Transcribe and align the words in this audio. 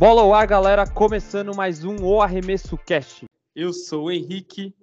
Bola 0.00 0.22
ao 0.22 0.32
ar, 0.32 0.46
galera, 0.46 0.86
começando 0.86 1.54
mais 1.54 1.84
um 1.84 2.02
O 2.02 2.22
Arremesso 2.22 2.78
Cast. 2.78 3.26
Eu 3.54 3.70
sou 3.70 4.04
o 4.04 4.10
Henrique 4.10 4.74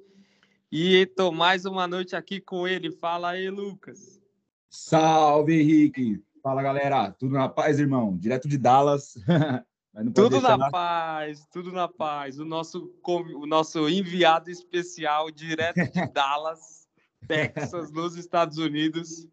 e 0.72 1.08
tô 1.08 1.32
mais 1.32 1.66
uma 1.66 1.88
noite 1.88 2.16
aqui 2.16 2.40
com 2.40 2.68
ele. 2.68 2.92
Fala 2.92 3.30
aí, 3.30 3.50
Lucas. 3.50 4.22
Salve, 4.70 5.60
Henrique. 5.60 6.22
Fala, 6.44 6.62
galera. 6.62 7.10
Tudo 7.12 7.34
na 7.34 7.50
paz, 7.50 7.80
irmão? 7.80 8.16
Direto 8.16 8.48
de 8.48 8.60
Dallas. 8.60 9.16
tudo 10.14 10.42
na 10.42 10.70
paz, 10.70 11.46
tudo 11.52 11.72
na 11.72 11.88
paz. 11.88 12.40
O 12.40 12.46
nosso, 12.46 12.94
o 13.04 13.46
nosso 13.46 13.88
enviado 13.90 14.50
especial 14.50 15.32
direto 15.32 15.78
de 15.92 16.08
Dallas, 16.14 16.88
Texas, 17.28 17.92
nos 17.92 18.16
Estados 18.16 18.58
Unidos, 18.58 19.28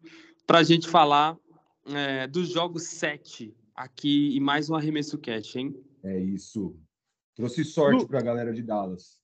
para 0.45 0.59
a 0.59 0.63
gente 0.63 0.87
falar 0.87 1.37
é, 1.87 2.27
dos 2.27 2.49
jogos 2.49 2.83
7 2.83 3.53
aqui 3.75 4.35
e 4.35 4.39
mais 4.39 4.69
um 4.69 4.75
arremesso 4.75 5.17
cash, 5.17 5.55
hein? 5.55 5.75
É 6.03 6.19
isso. 6.19 6.75
Trouxe 7.35 7.63
sorte 7.63 8.05
para 8.05 8.19
a 8.19 8.23
galera 8.23 8.53
de 8.53 8.63
Dallas. 8.63 9.17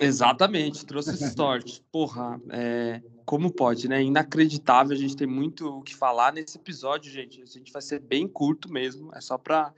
Exatamente, 0.00 0.84
trouxe 0.84 1.16
sorte. 1.30 1.84
Porra, 1.92 2.40
é, 2.50 3.02
como 3.24 3.52
pode, 3.52 3.88
né? 3.88 4.02
Inacreditável. 4.02 4.96
A 4.96 4.98
gente 4.98 5.16
tem 5.16 5.26
muito 5.26 5.66
o 5.68 5.82
que 5.82 5.94
falar 5.94 6.32
nesse 6.32 6.58
episódio, 6.58 7.12
gente. 7.12 7.42
A 7.42 7.46
gente 7.46 7.72
vai 7.72 7.82
ser 7.82 8.00
bem 8.00 8.26
curto 8.26 8.72
mesmo. 8.72 9.14
É 9.14 9.20
só 9.20 9.38
para 9.38 9.72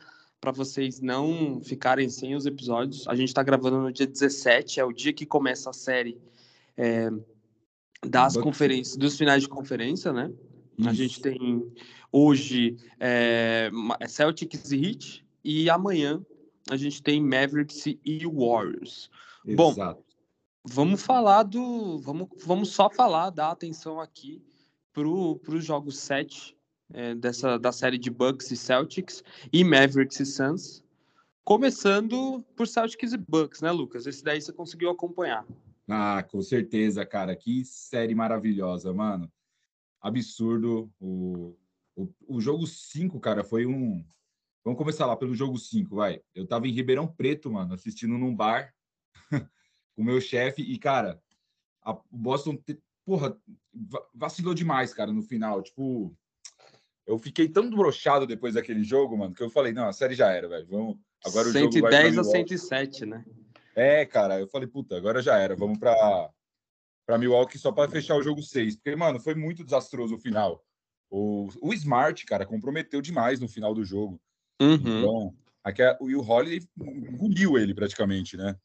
para 0.46 0.52
vocês 0.52 1.00
não 1.00 1.60
ficarem 1.60 2.08
sem 2.08 2.36
os 2.36 2.46
episódios. 2.46 3.08
A 3.08 3.16
gente 3.16 3.28
está 3.28 3.42
gravando 3.42 3.80
no 3.80 3.92
dia 3.92 4.06
17, 4.06 4.78
é 4.78 4.84
o 4.84 4.92
dia 4.92 5.12
que 5.12 5.26
começa 5.26 5.70
a 5.70 5.72
série 5.72 6.16
é, 6.76 7.10
das 8.06 8.36
conferências, 8.36 8.96
dos 8.96 9.18
finais 9.18 9.42
de 9.42 9.48
conferência, 9.48 10.12
né? 10.12 10.32
Isso. 10.78 10.88
A 10.88 10.92
gente 10.92 11.20
tem 11.20 11.68
hoje 12.12 12.76
é, 13.00 13.72
Celtics 14.06 14.70
e 14.70 14.76
Heat 14.76 15.26
e 15.42 15.68
amanhã 15.68 16.24
a 16.70 16.76
gente 16.76 17.02
tem 17.02 17.20
Mavericks 17.20 17.84
e 17.84 18.24
Warriors. 18.24 19.10
Exato. 19.44 19.74
Bom, 19.74 20.02
vamos 20.64 21.02
falar 21.02 21.42
do. 21.42 21.98
Vamos, 21.98 22.28
vamos 22.44 22.68
só 22.68 22.88
falar, 22.88 23.30
dar 23.30 23.50
atenção 23.50 23.98
aqui 23.98 24.40
para 24.92 25.08
os 25.08 25.64
jogos 25.64 25.98
7 25.98 26.55
é, 26.92 27.14
dessa, 27.14 27.58
da 27.58 27.72
série 27.72 27.98
de 27.98 28.10
Bucks 28.10 28.50
e 28.50 28.56
Celtics 28.56 29.22
e 29.52 29.64
Mavericks 29.64 30.20
e 30.20 30.26
Suns. 30.26 30.84
Começando 31.44 32.44
por 32.56 32.66
Celtics 32.66 33.12
e 33.12 33.16
Bucks, 33.16 33.60
né, 33.60 33.70
Lucas? 33.70 34.06
Esse 34.06 34.22
daí 34.22 34.40
você 34.40 34.52
conseguiu 34.52 34.90
acompanhar. 34.90 35.46
Ah, 35.88 36.22
com 36.22 36.42
certeza, 36.42 37.06
cara. 37.06 37.36
Que 37.36 37.64
série 37.64 38.14
maravilhosa, 38.14 38.92
mano. 38.92 39.30
Absurdo. 40.00 40.90
O, 41.00 41.56
o, 41.94 42.08
o 42.26 42.40
jogo 42.40 42.66
5, 42.66 43.20
cara, 43.20 43.44
foi 43.44 43.66
um. 43.66 44.04
Vamos 44.64 44.78
começar 44.78 45.06
lá 45.06 45.16
pelo 45.16 45.34
jogo 45.34 45.56
5, 45.56 45.94
vai. 45.94 46.20
Eu 46.34 46.46
tava 46.46 46.66
em 46.66 46.72
Ribeirão 46.72 47.06
Preto, 47.06 47.50
mano, 47.52 47.74
assistindo 47.74 48.18
num 48.18 48.34
bar 48.34 48.74
com 49.94 50.02
meu 50.02 50.20
chefe 50.20 50.62
e, 50.62 50.76
cara, 50.76 51.22
o 51.84 52.02
Boston, 52.10 52.58
porra, 53.04 53.40
vacilou 54.12 54.52
demais, 54.52 54.92
cara, 54.92 55.12
no 55.12 55.22
final. 55.22 55.62
Tipo, 55.62 56.12
eu 57.06 57.18
fiquei 57.18 57.48
tão 57.48 57.70
brochado 57.70 58.26
depois 58.26 58.54
daquele 58.54 58.82
jogo, 58.82 59.16
mano, 59.16 59.34
que 59.34 59.42
eu 59.42 59.50
falei, 59.50 59.72
não, 59.72 59.86
a 59.86 59.92
série 59.92 60.14
já 60.14 60.32
era, 60.32 60.48
velho. 60.48 60.66
Vamos. 60.68 60.96
Agora 61.24 61.48
o 61.48 61.52
110 61.52 61.74
jogo 61.74 61.90
vai 61.90 62.18
a 62.18 62.24
107, 62.24 63.06
né? 63.06 63.24
É, 63.74 64.04
cara, 64.04 64.40
eu 64.40 64.48
falei, 64.48 64.66
puta, 64.66 64.96
agora 64.96 65.22
já 65.22 65.36
era. 65.38 65.54
Vamos 65.54 65.78
para 65.78 66.30
para 67.06 67.18
Milwaukee 67.18 67.58
só 67.58 67.70
para 67.70 67.88
fechar 67.88 68.16
o 68.16 68.22
jogo 68.22 68.42
6. 68.42 68.76
Porque, 68.76 68.96
mano, 68.96 69.20
foi 69.20 69.36
muito 69.36 69.62
desastroso 69.62 70.16
o 70.16 70.18
final. 70.18 70.64
O, 71.08 71.48
o 71.62 71.72
Smart, 71.72 72.26
cara, 72.26 72.44
comprometeu 72.44 73.00
demais 73.00 73.38
no 73.38 73.48
final 73.48 73.72
do 73.72 73.84
jogo. 73.84 74.20
Uhum. 74.60 74.74
Então, 74.74 75.34
aqui, 75.62 75.82
o 76.00 76.06
Will 76.06 76.20
Holiday 76.20 76.66
engoliu 76.76 77.56
ele 77.56 77.72
praticamente, 77.72 78.36
né? 78.36 78.56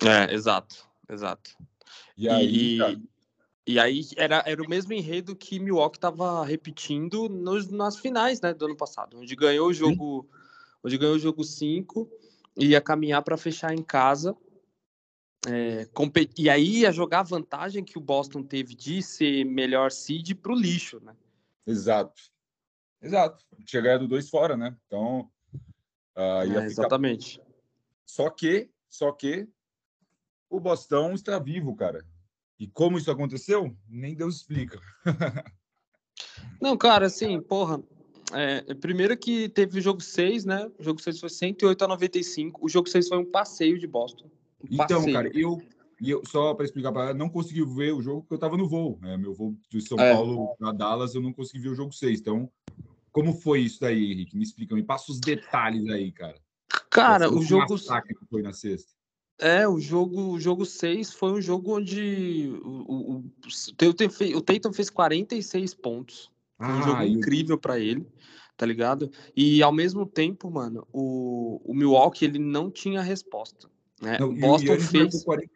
É, 0.00 0.32
exato, 0.32 0.88
exato. 1.10 1.50
E 2.16 2.28
aí, 2.28 2.76
e, 2.76 3.08
e 3.68 3.78
aí 3.78 4.00
era, 4.16 4.42
era 4.46 4.62
o 4.62 4.68
mesmo 4.68 4.94
enredo 4.94 5.36
que 5.36 5.60
Milwaukee 5.60 5.98
estava 5.98 6.42
repetindo 6.42 7.28
nos, 7.28 7.68
nas 7.68 7.98
finais 7.98 8.40
né, 8.40 8.54
do 8.54 8.64
ano 8.64 8.74
passado, 8.74 9.18
onde 9.18 9.36
ganhou 9.36 9.68
o 9.68 9.74
jogo, 9.74 10.22
Sim. 10.22 10.38
onde 10.84 10.96
ganhou 10.96 11.16
o 11.16 11.18
jogo 11.18 11.44
5 11.44 12.10
ia 12.56 12.80
caminhar 12.80 13.22
para 13.22 13.36
fechar 13.36 13.74
em 13.74 13.82
casa. 13.82 14.34
É, 15.46 15.86
e 16.38 16.48
aí 16.48 16.78
ia 16.78 16.90
jogar 16.90 17.20
a 17.20 17.24
vantagem 17.24 17.84
que 17.84 17.98
o 17.98 18.00
Boston 18.00 18.42
teve 18.42 18.74
de 18.74 19.02
ser 19.02 19.44
melhor 19.44 19.92
seed 19.92 20.34
para 20.36 20.52
o 20.52 20.56
lixo, 20.56 20.98
né? 21.00 21.14
Exato. 21.66 22.22
Exato. 23.02 23.44
Tinha 23.66 23.82
ganhado 23.82 24.08
dois 24.08 24.30
fora, 24.30 24.56
né? 24.56 24.74
Então. 24.86 25.30
Uh, 26.16 26.58
é, 26.58 26.64
exatamente. 26.64 27.32
Ficar... 27.32 27.46
Só 28.06 28.30
que, 28.30 28.70
só 28.88 29.12
que 29.12 29.46
o 30.48 30.58
Bostão 30.58 31.12
está 31.12 31.38
vivo, 31.38 31.76
cara. 31.76 32.02
E 32.58 32.66
como 32.66 32.98
isso 32.98 33.10
aconteceu, 33.10 33.76
nem 33.88 34.14
Deus 34.14 34.36
explica. 34.36 34.80
Não, 36.60 36.76
cara, 36.76 37.06
assim, 37.06 37.40
porra. 37.40 37.80
É, 38.32 38.74
primeiro 38.74 39.16
que 39.16 39.48
teve 39.48 39.78
o 39.78 39.82
jogo 39.82 40.02
6, 40.02 40.44
né? 40.44 40.70
O 40.78 40.82
jogo 40.82 41.00
6 41.00 41.20
foi 41.20 41.30
108 41.30 41.84
a 41.84 41.88
95. 41.88 42.64
O 42.64 42.68
jogo 42.68 42.88
6 42.88 43.08
foi 43.08 43.18
um 43.18 43.24
passeio 43.24 43.78
de 43.78 43.86
Boston. 43.86 44.26
Um 44.62 44.74
então, 44.74 44.98
passeio. 44.98 45.12
cara, 45.14 45.30
eu, 45.32 45.62
eu 46.02 46.22
só 46.26 46.52
para 46.52 46.64
explicar 46.64 46.92
para 46.92 47.14
não 47.14 47.28
consegui 47.28 47.64
ver 47.64 47.94
o 47.94 48.02
jogo 48.02 48.22
porque 48.22 48.34
eu 48.34 48.38
estava 48.38 48.56
no 48.56 48.68
voo. 48.68 48.98
Né? 49.00 49.16
Meu 49.16 49.32
voo 49.32 49.56
de 49.70 49.80
São 49.80 49.98
é. 49.98 50.12
Paulo 50.12 50.54
para 50.58 50.72
Dallas, 50.72 51.14
eu 51.14 51.22
não 51.22 51.32
consegui 51.32 51.60
ver 51.60 51.70
o 51.70 51.74
jogo 51.74 51.92
6. 51.92 52.20
Então, 52.20 52.50
como 53.12 53.32
foi 53.32 53.60
isso 53.60 53.80
daí, 53.80 54.12
Henrique? 54.12 54.36
Me 54.36 54.42
explica, 54.42 54.74
me 54.74 54.82
passa 54.82 55.10
os 55.10 55.20
detalhes 55.20 55.88
aí, 55.88 56.12
cara. 56.12 56.38
Cara, 56.90 57.32
o 57.32 57.40
jogo. 57.42 57.76
que 57.76 58.26
foi 58.28 58.42
na 58.42 58.52
sexta. 58.52 58.97
É, 59.40 59.68
o 59.68 59.78
jogo, 59.78 60.32
o 60.32 60.40
jogo 60.40 60.66
6 60.66 61.12
foi 61.12 61.32
um 61.32 61.40
jogo 61.40 61.76
onde 61.76 62.50
o, 62.64 62.68
o, 62.68 63.16
o, 63.16 64.36
o 64.36 64.40
Tatum 64.40 64.72
fez 64.72 64.90
46 64.90 65.74
pontos. 65.74 66.30
Foi 66.56 66.66
um 66.66 66.78
ah, 66.78 66.82
jogo 66.82 67.02
incrível 67.04 67.56
para 67.56 67.78
ele, 67.78 68.04
tá 68.56 68.66
ligado? 68.66 69.10
E 69.36 69.62
ao 69.62 69.72
mesmo 69.72 70.04
tempo, 70.04 70.50
mano, 70.50 70.86
o, 70.92 71.60
o 71.64 71.72
Milwaukee 71.72 72.24
ele 72.24 72.40
não 72.40 72.68
tinha 72.68 73.00
resposta. 73.00 73.70
Né? 74.02 74.18
Não, 74.18 74.34
Boston 74.34 74.78
fez. 74.80 75.22
40, 75.22 75.52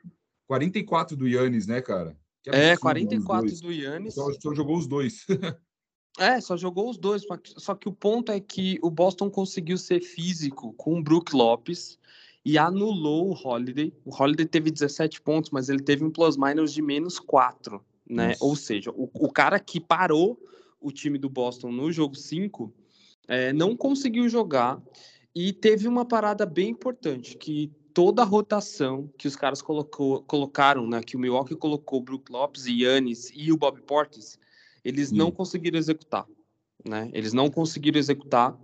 44 0.47 1.17
do 1.17 1.27
Yannis, 1.27 1.67
né, 1.67 1.81
cara? 1.81 2.17
É, 2.47 2.77
44 2.77 3.61
do 3.61 3.73
Yannis. 3.73 4.15
Só, 4.15 4.33
só 4.33 4.55
jogou 4.55 4.77
os 4.77 4.87
dois. 4.87 5.27
É, 6.19 6.39
só 6.43 6.59
jogou 6.59 6.91
os 6.91 6.99
dois. 6.99 7.23
Só 7.57 7.75
que 7.75 7.89
o 7.89 7.93
ponto 7.93 8.31
é 8.31 8.39
que 8.39 8.79
o 8.83 8.91
Boston 8.91 9.31
conseguiu 9.31 9.79
ser 9.79 10.03
físico 10.03 10.75
com 10.75 10.99
o 10.99 11.03
Brook 11.03 11.35
Lopes 11.35 11.99
e 12.45 12.59
anulou 12.59 13.31
o 13.31 13.35
Holiday. 13.35 13.93
O 14.05 14.15
Holiday 14.15 14.47
teve 14.47 14.71
17 14.71 15.21
pontos, 15.21 15.51
mas 15.51 15.69
ele 15.69 15.83
teve 15.83 16.05
um 16.05 16.11
plus-minus 16.11 16.73
de 16.73 16.83
menos 16.83 17.19
4, 17.19 17.83
né? 18.09 18.29
Nossa. 18.29 18.45
Ou 18.45 18.57
seja, 18.57 18.91
o, 18.91 19.09
o, 19.15 19.33
cara 19.33 19.59
que 19.61 19.81
parou 19.81 20.39
o 20.81 20.91
time 20.91 21.19
do 21.19 21.29
Boston 21.29 21.71
no 21.71 21.93
jogo 21.93 22.17
5 22.17 22.73
é, 23.29 23.53
não 23.53 23.77
conseguiu 23.77 24.29
jogar 24.29 24.83
e 25.35 25.53
teve 25.53 25.87
uma 25.87 26.05
parada 26.05 26.45
bem 26.45 26.71
importante, 26.71 27.39
que 27.39 27.73
toda 27.95 28.23
a 28.23 28.25
rotação 28.25 29.09
que 29.17 29.29
os 29.29 29.37
caras 29.37 29.63
colocou, 29.63 30.23
colocaram, 30.23 30.87
né, 30.87 31.03
que 31.03 31.17
o 31.17 31.21
Milwaukee 31.21 31.55
colocou 31.55 32.01
o 32.01 32.03
Brook 32.03 32.31
Lopes, 32.31 32.67
Yannis 32.67 33.31
e 33.35 33.53
o 33.53 33.57
Bob 33.57 33.81
Portis, 33.83 34.39
eles 34.85 35.11
Sim. 35.11 35.17
não 35.17 35.31
conseguiram 35.31 35.79
executar, 35.79 36.27
né? 36.85 37.09
Eles 37.13 37.33
não 37.33 37.49
conseguiram 37.49 37.99
executar 37.99 38.59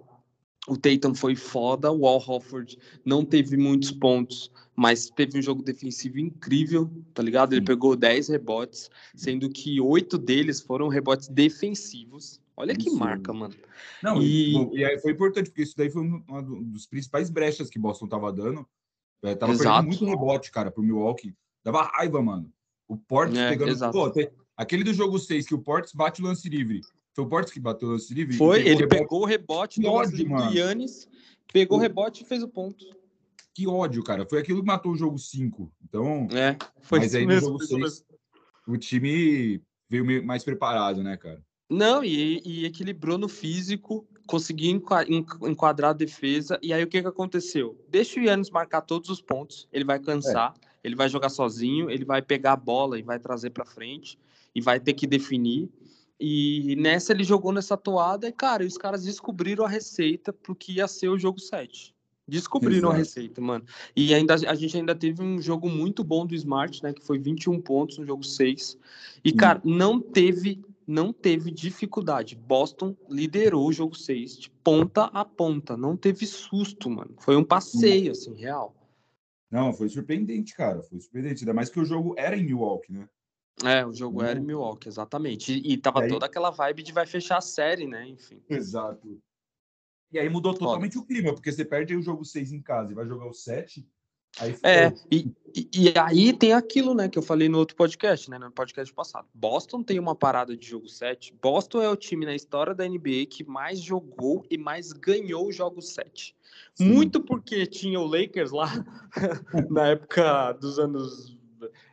o 0.68 0.76
Tatum 0.76 1.14
foi 1.14 1.34
foda, 1.34 1.90
o 1.90 2.06
Al 2.06 2.22
Hofford 2.24 2.78
não 3.04 3.24
teve 3.24 3.56
muitos 3.56 3.90
pontos, 3.90 4.50
mas 4.76 5.10
teve 5.10 5.38
um 5.38 5.42
jogo 5.42 5.62
defensivo 5.62 6.18
incrível, 6.18 6.90
tá 7.14 7.22
ligado? 7.22 7.54
Ele 7.54 7.64
pegou 7.64 7.96
10 7.96 8.28
rebotes, 8.28 8.90
sendo 9.16 9.48
que 9.50 9.80
oito 9.80 10.16
deles 10.18 10.60
foram 10.60 10.88
rebotes 10.88 11.28
defensivos. 11.28 12.40
Olha 12.56 12.76
que 12.76 12.90
marca, 12.90 13.32
mano. 13.32 13.54
Não, 14.02 14.22
e... 14.22 14.76
E 14.76 14.84
aí 14.84 14.98
foi 14.98 15.12
importante, 15.12 15.48
porque 15.48 15.62
isso 15.62 15.76
daí 15.76 15.90
foi 15.90 16.02
um, 16.02 16.22
um 16.28 16.62
dos 16.64 16.86
principais 16.86 17.30
brechas 17.30 17.70
que 17.70 17.78
Boston 17.78 18.06
tava 18.06 18.32
dando. 18.32 18.66
É, 19.22 19.34
tava 19.34 19.52
exato. 19.52 19.86
perdendo 19.86 19.88
muito 19.88 20.04
rebote, 20.04 20.50
cara, 20.50 20.70
pro 20.70 20.82
Milwaukee. 20.82 21.34
Dava 21.64 21.82
raiva, 21.82 22.22
mano. 22.22 22.52
O 22.86 22.96
Portes 22.96 23.38
é, 23.38 23.50
pegando. 23.50 23.90
Pô, 23.90 24.12
aquele 24.56 24.84
do 24.84 24.94
jogo 24.94 25.18
6, 25.18 25.46
que 25.46 25.54
o 25.54 25.58
Portes 25.58 25.92
bate 25.92 26.22
o 26.22 26.24
lance 26.24 26.48
livre. 26.48 26.80
Foi 27.18 27.24
o 27.24 27.28
Portes 27.28 27.52
que 27.52 27.58
bateu 27.58 27.88
o 27.88 27.90
lance 27.90 28.14
livre? 28.14 28.36
Foi, 28.36 28.64
ele 28.64 28.86
pegou 28.86 29.22
o 29.22 29.24
rebote 29.24 29.80
do, 29.80 29.88
Yannis, 30.52 31.08
pegou 31.52 31.76
o 31.76 31.80
rebote 31.80 32.22
e 32.22 32.24
fez 32.24 32.44
o 32.44 32.48
ponto. 32.48 32.84
Que 33.52 33.66
ódio, 33.66 34.04
cara. 34.04 34.24
Foi 34.24 34.38
aquilo 34.38 34.60
que 34.60 34.66
matou 34.66 34.92
o 34.92 34.96
jogo 34.96 35.18
5. 35.18 35.72
Então. 35.82 36.28
É, 36.30 36.56
foi 36.80 37.00
mas 37.00 37.16
aí 37.16 37.26
no 37.26 37.40
jogo 37.40 37.60
6, 37.60 38.04
o 38.68 38.76
time 38.76 39.60
veio 39.90 40.24
mais 40.24 40.44
preparado, 40.44 41.02
né, 41.02 41.16
cara? 41.16 41.42
Não, 41.68 42.04
e, 42.04 42.40
e 42.44 42.64
equilibrou 42.64 43.18
no 43.18 43.28
físico, 43.28 44.06
conseguiu 44.28 44.80
enquadrar 45.42 45.90
a 45.90 45.94
defesa. 45.94 46.56
E 46.62 46.72
aí 46.72 46.84
o 46.84 46.86
que, 46.86 47.02
que 47.02 47.08
aconteceu? 47.08 47.76
Deixa 47.88 48.20
o 48.20 48.22
Yannis 48.22 48.48
marcar 48.48 48.82
todos 48.82 49.10
os 49.10 49.20
pontos, 49.20 49.66
ele 49.72 49.84
vai 49.84 49.98
cansar. 49.98 50.54
É. 50.56 50.86
ele 50.86 50.94
vai 50.94 51.08
jogar 51.08 51.30
sozinho, 51.30 51.90
ele 51.90 52.04
vai 52.04 52.22
pegar 52.22 52.52
a 52.52 52.56
bola 52.56 52.96
e 52.96 53.02
vai 53.02 53.18
trazer 53.18 53.50
para 53.50 53.64
frente 53.64 54.16
e 54.54 54.60
vai 54.60 54.78
ter 54.78 54.92
que 54.92 55.06
definir. 55.06 55.68
E 56.20 56.74
nessa 56.76 57.12
ele 57.12 57.22
jogou 57.22 57.52
nessa 57.52 57.76
toada 57.76 58.28
e, 58.28 58.32
cara, 58.32 58.64
os 58.64 58.76
caras 58.76 59.04
descobriram 59.04 59.64
a 59.64 59.68
receita 59.68 60.32
pro 60.32 60.54
que 60.54 60.72
ia 60.72 60.88
ser 60.88 61.08
o 61.08 61.18
jogo 61.18 61.38
7. 61.38 61.94
Descobriram 62.26 62.88
Exato. 62.88 62.92
a 62.92 62.96
receita, 62.96 63.40
mano. 63.40 63.64
E 63.96 64.12
ainda 64.12 64.34
a 64.34 64.54
gente 64.54 64.76
ainda 64.76 64.94
teve 64.94 65.22
um 65.22 65.40
jogo 65.40 65.68
muito 65.68 66.04
bom 66.04 66.26
do 66.26 66.34
Smart, 66.34 66.82
né? 66.82 66.92
Que 66.92 67.02
foi 67.02 67.18
21 67.18 67.60
pontos 67.60 67.98
no 67.98 68.04
jogo 68.04 68.22
6. 68.22 68.76
E, 69.24 69.32
cara, 69.32 69.60
não 69.64 69.98
teve 70.00 70.60
não 70.86 71.12
teve 71.12 71.50
dificuldade. 71.50 72.34
Boston 72.34 72.96
liderou 73.10 73.68
o 73.68 73.72
jogo 73.72 73.94
6 73.94 74.38
de 74.38 74.50
ponta 74.50 75.04
a 75.04 75.22
ponta. 75.22 75.76
Não 75.76 75.94
teve 75.94 76.24
susto, 76.26 76.88
mano. 76.88 77.14
Foi 77.18 77.36
um 77.36 77.44
passeio, 77.44 78.12
assim, 78.12 78.34
real. 78.34 78.74
Não, 79.50 79.72
foi 79.72 79.88
surpreendente, 79.90 80.54
cara. 80.54 80.82
Foi 80.82 80.98
surpreendente. 80.98 81.42
Ainda 81.42 81.52
mais 81.52 81.68
que 81.68 81.78
o 81.78 81.84
jogo 81.84 82.14
era 82.16 82.36
em 82.36 82.44
Milwaukee, 82.44 82.92
né? 82.92 83.06
É, 83.64 83.84
o 83.84 83.92
jogo 83.92 84.22
era 84.22 84.38
em 84.38 84.40
uhum. 84.40 84.46
Milwaukee, 84.46 84.88
exatamente. 84.88 85.52
E, 85.52 85.72
e 85.72 85.76
tava 85.76 86.02
aí... 86.02 86.08
toda 86.08 86.26
aquela 86.26 86.50
vibe 86.50 86.82
de 86.82 86.92
vai 86.92 87.06
fechar 87.06 87.38
a 87.38 87.42
série, 87.42 87.86
né? 87.86 88.06
Enfim. 88.06 88.40
Exato. 88.48 89.20
E 90.10 90.18
aí 90.18 90.28
mudou 90.28 90.54
totalmente 90.54 90.94
Foda. 90.94 91.04
o 91.04 91.06
clima, 91.06 91.34
porque 91.34 91.52
você 91.52 91.64
perde 91.64 91.94
o 91.94 92.02
jogo 92.02 92.24
6 92.24 92.52
em 92.52 92.62
casa 92.62 92.92
e 92.92 92.94
vai 92.94 93.06
jogar 93.06 93.26
o 93.26 93.34
7. 93.34 93.86
Aí 94.40 94.56
é, 94.62 94.92
e, 95.10 95.32
e, 95.54 95.68
e, 95.74 95.98
aí 95.98 96.32
tem 96.32 96.52
aquilo, 96.52 96.94
né, 96.94 97.08
que 97.08 97.18
eu 97.18 97.22
falei 97.22 97.48
no 97.48 97.58
outro 97.58 97.74
podcast, 97.74 98.30
né, 98.30 98.38
no 98.38 98.50
podcast 98.52 98.92
passado. 98.92 99.26
Boston 99.34 99.82
tem 99.82 99.98
uma 99.98 100.14
parada 100.14 100.56
de 100.56 100.68
jogo 100.68 100.88
7. 100.88 101.34
Boston 101.42 101.82
é 101.82 101.88
o 101.88 101.96
time 101.96 102.24
na 102.24 102.34
história 102.34 102.74
da 102.74 102.86
NBA 102.86 103.26
que 103.28 103.42
mais 103.44 103.80
jogou 103.80 104.44
e 104.50 104.56
mais 104.56 104.92
ganhou 104.92 105.48
o 105.48 105.52
jogo 105.52 105.82
7. 105.82 106.36
Sim. 106.74 106.92
Muito 106.92 107.20
porque 107.20 107.66
tinha 107.66 107.98
o 107.98 108.06
Lakers 108.06 108.52
lá 108.52 108.70
na 109.68 109.88
época 109.88 110.52
dos 110.52 110.78
anos 110.78 111.37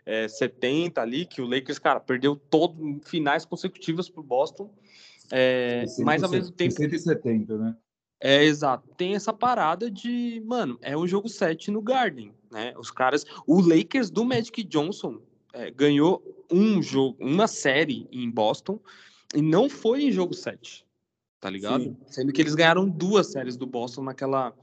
é, 0.06 0.28
70 0.28 1.02
ali, 1.02 1.26
que 1.26 1.42
o 1.42 1.48
Lakers, 1.48 1.80
cara, 1.80 2.00
perdeu 2.00 2.36
todos 2.36 2.78
finais 3.10 3.44
consecutivas 3.44 4.10
pro 4.10 4.22
Boston. 4.22 4.70
É, 5.32 5.86
mas 6.00 6.22
ao 6.22 6.30
mesmo 6.30 6.52
tempo. 6.52 6.76
170, 6.76 7.58
né? 7.58 7.76
É, 8.22 8.44
exato. 8.44 8.88
Tem 8.96 9.16
essa 9.16 9.34
parada 9.34 9.90
de, 9.90 10.42
mano, 10.46 10.78
é 10.82 10.96
um 10.96 11.08
jogo 11.08 11.28
7 11.28 11.72
no 11.72 11.82
Garden, 11.82 12.32
né? 12.52 12.74
Os 12.78 12.92
caras. 12.92 13.26
O 13.48 13.60
Lakers 13.60 14.10
do 14.10 14.24
Magic 14.24 14.64
Johnson 14.64 15.20
é, 15.52 15.72
ganhou 15.72 16.24
um 16.52 16.82
jogo, 16.82 17.18
uma 17.20 17.48
série 17.48 18.08
em 18.12 18.30
Boston 18.30 18.80
e 19.34 19.42
não 19.42 19.68
foi 19.70 20.04
em 20.04 20.12
jogo 20.12 20.34
7, 20.34 20.86
tá 21.40 21.50
ligado? 21.50 21.84
Sim. 21.84 21.98
Sendo 22.06 22.32
que 22.32 22.42
eles 22.42 22.56
ganharam 22.56 22.88
duas 22.88 23.32
séries 23.32 23.58
do 23.58 23.66
Boston 23.66 24.04
naquela, 24.04 24.54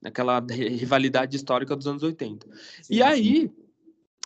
naquela 0.00 0.40
rivalidade 0.50 1.36
histórica 1.36 1.76
dos 1.76 1.86
anos 1.86 2.02
80. 2.02 2.46
Sim, 2.82 2.94
e 2.94 3.02
aí. 3.02 3.40
Sim 3.42 3.65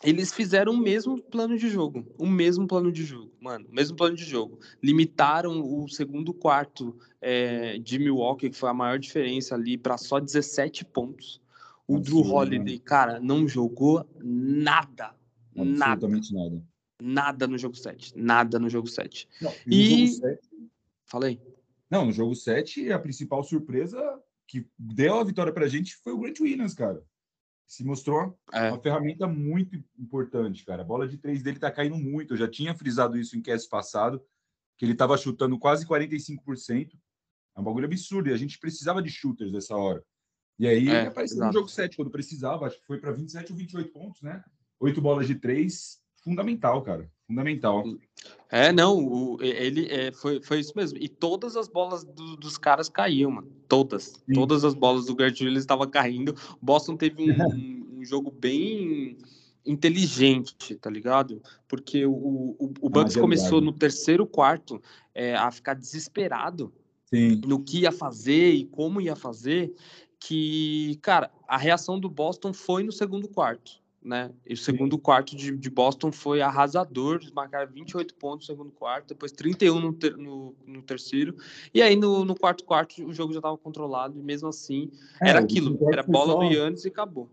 eles 0.03 0.33
fizeram 0.33 0.73
o 0.73 0.77
mesmo 0.77 1.21
plano 1.21 1.57
de 1.57 1.69
jogo, 1.69 2.05
o 2.17 2.25
mesmo 2.25 2.67
plano 2.67 2.91
de 2.91 3.03
jogo, 3.03 3.31
mano, 3.39 3.67
o 3.69 3.73
mesmo 3.73 3.95
plano 3.95 4.15
de 4.15 4.23
jogo. 4.23 4.59
Limitaram 4.81 5.61
o 5.61 5.87
segundo 5.87 6.33
quarto 6.33 6.97
é, 7.21 7.77
de 7.77 7.99
Milwaukee, 7.99 8.49
que 8.49 8.57
foi 8.57 8.69
a 8.69 8.73
maior 8.73 8.97
diferença 8.97 9.55
ali, 9.55 9.77
para 9.77 9.97
só 9.97 10.19
17 10.19 10.85
pontos. 10.85 11.41
O 11.87 11.99
Drew 11.99 12.21
Holiday, 12.21 12.79
cara, 12.79 13.19
não 13.19 13.47
jogou 13.47 14.07
nada. 14.23 15.13
Absolutamente 15.57 16.33
nada. 16.33 16.49
nada. 16.49 16.71
Nada 17.03 17.47
no 17.47 17.57
jogo 17.57 17.75
7. 17.75 18.13
Nada 18.15 18.59
no 18.59 18.69
jogo 18.69 18.87
7. 18.87 19.27
Não, 19.41 19.53
e. 19.67 20.07
Jogo 20.07 20.21
7... 20.21 20.39
Falei. 21.05 21.41
Não, 21.89 22.05
no 22.05 22.11
jogo 22.11 22.35
7, 22.35 22.91
a 22.91 22.99
principal 22.99 23.43
surpresa 23.43 23.99
que 24.47 24.65
deu 24.77 25.19
a 25.19 25.23
vitória 25.23 25.51
pra 25.51 25.67
gente 25.67 25.95
foi 25.97 26.13
o 26.13 26.17
Grant 26.17 26.39
Williams, 26.39 26.73
cara 26.73 27.03
se 27.71 27.85
mostrou 27.85 28.37
é. 28.51 28.67
uma 28.67 28.81
ferramenta 28.81 29.25
muito 29.25 29.81
importante, 29.97 30.65
cara. 30.65 30.81
A 30.81 30.85
bola 30.85 31.07
de 31.07 31.17
três 31.17 31.41
dele 31.41 31.57
tá 31.57 31.71
caindo 31.71 31.95
muito. 31.95 32.33
Eu 32.33 32.37
já 32.37 32.45
tinha 32.45 32.75
frisado 32.75 33.17
isso 33.17 33.37
em 33.37 33.41
cast 33.41 33.69
passado, 33.69 34.21
que 34.77 34.83
ele 34.83 34.93
tava 34.93 35.17
chutando 35.17 35.57
quase 35.57 35.87
45%. 35.87 36.91
É 37.55 37.59
um 37.61 37.63
bagulho 37.63 37.85
absurdo. 37.85 38.27
E 38.27 38.33
a 38.33 38.37
gente 38.37 38.59
precisava 38.59 39.01
de 39.01 39.09
shooters 39.09 39.53
nessa 39.53 39.73
hora. 39.77 40.03
E 40.59 40.67
aí 40.67 40.89
é, 40.89 41.07
apareceu 41.07 41.37
exato. 41.37 41.47
no 41.47 41.59
jogo 41.59 41.69
7 41.69 41.95
quando 41.95 42.11
precisava. 42.11 42.65
Acho 42.65 42.77
que 42.77 42.85
foi 42.85 42.99
para 42.99 43.13
27 43.13 43.53
ou 43.53 43.57
28 43.57 43.93
pontos, 43.93 44.21
né? 44.21 44.43
Oito 44.81 45.01
bolas 45.01 45.25
de 45.25 45.35
três. 45.35 46.01
Fundamental, 46.25 46.83
cara. 46.83 47.09
Fundamental. 47.31 47.85
É, 48.49 48.73
não, 48.73 48.99
o, 48.99 49.41
ele 49.41 49.87
é, 49.89 50.11
foi, 50.11 50.41
foi 50.41 50.59
isso 50.59 50.73
mesmo. 50.75 50.97
E 50.99 51.07
todas 51.07 51.55
as 51.55 51.69
bolas 51.69 52.03
do, 52.03 52.35
dos 52.35 52.57
caras 52.57 52.89
caíam, 52.89 53.31
mano. 53.31 53.47
Todas. 53.69 54.21
Sim. 54.27 54.33
Todas 54.33 54.65
as 54.65 54.73
bolas 54.73 55.05
do 55.05 55.15
Gert 55.17 55.39
Williams 55.39 55.63
estavam 55.63 55.89
caindo. 55.89 56.35
Boston 56.61 56.97
teve 56.97 57.23
um, 57.23 57.31
um, 57.47 57.99
um, 57.99 58.05
jogo 58.05 58.29
bem 58.29 59.17
inteligente, 59.65 60.75
tá 60.75 60.89
ligado? 60.89 61.41
Porque 61.69 62.05
o, 62.05 62.11
o, 62.11 62.73
o 62.81 62.89
Bucks 62.89 63.15
ah, 63.15 63.21
começou 63.21 63.61
no 63.61 63.71
terceiro 63.71 64.27
quarto 64.27 64.81
é, 65.15 65.33
a 65.33 65.49
ficar 65.49 65.75
desesperado 65.75 66.73
Sim. 67.05 67.39
no 67.47 67.63
que 67.63 67.79
ia 67.79 67.91
fazer 67.91 68.51
e 68.51 68.65
como 68.65 68.99
ia 68.99 69.15
fazer. 69.15 69.73
Que, 70.19 70.99
cara, 71.01 71.31
a 71.47 71.57
reação 71.57 71.97
do 71.99 72.09
Boston 72.09 72.53
foi 72.53 72.83
no 72.83 72.91
segundo 72.91 73.27
quarto 73.29 73.80
né? 74.03 74.31
E 74.45 74.53
o 74.53 74.57
segundo 74.57 74.95
Sim. 74.95 75.01
quarto 75.01 75.35
de, 75.35 75.55
de, 75.55 75.69
Boston 75.69 76.11
foi 76.11 76.41
arrasador, 76.41 77.17
eles 77.17 77.31
marcaram 77.31 77.71
28 77.71 78.15
pontos 78.15 78.47
no 78.47 78.55
segundo 78.55 78.71
quarto, 78.71 79.09
depois 79.09 79.31
31 79.31 79.79
no, 79.79 79.93
ter, 79.93 80.17
no, 80.17 80.55
no 80.65 80.81
terceiro, 80.81 81.35
e 81.73 81.81
aí 81.81 81.95
no, 81.95 82.25
no, 82.25 82.35
quarto 82.35 82.63
quarto 82.63 83.05
o 83.05 83.13
jogo 83.13 83.31
já 83.31 83.39
estava 83.39 83.57
controlado, 83.57 84.17
e 84.17 84.23
mesmo 84.23 84.47
assim 84.49 84.89
é, 85.21 85.29
era 85.29 85.39
aquilo, 85.39 85.77
era 85.91 86.03
bola 86.03 86.33
só... 86.33 86.39
do 86.39 86.45
Yannis 86.45 86.85
e 86.85 86.87
acabou. 86.87 87.29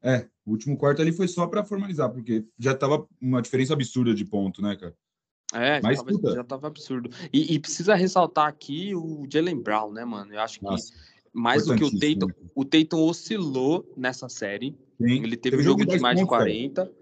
É, 0.00 0.28
o 0.44 0.52
último 0.52 0.76
quarto 0.76 1.00
ali 1.02 1.12
foi 1.12 1.28
só 1.28 1.46
para 1.46 1.64
formalizar, 1.64 2.10
porque 2.10 2.44
já 2.58 2.72
estava 2.72 3.06
uma 3.20 3.42
diferença 3.42 3.72
absurda 3.72 4.14
de 4.14 4.24
ponto, 4.24 4.62
né, 4.62 4.76
cara? 4.76 4.94
É, 5.54 5.80
Mas, 5.82 5.98
já, 5.98 6.04
tava, 6.04 6.34
já 6.34 6.44
tava 6.44 6.66
absurdo. 6.66 7.10
E, 7.32 7.54
e, 7.54 7.58
precisa 7.58 7.94
ressaltar 7.94 8.46
aqui 8.46 8.94
o 8.94 9.26
Jalen 9.30 9.60
Brown, 9.60 9.92
né, 9.92 10.02
mano? 10.02 10.32
Eu 10.32 10.40
acho 10.40 10.58
que 10.58 10.64
Nossa, 10.64 10.94
mais 11.32 11.66
do 11.66 11.76
que 11.76 11.84
o 11.84 11.90
Tatum, 11.90 12.32
o 12.54 12.64
Tatum 12.64 13.02
oscilou 13.02 13.90
nessa 13.96 14.28
série, 14.28 14.76
Sim. 15.08 15.22
Ele 15.22 15.36
teve, 15.36 15.56
teve 15.56 15.62
um 15.62 15.64
jogo 15.64 15.84
de 15.84 15.98
mais 16.00 16.18
de 16.18 16.26
40. 16.26 16.86
Cara. 16.86 16.96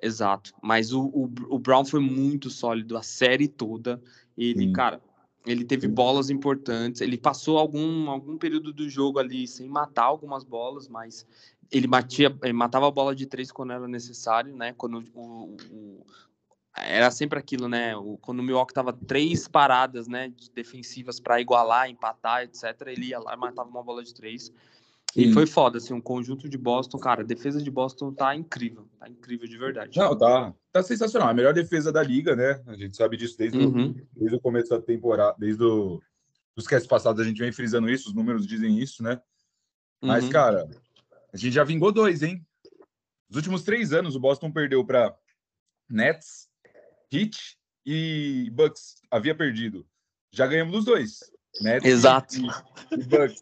Exato. 0.00 0.52
Mas 0.62 0.92
o, 0.92 1.02
o, 1.06 1.30
o, 1.50 1.58
Brown 1.58 1.84
foi 1.84 2.00
muito 2.00 2.50
sólido 2.50 2.96
a 2.96 3.02
série 3.02 3.48
toda. 3.48 4.02
Ele, 4.36 4.66
Sim. 4.66 4.72
cara, 4.72 5.00
ele 5.46 5.64
teve 5.64 5.86
Sim. 5.86 5.94
bolas 5.94 6.30
importantes. 6.30 7.00
Ele 7.00 7.18
passou 7.18 7.58
algum, 7.58 8.10
algum 8.10 8.38
período 8.38 8.72
do 8.72 8.88
jogo 8.88 9.18
ali 9.18 9.46
sem 9.46 9.68
matar 9.68 10.04
algumas 10.04 10.44
bolas, 10.44 10.88
mas 10.88 11.26
ele 11.70 11.86
batia, 11.86 12.34
ele 12.42 12.52
matava 12.52 12.88
a 12.88 12.90
bola 12.90 13.14
de 13.14 13.26
três 13.26 13.50
quando 13.50 13.72
era 13.72 13.86
necessário, 13.88 14.56
né? 14.56 14.74
Quando 14.76 15.04
o, 15.14 15.56
o 15.70 16.06
era 16.76 17.10
sempre 17.10 17.38
aquilo, 17.38 17.68
né? 17.68 17.92
Quando 18.20 18.40
o 18.40 18.42
Milwaukee 18.42 18.72
tava 18.72 18.92
três 18.92 19.46
paradas, 19.46 20.08
né, 20.08 20.32
defensivas 20.54 21.20
para 21.20 21.40
igualar, 21.40 21.90
empatar, 21.90 22.42
etc, 22.44 22.64
ele 22.86 23.06
ia 23.06 23.18
lá 23.18 23.34
e 23.34 23.36
matava 23.36 23.68
uma 23.68 23.82
bola 23.82 24.02
de 24.02 24.14
três. 24.14 24.50
E 25.14 25.32
foi 25.32 25.46
foda, 25.46 25.76
assim, 25.76 25.92
um 25.92 26.00
conjunto 26.00 26.48
de 26.48 26.56
Boston, 26.56 26.98
cara, 26.98 27.20
a 27.20 27.24
defesa 27.24 27.62
de 27.62 27.70
Boston 27.70 28.14
tá 28.14 28.34
incrível, 28.34 28.88
tá 28.98 29.08
incrível 29.08 29.46
de 29.46 29.58
verdade. 29.58 29.98
Não, 29.98 30.16
tá, 30.16 30.54
tá 30.72 30.82
sensacional, 30.82 31.28
a 31.28 31.34
melhor 31.34 31.52
defesa 31.52 31.92
da 31.92 32.02
liga, 32.02 32.34
né? 32.34 32.62
A 32.66 32.74
gente 32.74 32.96
sabe 32.96 33.18
disso 33.18 33.36
desde, 33.36 33.58
uhum. 33.58 33.90
o, 33.90 34.06
desde 34.16 34.36
o 34.36 34.40
começo 34.40 34.70
da 34.70 34.80
temporada, 34.80 35.36
desde 35.38 35.62
o, 35.62 36.00
os 36.56 36.66
castes 36.66 36.88
passados 36.88 37.20
a 37.20 37.28
gente 37.28 37.38
vem 37.38 37.52
frisando 37.52 37.90
isso, 37.90 38.08
os 38.08 38.14
números 38.14 38.46
dizem 38.46 38.78
isso, 38.78 39.02
né? 39.02 39.20
Mas, 40.00 40.24
uhum. 40.24 40.30
cara, 40.30 40.70
a 41.30 41.36
gente 41.36 41.52
já 41.52 41.62
vingou 41.62 41.92
dois, 41.92 42.22
hein? 42.22 42.42
Nos 43.28 43.36
últimos 43.36 43.62
três 43.62 43.92
anos, 43.92 44.16
o 44.16 44.20
Boston 44.20 44.50
perdeu 44.50 44.84
para 44.84 45.14
Nets, 45.90 46.48
Heat 47.12 47.58
e 47.84 48.50
Bucks. 48.52 48.96
Havia 49.10 49.34
perdido. 49.34 49.86
Já 50.30 50.46
ganhamos 50.46 50.72
dos 50.72 50.84
dois. 50.84 51.18
Nets 51.60 51.86
Exato. 51.86 52.36
E, 52.36 52.94
e 52.94 53.04
Bucks. 53.04 53.40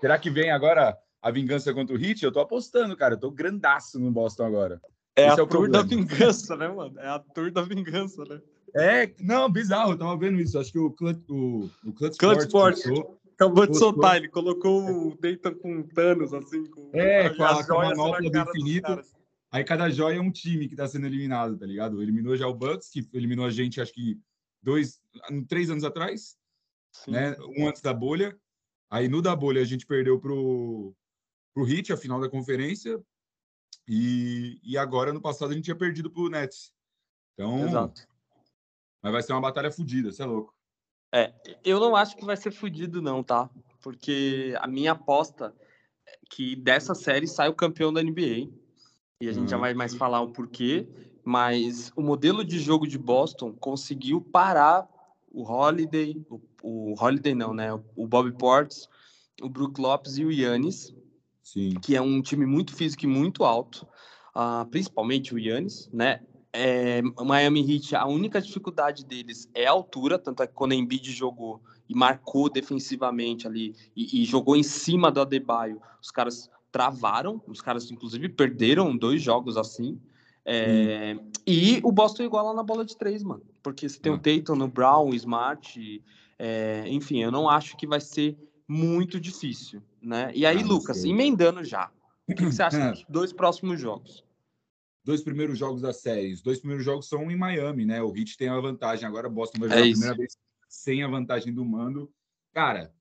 Será 0.00 0.18
que 0.18 0.30
vem 0.30 0.50
agora 0.50 0.98
a 1.22 1.30
vingança 1.30 1.72
contra 1.74 1.94
o 1.94 2.02
Heat, 2.02 2.24
eu 2.24 2.32
tô 2.32 2.40
apostando, 2.40 2.96
cara. 2.96 3.14
Eu 3.14 3.20
tô 3.20 3.30
grandaço 3.30 3.98
no 3.98 4.10
Boston 4.10 4.44
agora. 4.44 4.80
É 5.16 5.26
Esse 5.26 5.40
a 5.40 5.44
é 5.44 5.46
tour 5.46 5.70
da 5.70 5.82
vingança, 5.82 6.56
né, 6.56 6.68
mano? 6.68 6.98
É 6.98 7.08
a 7.08 7.18
tour 7.18 7.50
da 7.50 7.62
vingança, 7.62 8.24
né? 8.24 8.40
É, 8.74 9.12
não, 9.20 9.50
bizarro, 9.50 9.92
eu 9.92 9.98
tava 9.98 10.16
vendo 10.16 10.40
isso. 10.40 10.58
Acho 10.58 10.72
que 10.72 10.78
o 10.78 10.90
Clutch, 10.90 11.28
o, 11.28 11.70
o 11.84 11.92
Clutch, 11.92 12.16
Clutch 12.16 12.42
Sport, 12.42 12.76
Sport 12.76 13.20
acabou 13.34 13.66
de 13.66 13.78
soltar, 13.78 14.16
ele 14.16 14.28
colocou 14.28 15.08
o 15.08 15.18
Dayton 15.18 15.54
com 15.54 15.82
Thanos, 15.82 16.34
assim, 16.34 16.66
com, 16.66 16.90
é, 16.92 17.30
com 17.30 17.42
a, 17.42 17.66
com 17.66 17.80
a 17.80 17.84
manopla 17.88 18.30
do 18.30 18.38
infinito. 18.38 19.02
Aí 19.50 19.64
cada 19.64 19.90
joia 19.90 20.18
é 20.18 20.20
um 20.20 20.30
time 20.30 20.68
que 20.68 20.76
tá 20.76 20.86
sendo 20.86 21.06
eliminado, 21.06 21.58
tá 21.58 21.66
ligado? 21.66 22.00
Eliminou 22.00 22.36
já 22.36 22.46
o 22.46 22.54
Bucks, 22.54 22.88
que 22.88 23.08
eliminou 23.12 23.46
a 23.46 23.50
gente, 23.50 23.80
acho 23.80 23.92
que 23.92 24.20
dois, 24.62 25.00
três 25.48 25.70
anos 25.70 25.82
atrás, 25.82 26.36
Sim. 26.92 27.12
né? 27.12 27.36
Um 27.58 27.66
antes 27.66 27.82
da 27.82 27.92
bolha. 27.92 28.36
Aí 28.88 29.08
no 29.08 29.22
da 29.22 29.34
bolha 29.34 29.62
a 29.62 29.64
gente 29.64 29.86
perdeu 29.86 30.20
pro, 30.20 30.94
para 31.60 31.62
o 31.62 31.68
Heat, 31.68 31.92
a 31.92 31.96
final 31.96 32.20
da 32.20 32.28
conferência. 32.28 33.00
E, 33.86 34.60
e 34.62 34.78
agora, 34.78 35.12
no 35.12 35.20
passado, 35.20 35.50
a 35.50 35.54
gente 35.54 35.64
tinha 35.64 35.76
perdido 35.76 36.10
para 36.10 36.22
o 36.22 36.28
Nets. 36.28 36.72
Então, 37.34 37.66
Exato. 37.66 38.06
mas 39.02 39.12
vai 39.12 39.22
ser 39.22 39.32
uma 39.32 39.40
batalha 39.40 39.70
fodida, 39.70 40.12
você 40.12 40.22
é 40.22 40.26
louco. 40.26 40.54
É, 41.12 41.32
eu 41.64 41.80
não 41.80 41.96
acho 41.96 42.16
que 42.16 42.24
vai 42.24 42.36
ser 42.36 42.52
fodido, 42.52 43.02
não, 43.02 43.22
tá? 43.22 43.50
Porque 43.82 44.54
a 44.60 44.66
minha 44.66 44.92
aposta 44.92 45.54
é 46.06 46.18
que 46.30 46.54
dessa 46.54 46.94
série 46.94 47.26
sai 47.26 47.48
o 47.48 47.54
campeão 47.54 47.92
da 47.92 48.02
NBA. 48.02 48.48
E 49.20 49.28
a 49.28 49.32
gente 49.32 49.42
uhum. 49.42 49.48
já 49.48 49.56
vai 49.58 49.74
mais 49.74 49.94
falar 49.94 50.20
o 50.20 50.32
porquê, 50.32 50.88
mas 51.24 51.92
o 51.94 52.00
modelo 52.00 52.44
de 52.44 52.58
jogo 52.58 52.86
de 52.86 52.96
Boston 52.96 53.52
conseguiu 53.52 54.20
parar 54.20 54.88
o 55.30 55.42
Holiday, 55.42 56.24
o, 56.30 56.40
o 56.62 56.94
Holiday 56.98 57.34
não, 57.34 57.52
né? 57.52 57.72
O 57.94 58.06
Bob 58.06 58.32
Portes, 58.32 58.88
o 59.42 59.48
Brook 59.48 59.80
Lopes 59.80 60.16
e 60.16 60.24
o 60.24 60.32
Yannis, 60.32 60.94
Sim. 61.42 61.74
que 61.80 61.96
é 61.96 62.00
um 62.00 62.20
time 62.22 62.46
muito 62.46 62.74
físico 62.74 63.04
e 63.04 63.08
muito 63.08 63.44
alto, 63.44 63.86
uh, 64.34 64.68
principalmente 64.70 65.34
o 65.34 65.38
Yannis, 65.38 65.88
né? 65.92 66.20
É, 66.52 67.00
Miami 67.02 67.60
Heat, 67.60 67.94
a 67.94 68.06
única 68.06 68.40
dificuldade 68.40 69.04
deles 69.04 69.48
é 69.54 69.66
a 69.66 69.70
altura, 69.70 70.18
tanto 70.18 70.42
é 70.42 70.46
que 70.48 70.52
quando 70.52 70.72
Embiid 70.72 71.12
jogou 71.12 71.62
e 71.88 71.94
marcou 71.94 72.50
defensivamente 72.50 73.46
ali 73.46 73.74
e, 73.94 74.22
e 74.22 74.24
jogou 74.24 74.56
em 74.56 74.62
cima 74.62 75.12
do 75.12 75.20
Adebayo, 75.20 75.80
os 76.02 76.10
caras 76.10 76.50
travaram, 76.72 77.40
os 77.46 77.60
caras 77.60 77.90
inclusive 77.90 78.28
perderam 78.28 78.96
dois 78.96 79.22
jogos 79.22 79.56
assim. 79.56 80.00
É, 80.44 81.16
e 81.46 81.80
o 81.84 81.92
Boston 81.92 82.24
iguala 82.24 82.52
na 82.52 82.62
bola 82.62 82.84
de 82.84 82.96
três, 82.96 83.22
mano. 83.22 83.42
Porque 83.62 83.88
você 83.88 84.00
tem 84.00 84.10
o 84.10 84.16
ah. 84.16 84.18
Tatum 84.18 84.56
no 84.56 84.68
Brown, 84.68 85.10
o 85.10 85.14
Smart, 85.14 86.02
é, 86.38 86.84
enfim, 86.88 87.18
eu 87.18 87.30
não 87.30 87.48
acho 87.48 87.76
que 87.76 87.86
vai 87.86 88.00
ser 88.00 88.36
muito 88.70 89.18
difícil, 89.18 89.82
né? 90.00 90.30
E 90.32 90.46
aí, 90.46 90.58
ah, 90.58 90.64
Lucas, 90.64 90.98
sei. 90.98 91.10
emendando 91.10 91.64
já, 91.64 91.90
o 92.28 92.34
que, 92.34 92.44
você 92.44 92.62
acha 92.62 92.92
dos 92.92 93.04
dois 93.08 93.32
próximos 93.32 93.80
jogos? 93.80 94.24
Dois 95.04 95.22
primeiros 95.22 95.58
jogos 95.58 95.82
da 95.82 95.92
série. 95.92 96.32
Os 96.32 96.40
dois 96.40 96.60
primeiros 96.60 96.84
jogos 96.84 97.08
são 97.08 97.28
em 97.30 97.36
Miami, 97.36 97.84
né? 97.84 98.00
O 98.00 98.14
Heat 98.14 98.36
tem 98.36 98.48
a 98.48 98.60
vantagem. 98.60 99.08
Agora 99.08 99.26
o 99.26 99.30
Boston 99.30 99.58
vai 99.58 99.70
jogar 99.70 99.80
é 99.80 99.88
a 99.88 99.90
primeira 99.90 100.14
vez 100.14 100.36
sem 100.68 101.02
a 101.02 101.08
vantagem 101.08 101.52
do 101.52 101.64
mando. 101.64 102.12
Cara, 102.52 102.94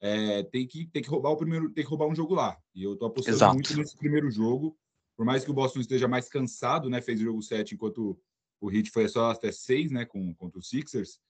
é, 0.00 0.42
tem, 0.42 0.66
que, 0.66 0.86
tem 0.86 1.02
que 1.02 1.08
roubar 1.08 1.30
o 1.30 1.36
primeiro, 1.36 1.70
tem 1.70 1.84
que 1.84 1.90
roubar 1.90 2.06
um 2.06 2.16
jogo 2.16 2.34
lá. 2.34 2.58
E 2.74 2.82
eu 2.82 2.96
tô 2.96 3.06
apostando 3.06 3.36
Exato. 3.36 3.54
muito 3.54 3.76
nesse 3.76 3.96
primeiro 3.96 4.28
jogo. 4.28 4.76
Por 5.16 5.24
mais 5.24 5.44
que 5.44 5.50
o 5.52 5.54
Boston 5.54 5.78
esteja 5.78 6.08
mais 6.08 6.28
cansado, 6.28 6.90
né? 6.90 7.00
Fez 7.00 7.20
o 7.20 7.24
jogo 7.24 7.40
7, 7.42 7.74
enquanto 7.74 8.18
o 8.60 8.72
Heat 8.72 8.90
foi 8.90 9.08
só 9.08 9.30
até 9.30 9.52
6, 9.52 9.92
né? 9.92 10.04
Com, 10.04 10.34
contra 10.34 10.58
os 10.58 10.68
Sixers. 10.68 11.20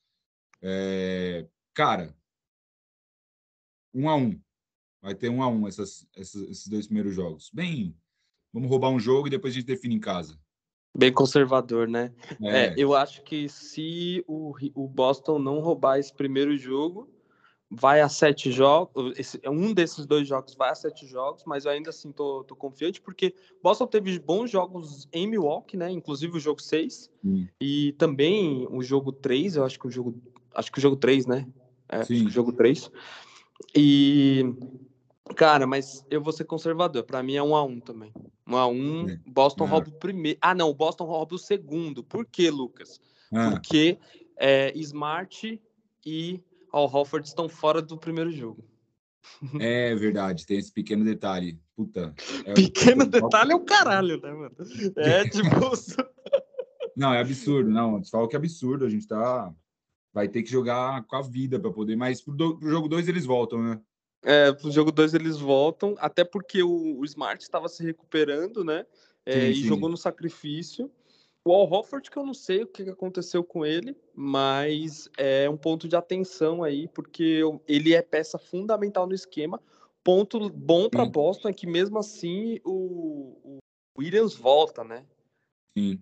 É, 0.63 1.47
cara, 1.75 2.17
um 3.95 4.09
a 4.09 4.17
um. 4.17 4.39
Vai 5.01 5.15
ter 5.15 5.29
um 5.29 5.43
a 5.43 5.49
um 5.49 5.67
essas, 5.67 6.07
essas, 6.17 6.43
esses 6.43 6.69
dois 6.69 6.87
primeiros 6.87 7.15
jogos. 7.15 7.51
Bem, 7.53 7.97
vamos 8.53 8.69
roubar 8.69 8.91
um 8.91 9.01
jogo 9.01 9.27
e 9.27 9.31
depois 9.31 9.53
a 9.53 9.57
gente 9.57 9.67
define 9.67 9.97
em 9.97 10.01
casa. 10.01 10.39
Bem 10.97 11.13
conservador, 11.13 11.89
né? 11.89 12.13
É. 12.43 12.67
É, 12.67 12.75
eu 12.77 12.95
acho 12.95 13.23
que 13.23 13.49
se 13.49 14.23
o, 14.27 14.55
o 14.75 14.87
Boston 14.87 15.39
não 15.39 15.61
roubar 15.61 15.99
esse 15.99 16.13
primeiro 16.15 16.57
jogo, 16.57 17.09
vai 17.71 18.03
a 18.03 18.09
sete 18.09 18.53
jogos. 18.53 19.19
Esse, 19.19 19.41
um 19.49 19.73
desses 19.73 20.05
dois 20.05 20.29
jogos 20.29 20.55
vai 20.55 20.71
a 20.71 20.75
sete 20.75 21.07
jogos, 21.07 21.43
mas 21.47 21.65
eu 21.65 21.71
ainda 21.71 21.89
assim 21.89 22.13
tô, 22.13 22.45
tô 22.45 22.55
confiante, 22.55 23.01
porque 23.01 23.35
Boston 23.63 23.87
teve 23.87 24.19
bons 24.19 24.51
jogos 24.51 25.09
em 25.13 25.27
Milwaukee, 25.27 25.79
né? 25.79 25.91
Inclusive 25.91 26.37
o 26.37 26.41
jogo 26.41 26.61
6 26.61 27.11
hum. 27.25 27.47
e 27.61 27.93
também 27.93 28.67
o 28.71 28.83
jogo 28.83 29.11
3, 29.11 29.57
eu 29.57 29.65
acho 29.65 29.79
que 29.79 29.87
o 29.87 29.91
jogo. 29.91 30.21
Acho 30.55 30.71
que 30.71 30.79
o 30.79 30.83
jogo 30.83 30.97
3, 30.97 31.27
né? 31.27 31.49
É, 31.89 31.97
acho 31.97 32.09
que 32.09 32.27
o 32.27 32.31
jogo 32.31 32.53
3. 32.53 32.91
E. 33.75 34.45
Cara, 35.37 35.67
mas 35.67 36.05
eu 36.11 36.23
vou 36.23 36.33
ser 36.33 36.45
conservador. 36.45 37.05
Para 37.05 37.23
mim 37.23 37.35
é 37.35 37.43
um 37.43 37.57
a 37.57 37.65
um 37.65 37.81
também. 37.81 38.13
Um 38.47 38.57
a 38.57 38.67
um. 38.67 39.09
É. 39.09 39.19
Boston 39.27 39.65
é. 39.65 39.69
rouba 39.69 39.89
o 39.89 39.93
primeiro. 39.93 40.39
Ah, 40.41 40.55
não. 40.55 40.73
Boston 40.73 41.05
rouba 41.05 41.35
o 41.35 41.39
segundo. 41.39 42.05
Por 42.05 42.27
quê, 42.27 42.51
Lucas? 42.51 43.01
É. 43.33 43.51
Porque 43.51 43.99
é, 44.37 44.73
Smart 44.79 45.61
e 46.05 46.41
Al 46.73 46.85
Hofford 46.85 47.27
estão 47.27 47.49
fora 47.49 47.81
do 47.81 47.97
primeiro 47.97 48.31
jogo. 48.31 48.65
É 49.61 49.95
verdade, 49.95 50.45
tem 50.47 50.59
esse 50.59 50.73
pequeno 50.73 51.05
detalhe. 51.05 51.61
Puta. 51.77 52.15
É 52.45 52.55
pequeno 52.55 53.07
detalhe 53.07 53.53
é 53.53 53.55
o 53.55 53.61
caralho, 53.61 54.21
né, 54.21 54.33
mano? 54.33 54.57
É 54.97 55.25
tipo. 55.31 55.49
não, 56.97 57.15
é 57.15 57.21
absurdo, 57.21 57.71
não. 57.71 58.03
Fala 58.05 58.29
que 58.29 58.37
é 58.37 58.39
absurdo. 58.39 58.85
A 58.85 58.91
gente 58.91 59.07
tá. 59.07 59.53
Vai 60.13 60.29
ter 60.29 60.43
que 60.43 60.51
jogar 60.51 61.05
com 61.05 61.17
a 61.17 61.23
vida 61.23 61.59
para 61.59 61.73
poder. 61.73 61.97
Mas 61.97 62.21
pro, 62.21 62.35
do... 62.35 62.59
pro 62.59 62.69
jogo 62.69 62.89
2 62.89 63.09
eles 63.09 63.25
voltam, 63.25 63.63
né? 63.63 63.81
É, 64.25 64.53
pro 64.53 64.71
jogo 64.71 64.93
2 64.93 65.15
eles 65.15 65.39
voltam, 65.39 65.97
até 65.99 66.25
porque 66.25 66.63
o, 66.63 66.99
o 66.99 67.05
Smart 67.05 67.43
estava 67.43 67.69
se 67.69 67.83
recuperando, 67.83 68.65
né? 68.65 68.87
É, 69.27 69.33
sim, 69.33 69.51
e 69.51 69.55
sim. 69.57 69.63
jogou 69.63 69.89
no 69.89 69.97
sacrifício. 69.97 70.91
O 71.45 71.53
Al 71.53 71.71
Hofford, 71.73 72.09
que 72.09 72.17
eu 72.17 72.25
não 72.25 72.35
sei 72.35 72.63
o 72.63 72.69
que 72.69 72.89
aconteceu 72.89 73.43
com 73.43 73.67
ele, 73.67 73.97
mas 74.15 75.09
é 75.17 75.51
um 75.51 75.57
ponto 75.57 75.89
de 75.89 75.97
atenção 75.97 76.63
aí, 76.63 76.87
porque 76.89 77.41
ele 77.67 77.95
é 77.95 78.03
peça 78.03 78.39
fundamental 78.39 79.09
no 79.09 79.15
esquema. 79.15 79.61
Ponto 80.05 80.49
bom 80.51 80.89
para 80.89 81.05
Boston 81.05 81.49
é 81.49 81.53
que 81.53 81.67
mesmo 81.67 81.99
assim 81.99 82.61
o, 82.65 83.39
o, 83.43 83.59
Williams 83.99 84.35
volta, 84.35 84.85
né? 84.85 85.05
Sim. 85.77 86.01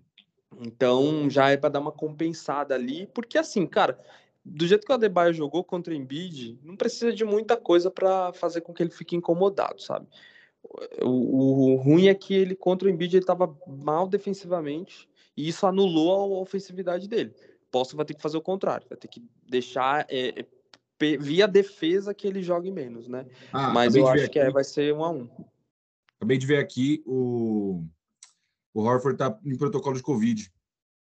Então 0.59 1.29
já 1.29 1.49
é 1.49 1.57
para 1.57 1.69
dar 1.69 1.79
uma 1.79 1.91
compensada 1.91 2.75
ali, 2.75 3.07
porque 3.07 3.37
assim, 3.37 3.65
cara, 3.65 3.99
do 4.43 4.67
jeito 4.67 4.85
que 4.85 4.91
o 4.91 4.95
Adebayo 4.95 5.33
jogou 5.33 5.63
contra 5.63 5.93
o 5.93 5.95
Embiid, 5.95 6.59
não 6.63 6.75
precisa 6.75 7.13
de 7.13 7.23
muita 7.23 7.55
coisa 7.55 7.89
para 7.89 8.33
fazer 8.33 8.61
com 8.61 8.73
que 8.73 8.83
ele 8.83 8.89
fique 8.89 9.15
incomodado, 9.15 9.81
sabe? 9.81 10.07
O, 11.01 11.73
o, 11.73 11.75
ruim 11.75 12.07
é 12.07 12.13
que 12.13 12.33
ele 12.33 12.55
contra 12.55 12.87
o 12.87 12.91
Embiid 12.91 13.15
ele 13.15 13.23
estava 13.23 13.55
mal 13.65 14.07
defensivamente 14.07 15.09
e 15.35 15.47
isso 15.47 15.65
anulou 15.65 16.35
a 16.35 16.41
ofensividade 16.41 17.07
dele. 17.07 17.33
Boston 17.71 17.97
vai 17.97 18.05
ter 18.05 18.13
que 18.13 18.21
fazer 18.21 18.37
o 18.37 18.41
contrário, 18.41 18.85
vai 18.89 18.97
ter 18.97 19.07
que 19.07 19.23
deixar 19.47 20.05
é, 20.09 20.41
é 20.41 20.45
via 21.19 21.47
defesa 21.47 22.13
que 22.13 22.27
ele 22.27 22.43
jogue 22.43 22.69
menos, 22.69 23.07
né? 23.07 23.25
Ah, 23.51 23.71
Mas 23.71 23.95
eu 23.95 24.07
acho 24.07 24.29
que 24.29 24.37
é, 24.37 24.51
vai 24.51 24.63
ser 24.63 24.93
um 24.93 25.03
a 25.03 25.09
um. 25.09 25.27
Acabei 26.17 26.37
de 26.37 26.45
ver 26.45 26.57
aqui 26.57 27.01
o 27.07 27.83
o 28.73 28.81
Horford 28.81 29.17
tá 29.17 29.39
em 29.43 29.57
protocolo 29.57 29.95
de 29.95 30.03
Covid. 30.03 30.51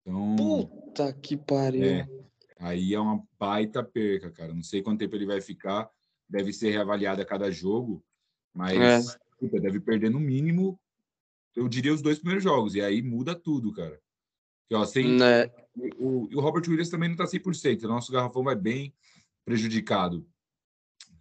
Então, 0.02 0.36
Puta 0.36 1.14
que 1.14 1.38
pariu. 1.38 1.84
É, 1.84 2.08
aí 2.60 2.94
é 2.94 3.00
uma 3.00 3.24
baita 3.40 3.84
perca, 3.84 4.32
cara. 4.32 4.54
Não 4.54 4.64
sei 4.64 4.82
quanto 4.82 5.00
tempo 5.00 5.16
ele 5.16 5.26
vai 5.26 5.42
ficar. 5.42 5.90
Deve 6.28 6.52
ser 6.52 6.72
reavaliado 6.72 7.22
a 7.22 7.26
cada 7.26 7.52
jogo, 7.52 8.04
mas 8.54 9.10
é. 9.14 9.18
puta, 9.40 9.60
deve 9.60 9.80
perder 9.80 10.10
no 10.10 10.20
mínimo, 10.20 10.80
eu 11.56 11.68
diria, 11.68 11.94
os 11.94 12.02
dois 12.02 12.18
primeiros 12.18 12.44
jogos. 12.44 12.76
E 12.76 12.82
aí 12.82 13.02
muda 13.02 13.36
tudo, 13.36 13.74
cara. 13.74 14.00
Que, 14.68 14.76
ó, 14.76 14.86
sem, 14.86 15.18
né? 15.18 15.52
o, 16.00 16.28
o 16.36 16.42
Robert 16.42 16.64
Williams 16.68 16.90
também 16.90 17.10
não 17.10 17.16
está 17.16 17.26
100%. 17.26 17.84
O 17.84 17.88
nosso 17.88 18.12
garrafão 18.12 18.44
vai 18.44 18.56
bem 18.56 18.94
prejudicado. 19.46 20.26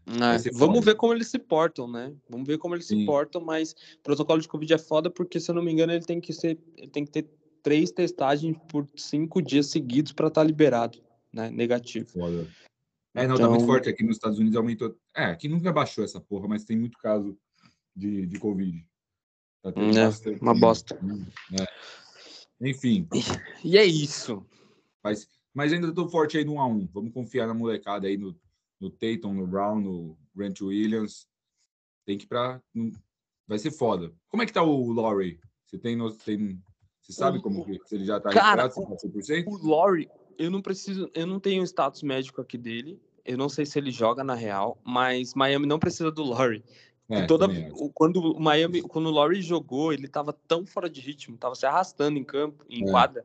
É, 0.06 0.50
vamos 0.52 0.85
ver 0.85 0.97
como 0.97 1.12
eles 1.12 1.28
se 1.28 1.38
portam, 1.38 1.90
né? 1.90 2.12
Vamos 2.28 2.47
ver 2.47 2.59
como 2.59 2.75
eles 2.75 2.87
Sim. 2.87 3.00
se 3.00 3.06
portam, 3.06 3.40
mas 3.40 3.75
protocolo 4.02 4.40
de 4.40 4.49
Covid 4.49 4.75
é 4.75 4.78
foda 4.78 5.09
porque, 5.09 5.38
se 5.38 5.50
eu 5.50 5.54
não 5.54 5.62
me 5.62 5.71
engano, 5.73 5.92
ele 5.92 6.04
tem 6.04 6.21
que 6.21 6.32
ser, 6.32 6.56
tem 6.92 7.04
que 7.04 7.11
ter 7.12 7.28
três 7.62 7.92
testagens 7.92 8.56
por 8.68 8.87
cinco 8.97 9.40
dias 9.40 9.66
seguidos 9.66 10.12
para 10.12 10.26
estar 10.26 10.40
tá 10.40 10.47
liberado, 10.47 10.99
né? 11.32 11.50
Negativo. 11.50 12.09
Foda. 12.09 12.49
É, 13.14 13.26
não, 13.26 13.35
então... 13.35 13.47
tá 13.47 13.50
muito 13.50 13.66
forte. 13.66 13.88
Aqui 13.88 14.02
nos 14.02 14.16
Estados 14.16 14.38
Unidos 14.38 14.56
aumentou. 14.56 14.97
É, 15.14 15.26
aqui 15.26 15.49
nunca 15.49 15.73
baixou 15.73 16.02
essa 16.02 16.21
porra, 16.21 16.49
mas 16.49 16.64
tem 16.64 16.76
muito 16.76 16.99
caso 16.99 17.38
de, 17.94 18.26
de 18.26 18.38
Covid. 18.38 18.85
Tá 19.62 19.71
é, 19.71 20.38
uma 20.40 20.59
bosta. 20.59 20.99
É. 21.61 22.68
Enfim. 22.68 23.06
E 23.62 23.78
é 23.78 23.85
isso. 23.85 24.44
Mas, 25.04 25.28
mas 25.54 25.73
ainda 25.73 25.92
tô 25.94 26.09
forte 26.09 26.37
aí 26.37 26.44
no 26.44 26.54
1x1. 26.54 26.88
Vamos 26.92 27.12
confiar 27.12 27.47
na 27.47 27.54
molecada 27.54 28.09
aí, 28.09 28.16
no, 28.16 28.35
no 28.83 28.91
Tatum, 28.91 29.33
no 29.33 29.47
Brown, 29.47 29.81
no 29.81 30.19
Grant 30.35 30.61
Williams. 30.61 31.29
Tem 32.05 32.19
que 32.19 32.25
ir 32.25 32.29
pra. 32.29 32.61
Vai 33.47 33.59
ser 33.59 33.71
foda. 33.71 34.12
Como 34.29 34.43
é 34.43 34.47
que 34.47 34.53
tá 34.53 34.62
o 34.62 34.93
Laurie? 34.93 35.39
Você 35.65 35.79
tem. 35.79 35.97
tem 36.25 36.61
você 37.01 37.12
sabe 37.12 37.39
o, 37.39 37.43
como 37.43 37.65
que 37.65 37.79
se 37.89 37.95
ele 37.95 38.05
já 38.05 38.21
tá 38.21 38.31
cara, 38.31 38.65
recuperado, 38.65 38.97
100%? 38.97 39.45
O, 39.47 39.55
o 39.55 39.71
Laurie, 39.71 40.11
eu 40.37 40.51
não 40.51 40.61
preciso. 40.61 41.09
Eu 41.15 41.27
não 41.27 41.39
tenho 41.39 41.62
status 41.62 42.03
médico 42.03 42.41
aqui 42.41 42.59
dele. 42.59 43.01
Eu 43.25 43.39
não 43.39 43.49
sei 43.49 43.65
se 43.65 43.79
ele 43.79 43.93
joga 43.93 44.25
na 44.25 44.35
real, 44.35 44.81
mas 44.85 45.33
Miami 45.35 45.65
não 45.65 45.79
precisa 45.79 46.11
do 46.11 46.25
Laurie. 46.25 46.65
É, 47.09 47.27
toda, 47.27 47.47
quando 47.95 48.17
o 48.17 48.41
Miami, 48.41 48.81
quando 48.83 49.07
o 49.07 49.11
Laurie 49.11 49.43
jogou, 49.43 49.93
ele 49.93 50.09
tava 50.09 50.33
tão 50.33 50.65
fora 50.65 50.89
de 50.89 51.01
ritmo, 51.01 51.37
tava 51.37 51.55
se 51.55 51.67
arrastando 51.67 52.19
em 52.19 52.25
campo, 52.25 52.65
em 52.71 52.89
é. 52.89 52.91
quadra, 52.91 53.25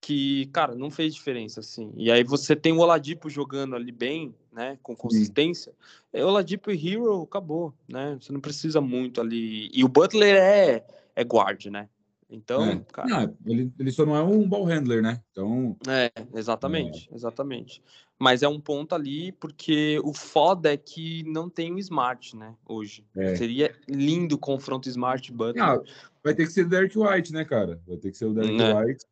que, 0.00 0.46
cara, 0.46 0.74
não 0.74 0.90
fez 0.90 1.14
diferença, 1.14 1.60
assim. 1.60 1.92
E 1.96 2.10
aí 2.10 2.22
você 2.22 2.54
tem 2.54 2.72
o 2.72 2.78
Oladipo 2.78 3.28
jogando 3.28 3.74
ali 3.74 3.92
bem, 3.92 4.34
né, 4.52 4.78
com 4.82 4.94
consistência. 4.94 5.72
É 6.12 6.24
Oladipo 6.24 6.70
e 6.70 6.74
Hero, 6.74 7.22
acabou, 7.22 7.74
né? 7.88 8.16
Você 8.20 8.32
não 8.32 8.40
precisa 8.40 8.80
muito 8.80 9.20
ali. 9.20 9.68
E 9.72 9.84
o 9.84 9.88
Butler 9.88 10.36
é, 10.36 10.84
é 11.14 11.24
guard, 11.24 11.66
né? 11.66 11.88
Então, 12.30 12.64
é. 12.64 12.80
cara... 12.92 13.08
Não, 13.08 13.36
ele, 13.46 13.72
ele 13.78 13.90
só 13.90 14.04
não 14.04 14.14
é 14.14 14.22
um 14.22 14.46
ball 14.46 14.64
handler, 14.64 15.02
né? 15.02 15.20
Então... 15.32 15.76
É, 15.88 16.12
exatamente, 16.34 17.08
é. 17.10 17.14
exatamente. 17.14 17.82
Mas 18.18 18.42
é 18.42 18.48
um 18.48 18.60
ponto 18.60 18.94
ali, 18.94 19.32
porque 19.32 20.00
o 20.02 20.12
foda 20.12 20.72
é 20.72 20.76
que 20.76 21.22
não 21.24 21.48
tem 21.48 21.72
o 21.72 21.78
Smart, 21.78 22.36
né, 22.36 22.54
hoje. 22.66 23.04
É. 23.16 23.36
Seria 23.36 23.74
lindo 23.88 24.34
o 24.34 24.38
confronto 24.38 24.88
Smart 24.88 25.32
Butler. 25.32 25.64
Ah, 25.64 25.80
vai 26.22 26.34
ter 26.34 26.46
que 26.46 26.52
ser 26.52 26.66
o 26.66 26.68
Derek 26.68 26.98
White, 26.98 27.32
né, 27.32 27.44
cara? 27.44 27.80
Vai 27.86 27.96
ter 27.96 28.10
que 28.10 28.18
ser 28.18 28.26
o 28.26 28.34
Derek 28.34 28.60
é. 28.60 28.74
White, 28.74 29.06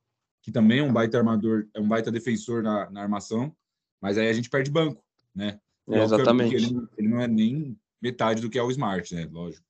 que 0.47 0.53
também 0.53 0.79
é 0.79 0.83
um 0.85 0.93
baita 0.93 1.19
armador, 1.19 1.67
é 1.75 1.81
um 1.81 1.89
baita 1.89 2.09
defensor 2.09 2.63
na, 2.63 2.89
na 2.89 3.03
armação, 3.03 3.53
mas 4.01 4.17
aí 4.17 4.29
a 4.29 4.33
gente 4.33 4.49
perde 4.49 4.71
banco, 4.71 5.03
né? 5.35 5.59
É, 5.89 6.05
exatamente. 6.05 6.55
Ele, 6.55 6.87
ele, 6.97 7.09
não 7.09 7.21
é 7.21 7.27
nem 7.27 7.77
metade 8.01 8.41
do 8.41 8.49
que 8.49 8.57
é 8.57 8.63
o 8.63 8.71
Smart, 8.71 9.13
né? 9.13 9.29
Lógico. 9.29 9.67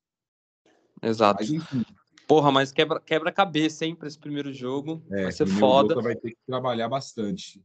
Exato. 1.01 1.39
Mas, 1.39 1.49
enfim, 1.51 1.83
Porra, 2.27 2.51
mas 2.51 2.71
quebra, 2.71 2.99
quebra 2.99 3.31
cabeça, 3.31 3.87
hein, 3.87 3.95
para 3.95 4.07
esse 4.07 4.19
primeiro 4.19 4.53
jogo. 4.53 5.01
É, 5.09 5.23
vai 5.23 5.31
ser 5.31 5.47
foda. 5.47 5.99
vai 5.99 6.15
ter 6.15 6.29
que 6.29 6.37
trabalhar 6.45 6.87
bastante. 6.87 7.59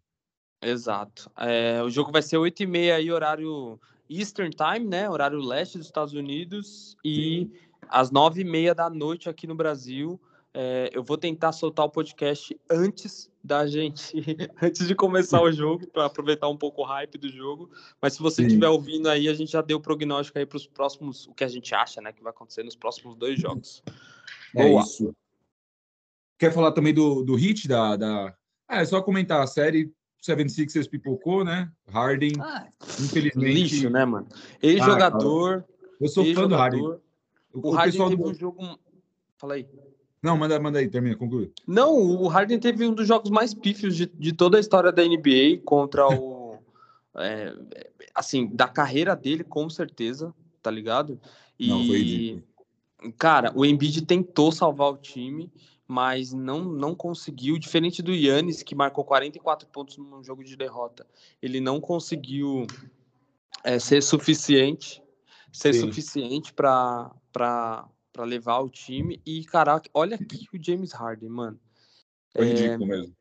Exato. 0.62 1.30
É, 1.36 1.82
o 1.82 1.90
jogo 1.90 2.10
vai 2.10 2.22
ser 2.22 2.38
8h30 2.38 2.94
aí, 2.94 3.12
horário 3.12 3.78
Eastern 4.08 4.50
Time, 4.56 4.88
né? 4.88 5.10
Horário 5.10 5.38
leste 5.38 5.76
dos 5.76 5.86
Estados 5.86 6.14
Unidos. 6.14 6.96
E 7.04 7.50
Sim. 7.50 7.52
às 7.90 8.10
9h30 8.10 8.72
da 8.72 8.88
noite 8.88 9.28
aqui 9.28 9.46
no 9.46 9.54
Brasil. 9.54 10.18
É, 10.54 10.90
eu 10.92 11.02
vou 11.02 11.16
tentar 11.16 11.52
soltar 11.52 11.86
o 11.86 11.90
podcast 11.90 12.58
antes 12.70 13.30
da 13.42 13.66
gente, 13.66 14.12
antes 14.60 14.86
de 14.86 14.94
começar 14.94 15.40
o 15.40 15.50
jogo, 15.50 15.86
para 15.86 16.04
aproveitar 16.04 16.48
um 16.48 16.56
pouco 16.56 16.82
o 16.82 16.84
hype 16.84 17.16
do 17.16 17.28
jogo. 17.28 17.70
Mas 18.00 18.14
se 18.14 18.20
você 18.20 18.42
estiver 18.42 18.68
ouvindo 18.68 19.08
aí, 19.08 19.28
a 19.28 19.34
gente 19.34 19.52
já 19.52 19.62
deu 19.62 19.78
o 19.78 19.80
prognóstico 19.80 20.38
aí 20.38 20.44
para 20.44 20.56
os 20.56 20.66
próximos, 20.66 21.26
o 21.26 21.32
que 21.32 21.42
a 21.42 21.48
gente 21.48 21.74
acha, 21.74 22.00
né, 22.02 22.12
que 22.12 22.22
vai 22.22 22.30
acontecer 22.30 22.62
nos 22.62 22.76
próximos 22.76 23.16
dois 23.16 23.40
jogos. 23.40 23.82
É 24.54 24.68
Boa. 24.68 24.82
isso. 24.82 25.14
Quer 26.38 26.52
falar 26.52 26.72
também 26.72 26.92
do, 26.92 27.22
do 27.22 27.34
hit 27.34 27.66
da, 27.66 27.96
da... 27.96 28.36
Ah, 28.68 28.82
é 28.82 28.84
só 28.84 29.00
comentar 29.00 29.42
a 29.42 29.46
série 29.46 29.90
76ers 30.22 30.88
pipocou, 30.88 31.44
né? 31.44 31.70
Harden, 31.88 32.32
ah, 32.40 32.68
infelizmente. 33.00 33.54
Lixo, 33.54 33.90
né, 33.90 34.04
mano? 34.04 34.28
Ex-jogador. 34.62 35.64
Ah, 35.66 35.84
eu 36.00 36.08
sou 36.08 36.24
fã 36.34 36.46
do 36.46 36.54
Harden. 36.54 36.82
O, 37.52 37.70
o 37.70 37.70
Harden 37.72 38.08
teve 38.08 38.22
do... 38.22 38.30
um 38.30 38.34
jogo. 38.34 38.78
Fala 39.36 39.54
aí. 39.54 39.66
Não, 40.22 40.36
manda, 40.36 40.58
manda 40.60 40.78
aí, 40.78 40.88
termina, 40.88 41.16
conclui. 41.16 41.52
Não, 41.66 41.96
o 41.96 42.28
Harden 42.28 42.60
teve 42.60 42.86
um 42.86 42.94
dos 42.94 43.08
jogos 43.08 43.28
mais 43.28 43.52
pífios 43.52 43.96
de, 43.96 44.06
de 44.06 44.32
toda 44.32 44.56
a 44.56 44.60
história 44.60 44.92
da 44.92 45.02
NBA 45.02 45.62
contra 45.64 46.06
o. 46.06 46.58
é, 47.18 47.52
assim, 48.14 48.46
da 48.46 48.68
carreira 48.68 49.16
dele, 49.16 49.42
com 49.42 49.68
certeza, 49.68 50.32
tá 50.62 50.70
ligado? 50.70 51.20
E, 51.58 51.68
Não, 51.68 51.84
foi 51.84 51.98
ridículo. 51.98 52.42
Cara, 53.18 53.52
o 53.56 53.66
Embiid 53.66 54.02
tentou 54.02 54.52
salvar 54.52 54.92
o 54.92 54.96
time, 54.96 55.52
mas 55.88 56.32
não, 56.32 56.64
não 56.64 56.94
conseguiu. 56.94 57.58
Diferente 57.58 58.00
do 58.00 58.14
Yannis, 58.14 58.62
que 58.62 58.76
marcou 58.76 59.04
44 59.04 59.66
pontos 59.68 59.98
num 59.98 60.22
jogo 60.22 60.44
de 60.44 60.56
derrota, 60.56 61.04
ele 61.42 61.60
não 61.60 61.80
conseguiu 61.80 62.64
é, 63.64 63.80
ser 63.80 64.02
suficiente, 64.02 65.02
ser 65.50 65.74
Sim. 65.74 65.80
suficiente 65.80 66.52
para 66.52 67.10
para 68.12 68.24
levar 68.24 68.60
o 68.60 68.68
time. 68.68 69.20
E, 69.24 69.44
caraca, 69.44 69.88
olha 69.94 70.16
aqui 70.16 70.46
o 70.52 70.62
James 70.62 70.92
Harden, 70.92 71.28
mano. 71.28 71.58
Foi 72.34 72.46
ridículo 72.46 72.84
é, 72.84 72.96
mesmo. 72.96 73.16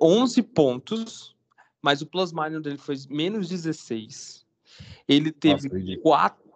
11 0.00 0.42
pontos, 0.42 1.36
mas 1.82 2.02
o 2.02 2.06
plus 2.06 2.32
minus 2.32 2.62
dele 2.62 2.78
foi 2.78 2.96
menos 3.08 3.48
16. 3.48 4.46
Ele 5.06 5.30
teve 5.30 5.68
Nossa, 5.68 6.00
quatro, 6.02 6.52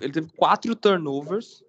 ele 0.00 0.12
teve 0.12 0.28
quatro 0.36 0.76
turnovers, 0.76 1.64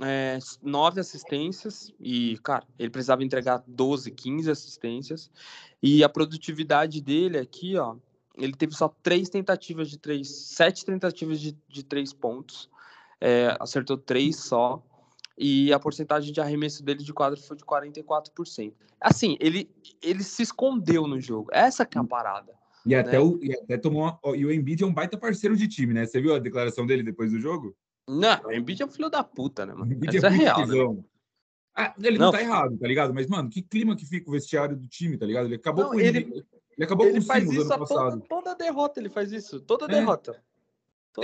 é, 0.00 0.38
nove 0.62 1.00
assistências 1.00 1.92
e, 1.98 2.38
cara, 2.38 2.66
ele 2.78 2.90
precisava 2.90 3.24
entregar 3.24 3.64
12, 3.66 4.10
15 4.10 4.50
assistências. 4.50 5.30
E 5.82 6.04
a 6.04 6.08
produtividade 6.08 7.00
dele 7.00 7.38
aqui, 7.38 7.76
ó, 7.76 7.96
ele 8.36 8.52
teve 8.52 8.74
só 8.74 8.88
três 9.02 9.28
tentativas 9.28 9.88
de 9.88 9.98
três, 9.98 10.28
sete 10.28 10.84
tentativas 10.84 11.40
de, 11.40 11.56
de 11.68 11.82
três 11.82 12.12
pontos 12.12 12.68
é, 13.20 13.56
acertou 13.60 13.96
três 13.96 14.36
só, 14.36 14.82
e 15.38 15.72
a 15.72 15.78
porcentagem 15.78 16.32
de 16.32 16.40
arremesso 16.40 16.82
dele 16.82 17.02
de 17.02 17.12
quadro 17.12 17.40
foi 17.40 17.56
de 17.56 17.64
44%. 17.64 18.72
Assim, 19.00 19.36
ele, 19.38 19.70
ele 20.02 20.22
se 20.22 20.42
escondeu 20.42 21.06
no 21.06 21.20
jogo. 21.20 21.50
Essa 21.52 21.84
que 21.84 21.98
é 21.98 22.00
a 22.00 22.04
hum. 22.04 22.06
parada. 22.06 22.52
E 22.86 22.94
até, 22.94 23.12
né? 23.12 23.18
o, 23.18 23.38
e 23.42 23.52
até 23.52 23.76
tomou. 23.76 24.02
Uma, 24.02 24.36
e 24.36 24.46
o 24.46 24.52
Embiid 24.52 24.82
é 24.82 24.86
um 24.86 24.94
baita 24.94 25.18
parceiro 25.18 25.56
de 25.56 25.66
time, 25.66 25.92
né? 25.92 26.06
Você 26.06 26.20
viu 26.20 26.34
a 26.34 26.38
declaração 26.38 26.86
dele 26.86 27.02
depois 27.02 27.32
do 27.32 27.40
jogo? 27.40 27.76
Não, 28.08 28.40
o 28.44 28.52
Embiid 28.52 28.82
é 28.82 28.86
um 28.86 28.90
filho 28.90 29.10
da 29.10 29.24
puta, 29.24 29.66
né, 29.66 29.74
mano? 29.74 29.92
Embiid 29.92 30.16
Essa 30.16 30.28
é, 30.28 30.30
é 30.30 30.32
real. 30.32 30.66
Né? 30.66 31.02
Ah, 31.74 31.94
ele 31.98 32.16
não, 32.16 32.26
não 32.26 32.32
tá 32.32 32.40
errado, 32.40 32.78
tá 32.78 32.86
ligado? 32.86 33.12
Mas, 33.12 33.26
mano, 33.26 33.50
que 33.50 33.60
clima 33.60 33.96
que 33.96 34.06
fica 34.06 34.30
o 34.30 34.32
vestiário 34.32 34.76
do 34.76 34.86
time, 34.86 35.18
tá 35.18 35.26
ligado? 35.26 35.46
Ele 35.46 35.56
acabou 35.56 35.84
não, 35.84 35.90
com 35.90 36.00
ele. 36.00 36.44
Ele 36.76 36.84
acabou 36.84 37.06
ele 37.06 37.20
com 37.20 37.26
faz 37.26 37.50
isso 37.50 37.60
ano 37.60 37.86
passado. 37.86 38.20
Toda, 38.20 38.28
toda 38.28 38.54
derrota 38.54 39.00
ele 39.00 39.10
faz 39.10 39.32
isso. 39.32 39.60
Toda 39.60 39.84
é. 39.86 39.88
derrota 39.88 40.40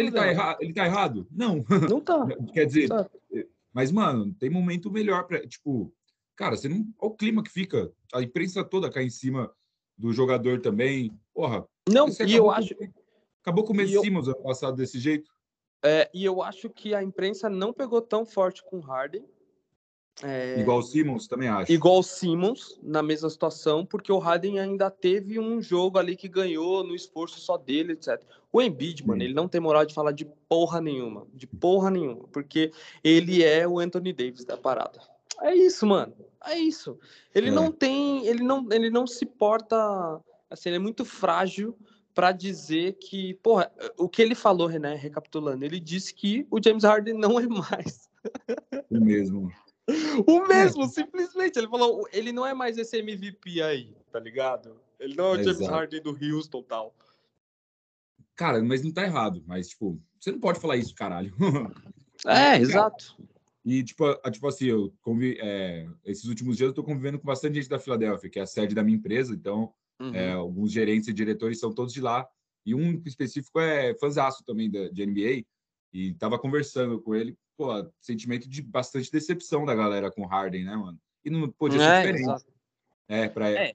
ele 0.00 0.10
tá, 0.10 0.26
erra... 0.26 0.56
ele 0.60 0.72
tá 0.72 0.86
errado? 0.86 1.26
Não. 1.30 1.64
Não 1.88 2.00
tá. 2.00 2.26
Quer 2.52 2.66
dizer, 2.66 2.88
tá. 2.88 3.08
mas, 3.72 3.90
mano, 3.90 4.32
tem 4.34 4.50
momento 4.50 4.90
melhor 4.90 5.26
para 5.26 5.46
Tipo, 5.46 5.92
cara, 6.36 6.56
você 6.56 6.68
não. 6.68 6.86
Olha 6.98 7.12
o 7.12 7.16
clima 7.16 7.42
que 7.42 7.50
fica. 7.50 7.92
A 8.12 8.22
imprensa 8.22 8.64
toda 8.64 8.90
cai 8.90 9.04
em 9.04 9.10
cima 9.10 9.52
do 9.96 10.12
jogador 10.12 10.60
também. 10.60 11.12
Porra. 11.34 11.66
Não, 11.88 12.08
e 12.08 12.34
eu 12.34 12.50
acho. 12.50 12.74
Acabou 13.40 13.64
com 13.64 13.72
o 13.72 13.76
Messi 13.76 13.94
eu... 13.94 14.02
ano 14.02 14.42
passado 14.42 14.76
desse 14.76 14.98
jeito. 14.98 15.30
É, 15.84 16.08
e 16.14 16.24
eu 16.24 16.42
acho 16.42 16.70
que 16.70 16.94
a 16.94 17.02
imprensa 17.02 17.50
não 17.50 17.72
pegou 17.72 18.00
tão 18.00 18.24
forte 18.24 18.62
com 18.64 18.78
o 18.78 18.80
Harden 18.80 19.24
é... 20.20 20.60
Igual 20.60 20.78
o 20.78 20.82
Simmons, 20.82 21.26
também 21.26 21.48
acho. 21.48 21.72
Igual 21.72 21.98
o 21.98 22.02
Simmons, 22.02 22.78
na 22.82 23.02
mesma 23.02 23.30
situação, 23.30 23.86
porque 23.86 24.12
o 24.12 24.18
Harden 24.18 24.58
ainda 24.58 24.90
teve 24.90 25.38
um 25.38 25.60
jogo 25.62 25.98
ali 25.98 26.16
que 26.16 26.28
ganhou 26.28 26.84
no 26.84 26.94
esforço 26.94 27.40
só 27.40 27.56
dele, 27.56 27.92
etc. 27.92 28.22
O 28.52 28.60
Embiid, 28.60 29.06
mano, 29.06 29.22
ele 29.22 29.32
não 29.32 29.48
tem 29.48 29.60
moral 29.60 29.86
de 29.86 29.94
falar 29.94 30.12
de 30.12 30.26
porra 30.48 30.80
nenhuma, 30.80 31.26
de 31.32 31.46
porra 31.46 31.90
nenhuma, 31.90 32.28
porque 32.30 32.72
ele 33.02 33.42
é 33.42 33.66
o 33.66 33.78
Anthony 33.78 34.12
Davis 34.12 34.44
da 34.44 34.56
parada. 34.56 35.00
É 35.40 35.54
isso, 35.54 35.86
mano. 35.86 36.14
É 36.44 36.58
isso. 36.58 36.98
Ele 37.34 37.48
é. 37.48 37.52
não 37.52 37.72
tem, 37.72 38.26
ele 38.26 38.42
não, 38.42 38.68
ele 38.70 38.90
não 38.90 39.06
se 39.06 39.24
porta, 39.24 39.76
assim, 40.50 40.68
ele 40.68 40.76
é 40.76 40.80
muito 40.80 41.04
frágil 41.04 41.76
para 42.14 42.30
dizer 42.30 42.94
que, 42.94 43.34
porra, 43.42 43.72
o 43.96 44.08
que 44.08 44.20
ele 44.20 44.34
falou, 44.34 44.66
René, 44.66 44.94
recapitulando, 44.94 45.64
ele 45.64 45.80
disse 45.80 46.12
que 46.12 46.46
o 46.50 46.62
James 46.62 46.84
Harden 46.84 47.14
não 47.14 47.40
é 47.40 47.46
mais. 47.46 48.10
O 48.90 49.00
mesmo. 49.00 49.50
O 50.26 50.46
mesmo, 50.46 50.86
simplesmente. 50.86 51.58
Ele 51.58 51.68
falou, 51.68 52.06
ele 52.12 52.32
não 52.32 52.46
é 52.46 52.54
mais 52.54 52.78
esse 52.78 52.98
MVP 52.98 53.62
aí, 53.62 53.94
tá 54.10 54.20
ligado? 54.20 54.80
Ele 54.98 55.14
não 55.14 55.26
é 55.26 55.30
o 55.30 55.34
Exato. 55.40 55.54
James 55.54 55.68
Harden 55.68 56.02
do 56.02 56.18
Houston 56.22 56.62
tal. 56.62 56.94
Cara, 58.36 58.62
mas 58.62 58.82
não 58.82 58.92
tá 58.92 59.02
errado. 59.02 59.42
Mas, 59.46 59.70
tipo, 59.70 60.00
você 60.18 60.30
não 60.30 60.40
pode 60.40 60.60
falar 60.60 60.76
isso, 60.76 60.94
caralho. 60.94 61.34
É, 62.24 62.56
exato. 62.56 63.16
E, 63.64 63.82
tipo, 63.82 64.04
tipo 64.30 64.46
assim, 64.46 64.66
eu 64.66 64.94
conviv... 65.02 65.36
É, 65.40 65.88
esses 66.04 66.26
últimos 66.26 66.56
dias 66.56 66.68
eu 66.68 66.74
tô 66.74 66.84
convivendo 66.84 67.18
com 67.18 67.26
bastante 67.26 67.56
gente 67.56 67.68
da 67.68 67.80
Filadélfia, 67.80 68.30
que 68.30 68.38
é 68.38 68.42
a 68.42 68.46
sede 68.46 68.76
da 68.76 68.84
minha 68.84 68.96
empresa, 68.96 69.34
então 69.34 69.74
uhum. 70.00 70.14
é, 70.14 70.30
alguns 70.30 70.70
gerentes 70.70 71.08
e 71.08 71.12
diretores 71.12 71.58
são 71.58 71.74
todos 71.74 71.92
de 71.92 72.00
lá. 72.00 72.24
E 72.64 72.76
um 72.76 73.02
específico 73.04 73.58
é 73.58 73.92
fãzaço 73.98 74.44
também 74.44 74.70
da, 74.70 74.88
de 74.88 75.04
NBA, 75.04 75.44
e 75.92 76.14
tava 76.14 76.38
conversando 76.38 77.00
com 77.00 77.12
ele, 77.12 77.36
pô, 77.56 77.86
sentimento 78.00 78.48
de 78.48 78.62
bastante 78.62 79.10
decepção 79.10 79.64
da 79.64 79.74
galera 79.74 80.10
com 80.10 80.26
Harden, 80.26 80.64
né, 80.64 80.76
mano? 80.76 80.98
E 81.24 81.30
não 81.30 81.48
podia 81.50 81.78
ser 81.78 81.84
é, 81.84 81.98
diferente. 81.98 82.22
Exato. 82.22 82.52
É, 83.08 83.28
para 83.28 83.50
é. 83.50 83.74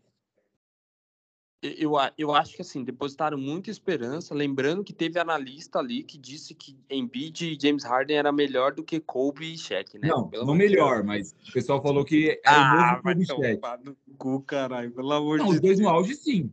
Eu, 1.60 1.94
eu 2.18 2.36
acho 2.36 2.56
que 2.56 2.62
assim, 2.62 2.84
depositaram 2.84 3.38
muita 3.38 3.72
esperança, 3.72 4.36
lembrando 4.36 4.84
que 4.84 4.94
teve 4.94 5.20
analista 5.20 5.80
ali 5.80 6.04
que 6.04 6.16
disse 6.16 6.54
que 6.54 6.78
Embiid 6.88 7.46
e 7.46 7.58
James 7.60 7.84
Harden 7.84 8.16
era 8.16 8.32
melhor 8.32 8.74
do 8.74 8.84
que 8.84 9.00
Kobe 9.00 9.54
e 9.54 9.58
Shaq, 9.58 9.98
né? 9.98 10.08
Não, 10.08 10.30
pelo 10.30 10.46
não 10.46 10.54
melhor, 10.54 11.04
mas 11.04 11.36
o 11.50 11.52
pessoal 11.52 11.82
falou 11.82 12.06
que 12.06 12.40
era 12.46 12.56
ah, 12.56 12.74
o 12.74 12.92
novo 12.92 13.04
Kobe 13.04 13.22
e 13.22 13.26
Shaq. 13.26 13.62
No 13.84 13.98
cu, 14.18 14.42
caralho, 14.42 14.92
pelo 14.92 15.12
amor 15.12 15.40
não, 15.40 15.46
de 15.46 15.52
Deus. 15.54 15.56
Os 15.56 15.62
dois 15.62 15.80
no 15.80 15.90
auge, 15.90 16.13
sim. 16.13 16.52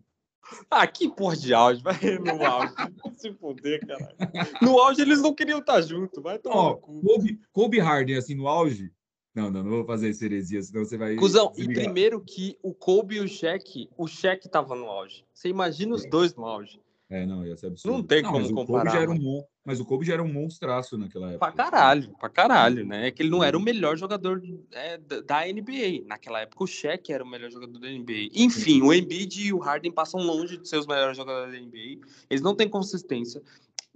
Ah, 0.70 0.86
que 0.86 1.08
porra 1.08 1.36
de 1.36 1.54
auge, 1.54 1.82
vai 1.82 1.94
no 2.18 2.44
auge. 2.44 2.74
Se 3.16 3.32
fuder, 3.32 3.86
caralho. 3.86 4.16
No 4.60 4.78
auge 4.78 5.00
eles 5.00 5.20
não 5.20 5.34
queriam 5.34 5.58
estar 5.58 5.80
junto, 5.80 6.20
vai 6.20 6.38
tomar 6.38 6.56
Ó, 6.56 6.74
Kobe, 6.74 7.40
Kobe 7.52 7.78
Harden, 7.78 8.16
assim, 8.16 8.34
no 8.34 8.48
auge. 8.48 8.92
Não, 9.34 9.50
não, 9.50 9.64
não 9.64 9.70
vou 9.70 9.84
fazer 9.84 10.10
essa 10.10 10.24
heresia, 10.24 10.62
senão 10.62 10.84
você 10.84 10.96
vai. 10.96 11.16
Cusão, 11.16 11.52
e 11.56 11.66
primeiro 11.66 12.20
que 12.20 12.56
o 12.62 12.72
Kobe 12.72 13.16
e 13.16 13.20
o 13.20 13.26
Shaq, 13.26 13.90
o 13.96 14.06
Shaq 14.06 14.48
tava 14.48 14.76
no 14.76 14.86
auge. 14.86 15.24
Você 15.32 15.48
imagina 15.48 15.94
os 15.94 16.08
dois 16.08 16.34
no 16.36 16.44
auge. 16.44 16.80
É, 17.10 17.26
não, 17.26 17.44
ia 17.44 17.56
ser 17.56 17.66
absurdo. 17.66 17.96
Não 17.96 18.02
tem 18.02 18.22
não, 18.22 18.32
como 18.32 18.54
comparar. 18.54 18.92
já 18.92 19.00
era 19.02 19.10
um, 19.10 19.44
mas 19.64 19.80
o 19.80 19.84
Kobe 19.84 20.04
já 20.04 20.12
era 20.12 20.22
um 20.22 20.30
monstraço 20.30 20.98
naquela 20.98 21.30
época. 21.30 21.38
Pra 21.38 21.52
caralho, 21.52 22.14
pra 22.18 22.28
caralho, 22.28 22.84
né? 22.84 23.08
É 23.08 23.10
que 23.10 23.22
ele 23.22 23.30
não 23.30 23.42
era 23.42 23.56
o 23.56 23.60
melhor 23.60 23.96
jogador 23.96 24.42
é, 24.70 24.98
da 24.98 25.46
NBA. 25.46 26.06
Naquela 26.06 26.40
época, 26.40 26.64
o 26.64 26.66
Shaq 26.66 27.10
era 27.10 27.24
o 27.24 27.26
melhor 27.26 27.50
jogador 27.50 27.78
da 27.78 27.88
NBA. 27.88 28.28
Enfim, 28.34 28.82
o 28.82 28.92
Embiid 28.92 29.46
e 29.46 29.52
o 29.52 29.58
Harden 29.58 29.90
passam 29.90 30.20
longe 30.20 30.58
de 30.58 30.68
ser 30.68 30.76
os 30.76 30.86
melhores 30.86 31.16
jogadores 31.16 31.54
da 31.54 31.58
NBA. 31.58 32.06
Eles 32.28 32.42
não 32.42 32.54
têm 32.54 32.68
consistência. 32.68 33.42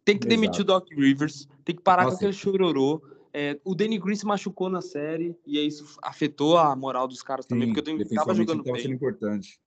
Tem 0.05 0.17
que 0.17 0.27
Exato. 0.27 0.41
demitir 0.41 0.63
o 0.63 0.65
Doc 0.65 0.89
Rivers, 0.91 1.47
tem 1.67 1.77
que 1.77 1.83
parar 1.83 2.05
Nossa. 2.05 2.17
com 2.17 2.25
aquele 2.25 2.33
chororô. 2.33 3.03
É, 3.31 3.61
o 3.63 3.75
Danny 3.75 3.99
Green 3.99 4.17
se 4.17 4.25
machucou 4.25 4.71
na 4.71 4.81
série 4.81 5.37
e 5.47 5.61
isso 5.61 5.99
afetou 6.03 6.57
a 6.57 6.75
moral 6.75 7.07
dos 7.07 7.23
caras 7.23 7.45
também, 7.45 7.69
Sim, 7.69 7.75
porque 7.75 7.91
o 7.91 7.95
Danny 7.95 8.09
tava 8.09 8.33
jogando 8.33 8.63
bem. 8.63 8.91
Importante. 8.91 9.61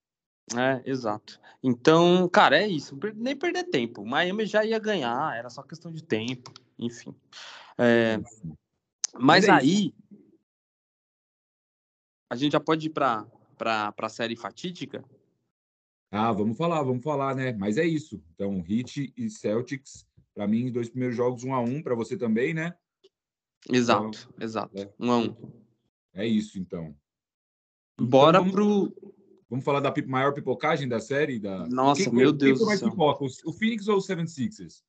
É, 0.57 0.89
exato. 0.89 1.39
Então, 1.63 2.27
cara, 2.27 2.57
é 2.57 2.67
isso. 2.67 2.97
Nem 3.15 3.35
perder 3.35 3.65
tempo. 3.65 4.05
Miami 4.05 4.45
já 4.45 4.65
ia 4.65 4.79
ganhar, 4.79 5.37
era 5.37 5.49
só 5.49 5.61
questão 5.61 5.91
de 5.91 6.03
tempo. 6.03 6.51
Enfim. 6.77 7.15
É, 7.77 8.19
mas, 9.13 9.45
é 9.45 9.51
aí. 9.51 9.93
A 12.29 12.35
gente 12.35 12.53
já 12.53 12.59
pode 12.59 12.87
ir 12.87 12.91
para 12.91 13.27
a 13.97 14.09
série 14.09 14.35
fatídica? 14.35 15.03
Ah, 16.09 16.31
vamos 16.31 16.57
falar, 16.57 16.81
vamos 16.83 17.03
falar, 17.03 17.35
né? 17.35 17.53
Mas 17.53 17.77
é 17.77 17.85
isso. 17.85 18.21
Então, 18.33 18.63
Heat 18.67 19.13
e 19.15 19.29
Celtics, 19.29 20.05
para 20.33 20.47
mim, 20.47 20.71
dois 20.71 20.89
primeiros 20.89 21.15
jogos, 21.15 21.43
um 21.43 21.53
a 21.53 21.59
um, 21.61 21.81
para 21.81 21.95
você 21.95 22.17
também, 22.17 22.53
né? 22.53 22.75
Exato, 23.69 24.27
então, 24.33 24.45
exato. 24.45 24.77
É. 24.77 24.91
Um 24.99 25.11
a 25.11 25.17
um. 25.17 25.35
É 26.13 26.25
isso, 26.25 26.59
então. 26.59 26.95
Bora 27.99 28.39
então, 28.39 28.51
vamos, 28.51 28.89
pro. 28.91 29.15
Vamos 29.51 29.65
falar 29.65 29.81
da 29.81 29.93
maior 30.07 30.33
pipocagem 30.33 30.87
da 30.87 31.01
série? 31.01 31.37
Da... 31.37 31.67
Nossa, 31.67 32.05
quem, 32.05 32.13
meu 32.13 32.31
Deus 32.31 32.57
quem 32.57 32.67
do 32.69 32.77
céu. 32.77 32.89
Pipoca? 32.89 33.25
O 33.45 33.51
Phoenix 33.51 33.85
ou 33.89 33.97
o 33.97 34.01
Seven 34.01 34.25
Sixers? 34.25 34.81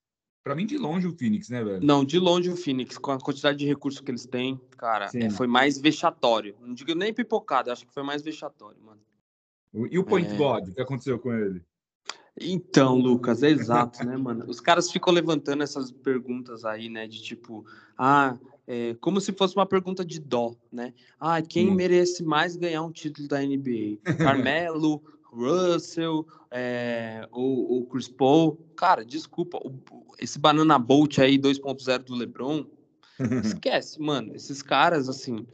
Pra 0.44 0.54
mim, 0.54 0.66
de 0.66 0.78
longe, 0.78 1.04
o 1.08 1.12
Phoenix, 1.12 1.48
né, 1.48 1.64
velho? 1.64 1.84
Não, 1.84 2.04
de 2.04 2.16
longe 2.16 2.48
o 2.48 2.56
Phoenix, 2.56 2.96
com 2.96 3.10
a 3.10 3.18
quantidade 3.18 3.58
de 3.58 3.66
recursos 3.66 4.00
que 4.00 4.08
eles 4.08 4.24
têm, 4.24 4.60
cara, 4.76 5.10
é, 5.12 5.30
foi 5.30 5.48
mais 5.48 5.80
vexatório. 5.80 6.54
Não 6.60 6.74
digo 6.74 6.94
nem 6.94 7.12
pipocado, 7.12 7.72
acho 7.72 7.84
que 7.84 7.92
foi 7.92 8.04
mais 8.04 8.22
vexatório, 8.22 8.80
mano. 8.80 9.00
E 9.90 9.98
o 9.98 10.04
Point 10.04 10.32
é... 10.32 10.36
God, 10.36 10.68
o 10.68 10.74
que 10.74 10.80
aconteceu 10.80 11.18
com 11.18 11.32
ele? 11.32 11.64
Então, 12.40 12.96
Lucas, 12.96 13.42
é 13.42 13.50
exato, 13.50 14.04
né, 14.06 14.16
mano? 14.16 14.44
Os 14.48 14.60
caras 14.60 14.90
ficam 14.92 15.12
levantando 15.12 15.64
essas 15.64 15.90
perguntas 15.90 16.64
aí, 16.64 16.88
né, 16.88 17.08
de 17.08 17.20
tipo, 17.20 17.64
ah, 17.98 18.38
é, 18.66 18.94
como 19.00 19.20
se 19.20 19.32
fosse 19.32 19.56
uma 19.56 19.66
pergunta 19.66 20.04
de 20.04 20.20
dó, 20.20 20.54
né? 20.70 20.94
Ah, 21.18 21.42
quem 21.42 21.70
hum. 21.70 21.74
merece 21.74 22.22
mais 22.22 22.56
ganhar 22.56 22.82
um 22.82 22.92
título 22.92 23.26
da 23.28 23.40
NBA? 23.40 23.98
Carmelo, 24.18 25.02
Russell, 25.32 26.26
é, 26.50 27.26
o, 27.32 27.78
o 27.78 27.86
Chris 27.86 28.08
Paul. 28.08 28.58
Cara, 28.76 29.04
desculpa, 29.04 29.58
o, 29.58 29.72
esse 30.18 30.38
Banana 30.38 30.78
Bolt 30.78 31.18
aí 31.18 31.38
2.0 31.38 31.98
do 32.04 32.14
LeBron, 32.14 32.66
esquece, 33.42 34.00
mano. 34.00 34.34
Esses 34.34 34.62
caras, 34.62 35.08
assim. 35.08 35.46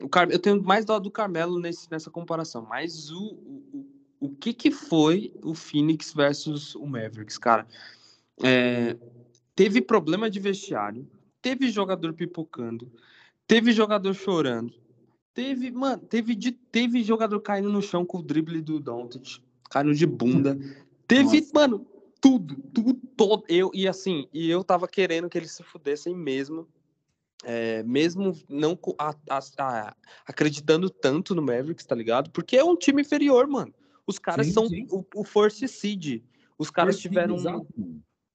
O 0.00 0.08
Car... 0.08 0.30
Eu 0.30 0.38
tenho 0.38 0.62
mais 0.62 0.84
dó 0.84 0.98
do 0.98 1.10
Carmelo 1.10 1.58
nesse, 1.58 1.90
nessa 1.90 2.10
comparação, 2.10 2.66
mas 2.68 3.10
o, 3.10 3.24
o, 3.24 3.86
o 4.20 4.28
que, 4.30 4.52
que 4.52 4.70
foi 4.70 5.32
o 5.42 5.54
Phoenix 5.54 6.12
versus 6.12 6.74
o 6.74 6.86
Mavericks, 6.86 7.38
cara? 7.38 7.66
É, 8.42 8.96
teve 9.54 9.80
problema 9.80 10.30
de 10.30 10.40
vestiário, 10.40 11.08
teve 11.44 11.70
jogador 11.70 12.14
pipocando, 12.14 12.90
teve 13.46 13.70
jogador 13.70 14.14
chorando, 14.14 14.72
teve, 15.34 15.70
mano, 15.70 16.02
teve, 16.02 16.34
de, 16.34 16.50
teve 16.50 17.04
jogador 17.04 17.38
caindo 17.40 17.68
no 17.68 17.82
chão 17.82 18.02
com 18.02 18.16
o 18.16 18.22
drible 18.22 18.62
do 18.62 18.80
Doncic, 18.80 19.42
caindo 19.70 19.94
de 19.94 20.06
bunda, 20.06 20.58
teve, 21.06 21.42
Nossa. 21.42 21.50
mano, 21.52 21.86
tudo, 22.18 22.56
tudo, 22.72 22.94
todo, 23.14 23.44
eu, 23.46 23.70
e 23.74 23.86
assim, 23.86 24.26
e 24.32 24.48
eu 24.48 24.64
tava 24.64 24.88
querendo 24.88 25.28
que 25.28 25.36
eles 25.36 25.50
se 25.50 25.62
fudessem 25.62 26.16
mesmo, 26.16 26.66
é, 27.44 27.82
mesmo 27.82 28.34
não 28.48 28.78
a, 28.98 29.14
a, 29.28 29.38
a, 29.58 29.96
acreditando 30.26 30.88
tanto 30.88 31.34
no 31.34 31.42
Mavericks, 31.42 31.84
tá 31.84 31.94
ligado? 31.94 32.30
Porque 32.30 32.56
é 32.56 32.64
um 32.64 32.74
time 32.74 33.02
inferior, 33.02 33.46
mano. 33.46 33.74
Os 34.06 34.18
caras 34.18 34.46
sim, 34.46 34.52
são 34.52 34.66
sim. 34.66 34.86
O, 34.90 35.04
o 35.14 35.24
Force 35.24 35.68
Seed. 35.68 36.22
Os 36.56 36.70
caras 36.70 36.98
tiveram. 36.98 37.36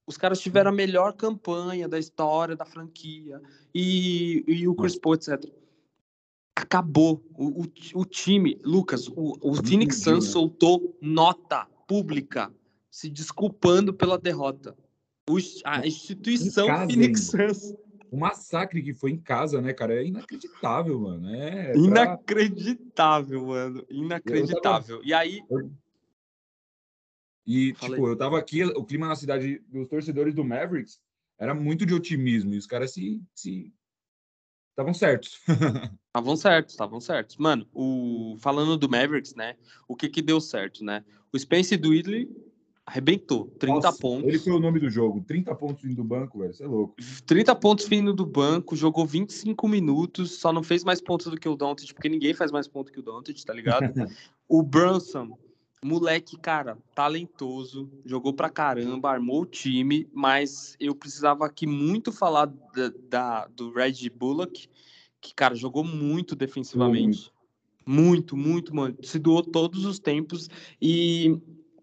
Os 0.09 0.17
caras 0.17 0.41
tiveram 0.41 0.71
a 0.71 0.73
melhor 0.73 1.13
campanha 1.13 1.87
da 1.87 1.99
história 1.99 2.55
da 2.55 2.65
franquia. 2.65 3.39
E, 3.73 4.43
e 4.47 4.67
o 4.67 4.73
Chris 4.73 4.97
Paul, 4.97 5.13
etc. 5.13 5.45
Acabou. 6.55 7.23
O, 7.37 7.61
o, 7.61 7.67
o 7.93 8.05
time, 8.05 8.59
Lucas, 8.63 9.07
o, 9.07 9.37
o 9.39 9.53
Phoenix 9.53 9.97
Suns 9.97 10.25
né? 10.25 10.31
soltou 10.31 10.97
nota 10.99 11.67
pública 11.87 12.51
se 12.89 13.07
desculpando 13.07 13.93
pela 13.93 14.17
derrota. 14.17 14.75
O, 15.29 15.37
a 15.63 15.85
instituição 15.85 16.65
Phoenix 16.87 17.27
Suns 17.27 17.75
o 18.11 18.17
massacre 18.17 18.81
que 18.81 18.91
foi 18.91 19.11
em 19.11 19.19
casa, 19.19 19.61
né, 19.61 19.71
cara? 19.73 19.93
É 19.93 20.03
inacreditável, 20.03 20.99
mano. 20.99 21.35
É 21.35 21.71
pra... 21.71 21.79
Inacreditável, 21.79 23.45
mano. 23.45 23.85
Inacreditável. 23.87 24.97
Tava... 24.97 25.07
E 25.07 25.13
aí. 25.13 25.43
E, 27.45 27.73
Falei. 27.75 27.95
tipo, 27.95 28.07
eu 28.07 28.15
tava 28.15 28.37
aqui, 28.37 28.63
o 28.63 28.83
clima 28.83 29.07
na 29.07 29.15
cidade 29.15 29.59
dos 29.67 29.87
torcedores 29.87 30.33
do 30.33 30.43
Mavericks 30.43 30.99
era 31.37 31.53
muito 31.53 31.85
de 31.85 31.93
otimismo. 31.93 32.53
E 32.53 32.57
os 32.57 32.67
caras 32.67 32.91
se. 32.91 33.21
se... 33.33 33.73
Estavam 34.71 34.93
certos. 34.93 35.39
Estavam 36.07 36.35
certos, 36.35 36.73
estavam 36.73 36.99
certos. 37.01 37.37
Mano, 37.37 37.67
o... 37.73 38.37
falando 38.39 38.77
do 38.77 38.89
Mavericks, 38.89 39.35
né? 39.35 39.55
O 39.87 39.95
que 39.95 40.09
que 40.09 40.21
deu 40.21 40.39
certo, 40.39 40.83
né? 40.83 41.03
O 41.33 41.37
Spence 41.37 41.75
Dwidley 41.75 42.29
arrebentou. 42.89 43.45
30 43.59 43.73
Nossa, 43.75 43.99
pontos. 43.99 44.27
Ele 44.27 44.39
foi 44.39 44.53
o 44.53 44.59
nome 44.59 44.79
do 44.79 44.89
jogo. 44.89 45.21
30 45.21 45.53
pontos 45.55 45.83
vindo 45.83 45.97
do 45.97 46.03
banco, 46.03 46.39
velho. 46.39 46.53
Você 46.53 46.63
é 46.63 46.67
louco. 46.67 46.95
30 47.27 47.55
pontos 47.55 47.87
vindo 47.87 48.13
do 48.13 48.25
banco, 48.25 48.75
jogou 48.75 49.05
25 49.05 49.67
minutos, 49.67 50.39
só 50.39 50.51
não 50.51 50.63
fez 50.63 50.83
mais 50.83 50.99
pontos 50.99 51.27
do 51.27 51.39
que 51.39 51.47
o 51.47 51.55
Doncic, 51.55 51.93
porque 51.93 52.09
ninguém 52.09 52.33
faz 52.33 52.51
mais 52.51 52.67
pontos 52.67 52.91
que 52.91 52.99
o 52.99 53.03
Doncic, 53.03 53.43
tá 53.45 53.53
ligado? 53.53 53.83
o 54.49 54.63
Brunson, 54.63 55.37
moleque, 55.83 56.37
cara, 56.37 56.77
talentoso, 56.93 57.89
jogou 58.05 58.33
pra 58.33 58.49
caramba, 58.49 59.11
armou 59.11 59.41
o 59.41 59.45
time, 59.45 60.07
mas 60.13 60.75
eu 60.79 60.93
precisava 60.93 61.45
aqui 61.45 61.65
muito 61.65 62.11
falar 62.11 62.45
da, 62.45 62.91
da 63.09 63.47
do 63.47 63.71
Red 63.71 64.09
Bullock, 64.09 64.67
que, 65.21 65.33
cara, 65.33 65.55
jogou 65.55 65.83
muito 65.83 66.35
defensivamente. 66.35 67.31
Muito, 67.85 68.37
muito, 68.37 68.75
mano. 68.75 68.95
Se 69.01 69.17
doou 69.17 69.41
todos 69.41 69.83
os 69.83 69.97
tempos. 69.99 70.47
E 70.79 71.39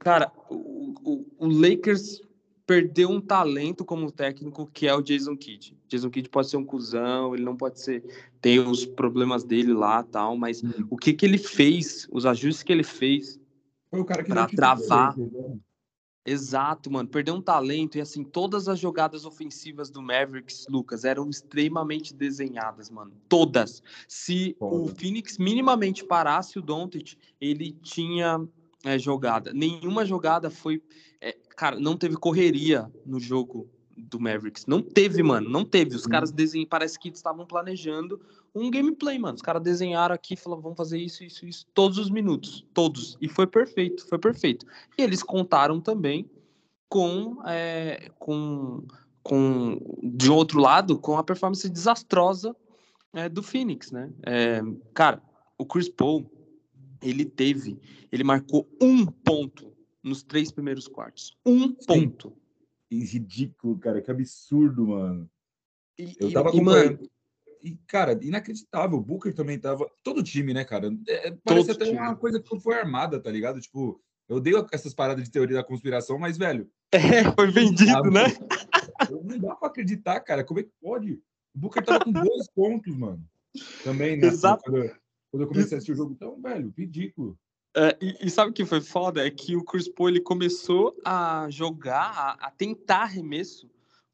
Cara, 0.07 0.31
o, 0.49 0.95
o, 1.03 1.27
o, 1.37 1.49
Lakers 1.49 2.21
perdeu 2.65 3.11
um 3.11 3.21
talento 3.21 3.85
como 3.85 4.13
técnico 4.13 4.71
que 4.73 4.87
é 4.87 4.95
o 4.95 5.03
Jason 5.03 5.37
Kidd. 5.37 5.77
Jason 5.89 6.11
Kidd 6.11 6.29
pode 6.29 6.49
ser 6.49 6.59
um 6.59 6.65
cuzão, 6.65 7.35
ele 7.35 7.43
não 7.43 7.57
pode 7.57 7.81
ser 7.81 8.05
tem 8.41 8.61
os 8.61 8.87
problemas 8.87 9.43
dele 9.43 9.73
lá, 9.73 10.05
tal, 10.05 10.37
mas 10.37 10.63
hum. 10.63 10.71
o 10.89 10.97
que 10.97 11.13
que 11.13 11.27
ele 11.27 11.39
fez, 11.39 12.07
os 12.13 12.25
ajustes 12.25 12.63
que 12.63 12.73
ele 12.73 12.85
fez 12.85 13.41
para 13.91 14.47
travar 14.49 15.17
né? 15.17 15.59
Exato, 16.27 16.91
mano. 16.91 17.09
Perdeu 17.09 17.35
um 17.35 17.41
talento 17.41 17.97
e 17.97 18.01
assim, 18.01 18.25
todas 18.25 18.69
as 18.69 18.81
jogadas 18.81 19.25
ofensivas 19.25 19.89
do 19.91 20.03
Mavericks, 20.03 20.67
Lucas, 20.69 21.05
eram 21.05 21.31
extremamente 21.31 22.13
desenhadas, 22.13 22.91
mano. 22.91 23.13
Todas. 23.29 23.81
Se 24.09 24.57
Foda. 24.59 24.75
o 24.75 24.89
Phoenix 24.89 25.39
minimamente 25.39 26.05
parasse 26.05 26.59
o 26.59 26.63
Doncic, 26.63 27.17
ele 27.41 27.71
tinha 27.81 28.45
é, 28.85 28.99
jogada. 28.99 29.53
Nenhuma 29.53 30.05
jogada 30.05 30.51
foi. 30.51 30.83
É, 31.21 31.33
cara, 31.57 31.79
não 31.79 31.97
teve 31.97 32.17
correria 32.17 32.91
no 33.07 33.21
jogo 33.21 33.71
do 33.97 34.21
Mavericks. 34.21 34.67
Não 34.67 34.83
teve, 34.83 35.23
mano. 35.23 35.49
Não 35.49 35.65
teve. 35.65 35.97
Os 35.97 36.07
caras 36.07 36.31
desenham. 36.31 36.67
Parece 36.67 36.99
que 36.99 37.09
estavam 37.09 37.47
planejando 37.47 38.21
um 38.55 38.71
gameplay, 38.71 39.19
mano. 39.19 39.35
Os 39.35 39.43
caras 39.43 39.63
desenharam 39.63 40.15
aqui 40.15 40.35
e 40.35 40.37
falaram, 40.37 40.63
vamos 40.63 40.77
fazer 40.77 40.99
isso, 40.99 41.25
isso, 41.25 41.47
isso, 41.47 41.67
todos 41.75 41.99
os 41.99 42.11
minutos. 42.11 42.67
Todos. 42.75 43.17
E 43.21 43.29
foi 43.29 43.47
perfeito, 43.47 44.07
foi 44.07 44.19
perfeito. 44.19 44.67
E 44.99 45.03
eles 45.03 45.23
contaram 45.23 45.81
também 45.81 46.29
com. 46.89 47.39
É, 47.47 48.11
com, 48.19 48.85
com 49.23 49.81
de 50.03 50.31
outro 50.31 50.61
lado, 50.61 50.99
com 50.99 51.17
a 51.19 51.25
performance 51.25 51.69
desastrosa 51.69 52.55
é, 53.13 53.29
do 53.29 53.43
Phoenix, 53.43 53.91
né? 53.91 54.13
É, 54.25 54.61
cara, 54.95 55.21
o 55.59 55.65
Chris 55.65 55.89
Paul 55.89 56.31
ele 57.03 57.25
teve, 57.25 57.79
ele 58.13 58.25
marcou 58.25 58.69
um 58.81 59.05
ponto 59.07 59.73
nos 60.03 60.23
três 60.23 60.53
primeiros 60.53 60.87
quartos. 60.87 61.37
Um 61.45 61.69
Sim. 61.69 61.77
ponto. 61.87 62.33
Ridículo, 62.91 63.79
cara, 63.79 64.01
que 64.01 64.11
absurdo, 64.11 64.89
mano. 64.89 65.31
E, 65.99 66.17
eu 66.21 66.33
tava 66.33 66.51
e, 66.51 66.57
acompanhando. 66.57 66.97
Mano, 66.99 67.11
e, 67.63 67.77
cara, 67.87 68.19
inacreditável. 68.23 68.99
O 68.99 69.03
Booker 69.03 69.35
também 69.35 69.59
tava. 69.59 69.91
Todo 70.05 70.23
time, 70.23 70.55
né, 70.55 70.65
cara? 70.65 70.89
É, 71.09 71.33
parece 71.45 71.73
até 71.73 71.87
time. 71.87 71.99
uma 71.99 72.15
coisa 72.15 72.41
que 72.41 72.61
foi 72.61 72.75
armada, 72.75 73.21
tá 73.21 73.31
ligado? 73.31 73.61
Tipo, 73.61 74.01
eu 74.29 74.37
odeio 74.37 74.67
essas 74.73 74.95
paradas 74.95 75.25
de 75.25 75.31
teoria 75.31 75.57
da 75.57 75.65
conspiração, 75.65 76.19
mas, 76.19 76.37
velho. 76.37 76.71
É, 76.93 77.25
foi 77.33 77.51
vendido, 77.51 77.91
sabe? 77.91 78.11
né? 78.11 78.25
Não 79.11 79.39
dá 79.39 79.57
pra 79.57 79.69
acreditar, 79.69 80.21
cara. 80.21 80.45
Como 80.45 80.61
é 80.61 80.63
que 80.63 80.73
pode? 80.81 81.15
O 81.55 81.59
Booker 81.59 81.85
tava 81.85 82.05
com 82.05 82.13
dois 82.13 82.49
pontos, 82.55 82.97
mano. 82.97 83.25
Também, 83.83 84.17
né? 84.17 84.29
Exato. 84.29 84.63
Quando, 84.71 84.91
quando 85.31 85.43
eu 85.43 85.49
comecei 85.49 85.77
a 85.77 85.79
assistir 85.79 85.93
o 85.93 85.97
jogo, 85.97 86.15
tão 86.15 86.41
velho, 86.41 86.73
ridículo. 86.77 87.39
É, 87.77 87.97
e, 88.01 88.27
e, 88.27 88.31
sabe 88.31 88.51
o 88.51 88.55
que 88.55 88.65
foi 88.65 88.81
foda? 88.81 89.27
É 89.27 89.31
que 89.31 89.55
o 89.55 89.63
Chris 89.63 89.87
Paul 89.89 90.09
ele 90.09 90.21
começou 90.21 90.97
a 91.05 91.47
jogar, 91.51 92.11
a, 92.41 92.47
a 92.47 92.51
tentar 92.51 93.03
arremesso, 93.03 93.69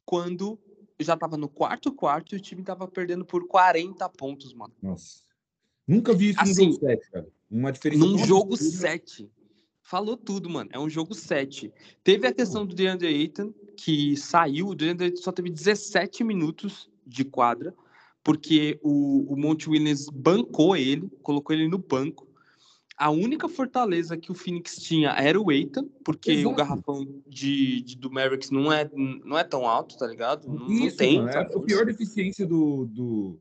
quando 0.05 0.59
já 0.99 1.15
tava 1.15 1.37
no 1.37 1.47
quarto 1.47 1.91
quarto 1.91 2.35
e 2.35 2.37
o 2.37 2.41
time 2.41 2.61
tava 2.61 2.87
perdendo 2.87 3.25
por 3.25 3.47
40 3.47 4.07
pontos, 4.09 4.53
mano. 4.53 4.73
Nossa. 4.81 5.23
Nunca 5.87 6.13
vi 6.13 6.31
isso 6.31 6.41
assim, 6.41 6.67
no 6.67 6.73
jogo 6.73 6.85
7, 6.87 7.11
cara. 7.11 7.27
Uma 7.49 7.71
diferença. 7.71 8.05
Num 8.05 8.17
jogo 8.17 8.57
7. 8.57 9.31
Falou 9.81 10.17
tudo, 10.17 10.49
mano. 10.49 10.69
É 10.73 10.79
um 10.79 10.89
jogo 10.89 11.13
7. 11.13 11.71
Teve 12.03 12.27
a 12.27 12.33
questão 12.33 12.65
do 12.65 12.75
DeAndre 12.75 13.07
Ayton, 13.07 13.53
que 13.77 14.15
saiu. 14.17 14.67
O 14.67 14.75
DeAndre 14.75 15.07
Ayton 15.07 15.21
só 15.21 15.31
teve 15.31 15.49
17 15.49 16.23
minutos 16.23 16.89
de 17.05 17.23
quadra 17.23 17.73
porque 18.23 18.79
o, 18.81 19.33
o 19.33 19.35
Monte 19.35 19.69
Williams 19.69 20.07
bancou 20.09 20.77
ele, 20.77 21.09
colocou 21.21 21.53
ele 21.53 21.67
no 21.67 21.77
banco. 21.77 22.27
A 22.97 23.09
única 23.09 23.49
fortaleza 23.49 24.15
que 24.15 24.31
o 24.31 24.35
Phoenix 24.35 24.77
tinha 24.77 25.09
era 25.11 25.39
o 25.39 25.51
Eitan, 25.51 25.87
porque 26.05 26.31
Exato. 26.31 26.49
o 26.49 26.55
garrafão 26.55 27.21
de, 27.27 27.81
de, 27.81 27.97
do 27.97 28.11
Mavericks 28.11 28.51
não 28.51 28.71
é, 28.71 28.89
não 29.25 29.37
é 29.37 29.43
tão 29.43 29.67
alto, 29.67 29.97
tá 29.97 30.05
ligado? 30.05 30.47
Não, 30.47 30.67
Isso, 30.71 30.89
não 30.91 30.97
tem. 30.97 31.17
Mano, 31.17 31.29
é 31.29 31.37
a 31.37 31.59
pior 31.59 31.85
deficiência 31.85 32.45
do, 32.45 32.85
do, 32.85 33.39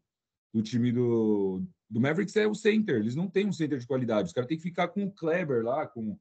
do, 0.55 0.63
time 0.63 0.91
do, 0.91 1.63
do 1.89 2.01
Mavericks 2.01 2.35
é 2.37 2.47
o 2.47 2.55
center. 2.55 2.97
Eles 2.97 3.15
não 3.15 3.29
têm 3.29 3.47
um 3.47 3.53
center 3.53 3.79
de 3.79 3.87
qualidade. 3.87 4.29
Os 4.29 4.33
caras 4.33 4.49
têm 4.49 4.57
que 4.57 4.63
ficar 4.63 4.89
com 4.89 5.05
o 5.05 5.13
Kleber 5.13 5.63
lá, 5.63 5.87
com 5.87 6.17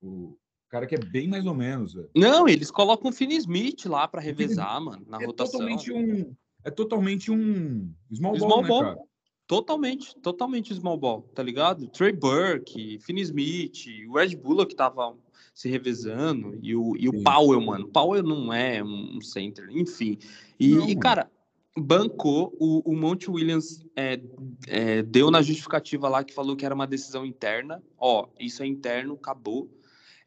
o 0.00 0.36
cara 0.68 0.86
que 0.86 0.94
é 0.94 0.98
bem 0.98 1.26
mais 1.26 1.46
ou 1.46 1.54
menos. 1.54 1.94
Véio. 1.94 2.10
Não, 2.14 2.48
eles 2.48 2.70
colocam 2.70 3.10
o 3.10 3.12
Finney 3.12 3.38
Smith 3.38 3.86
lá 3.86 4.06
para 4.06 4.20
revezar, 4.20 4.80
mano, 4.80 5.04
na 5.08 5.20
é 5.20 5.26
rotação. 5.26 5.60
Totalmente 5.60 5.92
um 5.92 6.34
é 6.64 6.70
totalmente 6.70 7.30
um 7.30 7.92
small, 8.12 8.36
small 8.36 8.62
ball, 8.62 8.82
né, 8.82 8.94
ball. 8.94 9.07
Totalmente, 9.48 10.14
totalmente 10.20 10.74
small 10.74 10.98
ball, 10.98 11.22
tá 11.34 11.42
ligado? 11.42 11.88
Trey 11.88 12.12
Burke, 12.12 12.98
Finney 12.98 13.22
Smith, 13.22 13.86
o 14.06 14.18
Red 14.18 14.36
Bullock 14.36 14.76
tava 14.76 15.16
se 15.54 15.70
revezando, 15.70 16.58
e 16.62 16.76
o, 16.76 16.94
e 16.98 17.08
o 17.08 17.22
Powell, 17.22 17.60
mano. 17.62 17.88
Powell 17.88 18.22
não 18.22 18.52
é 18.52 18.84
um 18.84 19.18
center, 19.22 19.66
enfim. 19.70 20.18
E, 20.60 20.74
não, 20.74 20.86
e 20.86 20.94
cara, 20.94 21.30
bancou, 21.74 22.54
o, 22.60 22.92
o 22.92 22.94
Monte 22.94 23.30
Williams 23.30 23.82
é, 23.96 24.20
é, 24.66 25.02
deu 25.02 25.30
na 25.30 25.40
justificativa 25.40 26.10
lá 26.10 26.22
que 26.22 26.34
falou 26.34 26.54
que 26.54 26.66
era 26.66 26.74
uma 26.74 26.86
decisão 26.86 27.24
interna. 27.24 27.82
Ó, 27.96 28.28
isso 28.38 28.62
é 28.62 28.66
interno, 28.66 29.14
acabou. 29.14 29.66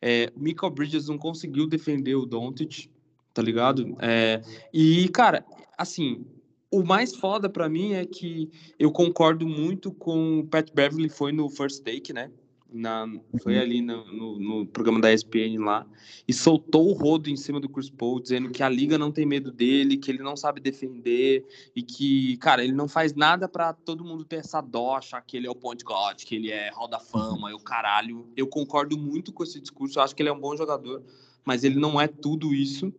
É, 0.02 0.34
o 0.36 0.40
Michael 0.40 0.74
Bridges 0.74 1.08
não 1.08 1.20
conseguiu 1.20 1.68
defender 1.68 2.16
o 2.16 2.26
Doncic, 2.26 2.90
tá 3.36 3.42
ligado? 3.44 3.96
É, 4.02 4.42
e, 4.74 5.08
cara, 5.10 5.46
assim, 5.78 6.26
o 6.72 6.84
mais 6.84 7.14
foda 7.14 7.50
para 7.50 7.68
mim 7.68 7.94
é 7.94 8.06
que 8.06 8.50
eu 8.80 8.92
concordo 8.92 9.46
muito 9.46 9.92
com 9.92 10.40
o 10.40 10.48
Pat 10.48 10.72
Beverly 10.74 11.10
foi 11.10 11.34
no 11.34 11.50
First 11.50 11.84
Take, 11.84 12.14
né? 12.14 12.32
Na, 12.74 13.06
foi 13.44 13.58
uhum. 13.58 13.62
ali 13.62 13.82
no, 13.82 14.06
no, 14.14 14.40
no, 14.40 14.66
programa 14.66 15.02
da 15.02 15.12
ESPN 15.12 15.60
lá 15.60 15.86
e 16.26 16.32
soltou 16.32 16.88
o 16.88 16.94
rodo 16.94 17.30
em 17.30 17.36
cima 17.36 17.60
do 17.60 17.68
Chris 17.68 17.90
Paul, 17.90 18.22
dizendo 18.22 18.50
que 18.50 18.64
a 18.64 18.70
liga 18.70 18.98
não 18.98 19.12
tem 19.12 19.26
medo 19.26 19.52
dele, 19.52 19.98
que 19.98 20.10
ele 20.10 20.24
não 20.24 20.38
sabe 20.38 20.62
defender 20.62 21.46
e 21.76 21.84
que, 21.84 22.38
cara, 22.38 22.64
ele 22.64 22.72
não 22.72 22.88
faz 22.88 23.14
nada 23.14 23.50
para 23.50 23.74
todo 23.74 24.06
mundo 24.06 24.24
ter 24.24 24.38
essa 24.38 24.62
dó, 24.62 24.96
achar 24.96 25.20
que 25.20 25.36
ele 25.36 25.48
é 25.48 25.52
o 25.52 25.56
point 25.56 25.84
guard, 25.84 26.24
que 26.24 26.34
ele 26.34 26.50
é 26.50 26.70
hall 26.70 26.88
da 26.88 27.00
fama, 27.00 27.52
e 27.52 27.54
o 27.54 27.60
caralho. 27.60 28.26
Eu 28.38 28.48
concordo 28.48 28.98
muito 28.98 29.34
com 29.34 29.44
esse 29.44 29.60
discurso, 29.60 30.00
eu 30.00 30.04
acho 30.04 30.16
que 30.16 30.24
ele 30.24 30.30
é 30.30 30.34
um 30.34 30.40
bom 30.40 30.56
jogador, 30.56 31.04
mas 31.44 31.66
ele 31.66 31.76
não 31.76 32.00
é 32.00 32.08
tudo 32.08 32.54
isso. 32.54 32.94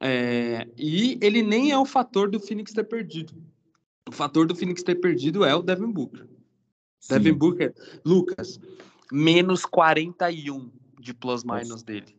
É, 0.00 0.68
e 0.76 1.18
ele 1.22 1.42
nem 1.42 1.70
é 1.70 1.78
o 1.78 1.86
fator 1.86 2.30
do 2.30 2.38
Phoenix 2.38 2.72
ter 2.72 2.84
perdido. 2.84 3.34
O 4.08 4.12
fator 4.12 4.46
do 4.46 4.54
Phoenix 4.54 4.82
ter 4.82 4.96
perdido 4.96 5.44
é 5.44 5.54
o 5.54 5.62
Devin 5.62 5.90
Booker. 5.90 6.28
Sim. 7.00 7.14
Devin 7.14 7.32
Booker, 7.32 7.74
Lucas, 8.04 8.60
menos 9.10 9.64
41 9.64 10.70
de 11.00 11.14
plus-minus 11.14 11.82
dele. 11.82 12.16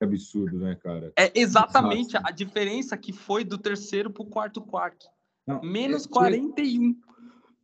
É 0.00 0.04
absurdo, 0.04 0.58
né, 0.58 0.74
cara? 0.76 1.12
É 1.16 1.30
exatamente 1.38 2.14
Nossa. 2.14 2.28
a 2.28 2.30
diferença 2.30 2.96
que 2.96 3.12
foi 3.12 3.44
do 3.44 3.58
terceiro 3.58 4.10
pro 4.10 4.24
quarto 4.24 4.62
quarto. 4.62 5.06
Não, 5.46 5.60
menos 5.62 6.06
é, 6.06 6.08
41. 6.08 6.96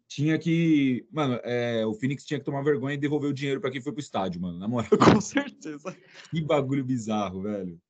Tinha 0.09 0.39
que. 0.39 1.07
Mano, 1.11 1.41
é, 1.43 1.85
o 1.87 1.95
Phoenix 1.95 2.25
tinha 2.25 2.39
que 2.39 2.45
tomar 2.45 2.63
vergonha 2.63 2.95
e 2.95 2.99
devolver 2.99 3.31
o 3.31 3.35
dinheiro 3.35 3.61
para 3.61 3.71
quem 3.71 3.81
foi 3.81 3.93
pro 3.93 4.01
estádio, 4.01 4.41
mano. 4.41 4.59
Na 4.59 4.69
moral. 4.69 4.91
Com 5.15 5.21
certeza. 5.21 5.97
Que 6.31 6.41
bagulho 6.41 6.85
bizarro, 6.85 7.43
velho. 7.43 7.81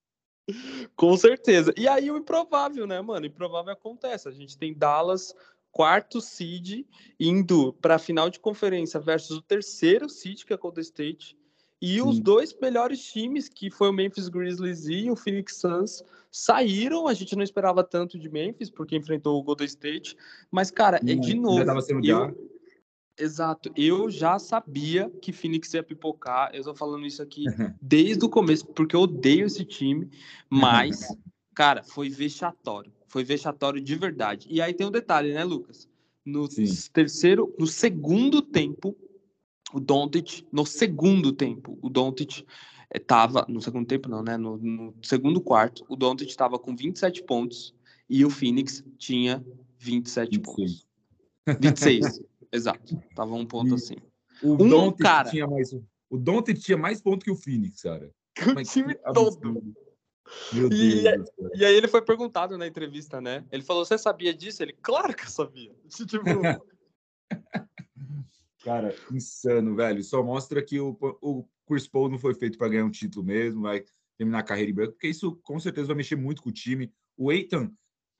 Com 0.94 1.16
certeza. 1.16 1.72
E 1.76 1.88
aí 1.88 2.10
o 2.10 2.16
improvável, 2.16 2.86
né, 2.86 3.00
mano? 3.00 3.26
Improvável 3.26 3.72
acontece. 3.72 4.28
A 4.28 4.32
gente 4.32 4.56
tem 4.56 4.72
Dallas, 4.72 5.34
quarto 5.72 6.20
seed, 6.20 6.86
indo 7.18 7.72
para 7.74 7.96
a 7.96 7.98
final 7.98 8.30
de 8.30 8.38
conferência 8.38 9.00
versus 9.00 9.38
o 9.38 9.42
terceiro 9.42 10.08
seed, 10.08 10.44
que 10.44 10.52
é 10.52 10.56
Golden 10.56 10.82
State. 10.82 11.36
E 11.80 11.96
Sim. 11.96 12.02
os 12.02 12.18
dois 12.18 12.56
melhores 12.60 13.02
times, 13.04 13.48
que 13.48 13.70
foi 13.70 13.90
o 13.90 13.92
Memphis 13.92 14.28
Grizzlies 14.28 14.86
e 14.86 15.10
o 15.10 15.16
Phoenix 15.16 15.56
Suns, 15.56 16.02
saíram. 16.30 17.06
A 17.06 17.12
gente 17.12 17.36
não 17.36 17.42
esperava 17.42 17.84
tanto 17.84 18.18
de 18.18 18.28
Memphis, 18.30 18.70
porque 18.70 18.96
enfrentou 18.96 19.38
o 19.38 19.42
Golden 19.42 19.66
State. 19.66 20.16
Mas, 20.50 20.70
cara, 20.70 20.96
é 20.96 21.14
de 21.14 21.34
novo. 21.34 21.64
Já 21.64 21.80
sendo 21.82 22.06
eu, 22.06 22.55
Exato. 23.18 23.72
Eu 23.74 24.10
já 24.10 24.38
sabia 24.38 25.10
que 25.22 25.32
Phoenix 25.32 25.72
ia 25.72 25.82
pipocar. 25.82 26.50
Eu 26.54 26.62
tô 26.62 26.74
falando 26.74 27.06
isso 27.06 27.22
aqui 27.22 27.44
desde 27.80 28.24
o 28.24 28.28
começo, 28.28 28.66
porque 28.66 28.94
eu 28.94 29.00
odeio 29.00 29.46
esse 29.46 29.64
time. 29.64 30.10
Mas, 30.50 31.16
cara, 31.54 31.82
foi 31.82 32.08
vexatório. 32.08 32.92
Foi 33.08 33.24
vexatório 33.24 33.80
de 33.80 33.94
verdade. 33.94 34.46
E 34.50 34.60
aí 34.60 34.74
tem 34.74 34.86
um 34.86 34.90
detalhe, 34.90 35.32
né, 35.32 35.44
Lucas? 35.44 35.88
No 36.24 36.50
Sim. 36.50 36.66
terceiro, 36.92 37.54
no 37.58 37.66
segundo 37.66 38.42
tempo, 38.42 38.96
o 39.72 39.80
Doncic, 39.80 40.44
no 40.52 40.66
segundo 40.66 41.32
tempo, 41.32 41.78
o 41.80 41.88
Doncic 41.88 42.44
estava, 42.94 43.46
no 43.48 43.62
segundo 43.62 43.86
tempo 43.86 44.08
não, 44.08 44.22
né, 44.22 44.36
no, 44.36 44.56
no 44.56 44.94
segundo 45.02 45.40
quarto, 45.40 45.84
o 45.88 45.96
Doncic 45.96 46.28
estava 46.28 46.58
com 46.58 46.74
27 46.74 47.22
pontos 47.22 47.74
e 48.08 48.24
o 48.24 48.30
Phoenix 48.30 48.84
tinha 48.98 49.44
27 49.78 50.38
26. 50.38 50.42
pontos. 50.42 50.86
26. 51.60 52.20
Exato. 52.56 53.00
Tava 53.14 53.34
um 53.34 53.46
ponto 53.46 53.70
e 53.70 53.74
assim. 53.74 53.96
O 54.42 54.54
um 54.54 54.68
Doncic 54.68 55.02
cara... 55.02 55.30
tinha 55.30 55.46
mais 55.46 55.72
o 56.08 56.16
Doncic 56.16 56.60
tinha 56.60 56.78
mais 56.78 57.00
pontos 57.00 57.24
que 57.24 57.30
o 57.30 57.36
Phoenix, 57.36 57.82
cara. 57.82 58.10
O 58.46 58.54
Mas 58.54 58.70
time 58.70 58.94
todo. 59.12 59.62
Meu 60.52 60.66
e, 60.72 61.02
Deus. 61.02 61.28
E, 61.54 61.64
aí 61.64 61.74
ele 61.74 61.88
foi 61.88 62.02
perguntado 62.02 62.58
na 62.58 62.66
entrevista, 62.66 63.20
né? 63.20 63.44
Ele 63.50 63.62
falou: 63.62 63.84
"Você 63.84 63.96
sabia 63.98 64.34
disso?" 64.34 64.62
Ele: 64.62 64.72
"Claro 64.82 65.14
que 65.14 65.24
eu 65.24 65.30
sabia." 65.30 65.74
Tipo... 66.08 66.24
cara, 68.64 68.94
insano, 69.12 69.76
velho. 69.76 70.02
Só 70.02 70.22
mostra 70.22 70.62
que 70.62 70.80
o, 70.80 70.96
o 71.22 71.44
Chris 71.66 71.86
Paul 71.86 72.08
não 72.08 72.18
foi 72.18 72.34
feito 72.34 72.58
para 72.58 72.68
ganhar 72.68 72.84
um 72.84 72.90
título 72.90 73.24
mesmo, 73.24 73.62
vai 73.62 73.84
terminar 74.16 74.40
a 74.40 74.44
carreira 74.44 74.70
em 74.70 74.74
branco, 74.74 74.92
porque 74.92 75.08
isso 75.08 75.36
com 75.42 75.58
certeza 75.60 75.88
vai 75.88 75.96
mexer 75.96 76.16
muito 76.16 76.42
com 76.42 76.48
o 76.48 76.52
time. 76.52 76.92
O 77.16 77.30
Eitan 77.30 77.70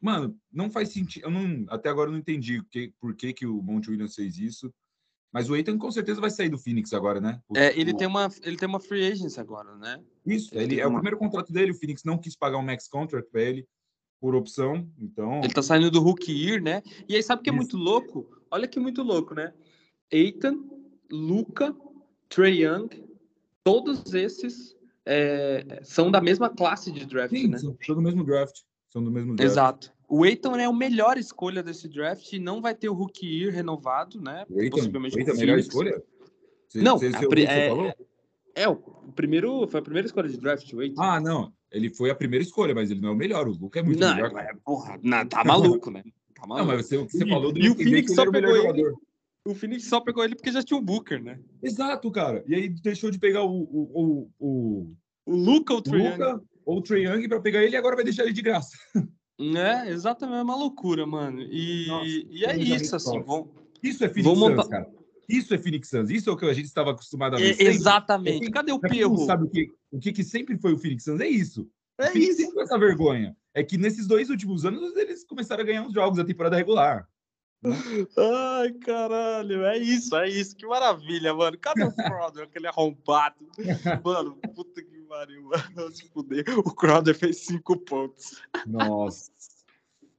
Mano, 0.07 0.39
não 0.53 0.71
faz 0.71 0.91
sentido. 0.91 1.25
Eu 1.25 1.33
não, 1.33 1.67
até 1.69 1.89
agora 1.89 2.09
eu 2.09 2.13
não 2.13 2.21
entendi 2.21 2.63
que, 2.71 2.93
por 3.01 3.13
que, 3.13 3.33
que 3.33 3.45
o 3.45 3.61
Monte 3.61 3.91
Williams 3.91 4.15
fez 4.15 4.39
isso. 4.39 4.73
Mas 5.33 5.51
o 5.51 5.57
Eitan 5.57 5.77
com 5.77 5.91
certeza 5.91 6.21
vai 6.21 6.31
sair 6.31 6.49
do 6.49 6.57
Phoenix 6.57 6.93
agora, 6.93 7.21
né? 7.21 7.41
O, 7.49 7.59
é, 7.59 7.77
ele, 7.77 7.91
o... 7.91 7.97
tem 7.97 8.07
uma, 8.07 8.31
ele 8.45 8.57
tem 8.57 8.69
uma 8.69 8.79
free 8.79 9.05
agency 9.05 9.41
agora, 9.41 9.77
né? 9.77 10.01
Isso, 10.25 10.55
ele, 10.55 10.75
ele 10.75 10.81
é 10.81 10.87
uma... 10.87 10.99
o 10.99 11.01
primeiro 11.01 11.19
contrato 11.19 11.53
dele. 11.53 11.73
O 11.73 11.75
Phoenix 11.75 12.05
não 12.05 12.19
quis 12.19 12.37
pagar 12.37 12.57
um 12.57 12.63
max 12.63 12.87
contract 12.87 13.29
para 13.33 13.43
ele 13.43 13.67
por 14.21 14.37
opção, 14.37 14.89
então. 14.97 15.41
Ele 15.43 15.53
tá 15.53 15.61
saindo 15.61 15.91
do 15.91 15.99
rookie 15.99 16.61
né? 16.61 16.85
E 17.09 17.17
aí, 17.17 17.23
sabe 17.25 17.41
o 17.41 17.43
que 17.43 17.51
é 17.51 17.53
muito 17.53 17.77
louco? 17.77 18.31
Olha 18.49 18.69
que 18.69 18.79
muito 18.79 19.03
louco, 19.03 19.35
né? 19.35 19.53
Eitan, 20.09 20.57
Luca, 21.11 21.75
Trey 22.29 22.65
Young, 22.65 22.89
todos 23.65 24.15
esses 24.15 24.77
é, 25.05 25.81
são 25.83 26.13
da 26.13 26.21
mesma 26.21 26.49
classe 26.49 26.93
de 26.93 27.05
draft, 27.05 27.35
Sim, 27.35 27.49
né? 27.49 27.59
São 27.59 27.75
do 27.97 28.01
mesmo 28.01 28.23
draft. 28.23 28.61
São 28.89 29.03
do 29.03 29.11
mesmo 29.11 29.35
draft. 29.35 29.51
Exato. 29.51 29.96
O 30.09 30.25
Eitan 30.25 30.57
é 30.57 30.65
a 30.65 30.73
melhor 30.73 31.19
escolha 31.19 31.63
desse 31.63 31.89
draft 31.89 32.33
e 32.33 32.39
não 32.39 32.61
vai 32.61 32.75
ter 32.75 32.89
o 32.89 32.95
rookie 32.95 33.51
renovado, 33.51 34.21
né? 34.21 34.45
O 34.49 34.61
Eitan, 34.61 34.77
Possivelmente 34.77 35.17
o 35.17 35.19
Eitan 35.19 35.33
é 35.33 35.35
a 35.35 35.39
melhor 35.39 35.59
escolha? 35.59 36.03
Você, 36.69 36.81
não, 36.81 36.99
você, 36.99 37.11
você, 37.11 37.43
é, 37.43 37.69
falou? 37.69 37.95
é, 38.55 38.69
o 38.69 38.77
primeiro, 39.15 39.67
foi 39.69 39.81
a 39.81 39.83
primeira 39.83 40.07
escolha 40.07 40.29
de 40.29 40.37
draft, 40.37 40.73
o 40.73 40.83
Eitan. 40.83 41.03
Ah, 41.03 41.21
não. 41.21 41.53
Ele 41.71 41.91
foi 41.91 42.11
a 42.11 42.15
primeira 42.15 42.45
escolha, 42.45 42.75
mas 42.75 42.91
ele 42.91 43.01
não 43.01 43.11
é 43.11 43.13
o 43.13 43.17
melhor. 43.17 43.49
O 43.49 43.53
Luca 43.53 43.81
é 43.81 43.83
muito 43.83 43.99
não, 43.99 44.15
melhor. 44.15 44.33
É, 44.39 44.55
porra, 44.65 44.99
não, 45.03 45.27
tá 45.27 45.45
maluco, 45.45 45.91
né? 45.91 46.03
Tá 46.35 46.47
maluco. 46.47 46.67
Não, 46.67 46.77
mas 46.77 46.87
você, 46.87 46.99
você 46.99 47.27
falou 47.27 47.53
do 47.53 47.59
e 47.59 47.69
o 47.69 47.75
Phoenix 47.75 48.15
só 48.15 48.31
pegou 48.31 48.51
ele. 48.51 48.67
Jogador. 48.67 48.95
O 49.45 49.55
Phoenix 49.55 49.85
só 49.85 50.01
pegou 50.01 50.25
ele 50.25 50.35
porque 50.35 50.51
já 50.51 50.63
tinha 50.63 50.79
um 50.79 50.85
Booker, 50.85 51.23
né? 51.23 51.39
Exato, 51.63 52.11
cara. 52.11 52.45
E 52.47 52.55
aí 52.55 52.69
deixou 52.69 53.11
de 53.11 53.19
pegar 53.19 53.45
o. 53.45 53.63
O, 53.63 53.91
o, 53.95 54.31
o, 54.39 54.97
o 55.27 55.37
Luca 55.37 55.73
ou 55.73 55.81
o 55.81 55.83
Trae 55.83 56.03
Young? 56.03 56.41
Ou 56.65 56.79
o 56.79 56.83
Trae 56.83 57.05
Young 57.05 57.29
pra 57.29 57.41
pegar 57.41 57.63
ele 57.63 57.75
e 57.75 57.77
agora 57.77 57.97
vai 57.97 58.05
deixar 58.05 58.25
ele 58.25 58.33
de 58.33 58.43
graça. 58.43 58.77
É, 59.39 59.91
exatamente, 59.91 60.39
é 60.39 60.43
uma 60.43 60.57
loucura, 60.57 61.07
mano. 61.07 61.41
E, 61.43 61.87
Nossa, 61.89 62.07
e 62.07 62.45
é 62.45 62.57
isso, 62.57 62.97
assim. 62.97 63.21
Vão, 63.21 63.49
isso 63.83 64.05
é 64.05 64.09
Phoenix 64.09 64.39
Suns, 64.39 64.39
montar... 64.39 64.69
cara. 64.69 64.91
Isso 65.29 65.55
é 65.55 65.59
Phoenix 65.59 65.89
Suns. 65.89 66.11
Isso 66.11 66.31
é 66.31 66.33
o 66.33 66.37
que 66.37 66.47
a 66.47 66.53
gente 66.53 66.67
estava 66.67 66.93
acostumado 66.93 67.37
a 67.37 67.39
ver. 67.39 67.61
É, 67.61 67.65
exatamente. 67.65 68.51
Cadê 68.51 68.73
o 68.73 68.79
perro? 68.79 69.27
sabe 69.27 69.45
o 69.45 69.49
que, 69.49 69.73
o 69.91 69.99
que, 69.99 70.13
que 70.13 70.25
sempre 70.25 70.57
foi 70.57 70.73
o 70.73 70.79
Phoenix 70.79 71.05
Suns? 71.05 71.21
É 71.21 71.29
isso. 71.29 71.69
É 71.99 72.17
isso. 72.17 72.43
Sempre 72.43 72.63
essa 72.63 72.79
vergonha. 72.79 73.37
É 73.55 73.63
que 73.63 73.77
nesses 73.77 74.07
dois 74.07 74.31
últimos 74.31 74.65
anos 74.65 74.95
eles 74.97 75.25
começaram 75.25 75.63
a 75.63 75.67
ganhar 75.67 75.83
uns 75.83 75.93
jogos 75.93 76.19
da 76.19 76.25
temporada 76.25 76.57
regular. 76.57 77.09
Ai, 78.17 78.73
caralho, 78.75 79.65
é 79.65 79.79
isso, 79.79 80.15
é 80.17 80.29
isso. 80.29 80.55
Que 80.55 80.67
maravilha, 80.67 81.35
mano. 81.35 81.59
Cadê 81.59 81.85
o 81.85 81.93
Crowder, 81.93 82.45
aquele 82.49 82.67
arrombado? 82.69 83.37
Mano, 84.05 84.37
puta 84.55 84.83
que 84.83 84.96
pariu, 85.07 85.43
mano. 85.75 85.91
Se 85.93 86.09
fuder. 86.09 86.45
O 86.59 86.75
Crowder 86.75 87.15
fez 87.15 87.39
cinco 87.45 87.77
pontos. 87.79 88.41
Nossa. 88.67 89.31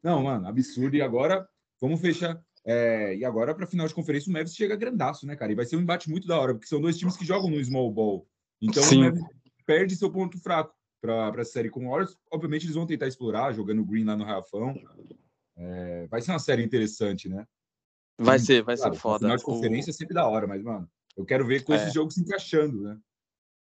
Não, 0.02 0.24
mano, 0.24 0.48
absurdo. 0.48 0.96
E 0.96 1.02
agora, 1.02 1.48
vamos 1.80 2.00
fechar. 2.00 2.42
É, 2.66 3.16
e 3.16 3.24
agora, 3.24 3.56
para 3.56 3.66
final 3.66 3.88
de 3.88 3.94
conferência, 3.94 4.30
o 4.30 4.34
Mavis 4.34 4.56
chega 4.56 4.76
grandaço, 4.76 5.26
né, 5.26 5.36
cara? 5.36 5.52
E 5.52 5.56
vai 5.56 5.66
ser 5.66 5.78
um 5.78 5.82
embate 5.82 6.10
muito 6.10 6.28
da 6.28 6.40
hora, 6.40 6.54
porque 6.54 6.68
são 6.68 6.82
dois 6.82 6.98
times 6.98 7.16
que 7.16 7.26
jogam 7.26 7.50
no 7.50 7.64
small 7.64 7.92
ball. 7.92 8.28
Então, 8.62 8.84
Sim. 8.84 8.98
o 8.98 9.04
Mavis 9.06 9.24
perde 9.66 9.96
seu 9.96 10.12
ponto 10.12 10.38
fraco 10.38 10.76
para 11.02 11.42
a 11.42 11.46
série 11.46 11.70
com 11.70 11.86
o 11.86 11.90
Warriors. 11.90 12.18
Obviamente, 12.32 12.66
eles 12.66 12.76
vão 12.76 12.86
tentar 12.86 13.08
explorar, 13.08 13.54
jogando 13.54 13.82
o 13.82 13.86
Green 13.86 14.04
lá 14.04 14.18
no 14.18 14.26
Rafão. 14.26 14.76
É, 15.56 16.08
vai 16.08 16.22
ser 16.22 16.32
uma 16.32 16.40
série 16.40 16.64
interessante, 16.64 17.30
né? 17.30 17.46
Vai 18.20 18.40
ser, 18.40 18.64
vai 18.64 18.76
claro, 18.76 18.94
ser 18.94 19.00
foda. 19.00 19.20
Final 19.20 19.38
de 19.38 19.44
conferência 19.44 19.92
o... 19.92 19.94
é 19.94 19.94
sempre 19.94 20.14
da 20.14 20.28
hora, 20.28 20.48
mas, 20.48 20.62
mano, 20.62 20.90
eu 21.16 21.26
quero 21.26 21.46
ver 21.46 21.64
com 21.64 21.74
é. 21.74 21.78
esses 21.78 21.94
jogos 21.94 22.16
se 22.16 22.22
encaixando, 22.22 22.82
né? 22.82 22.98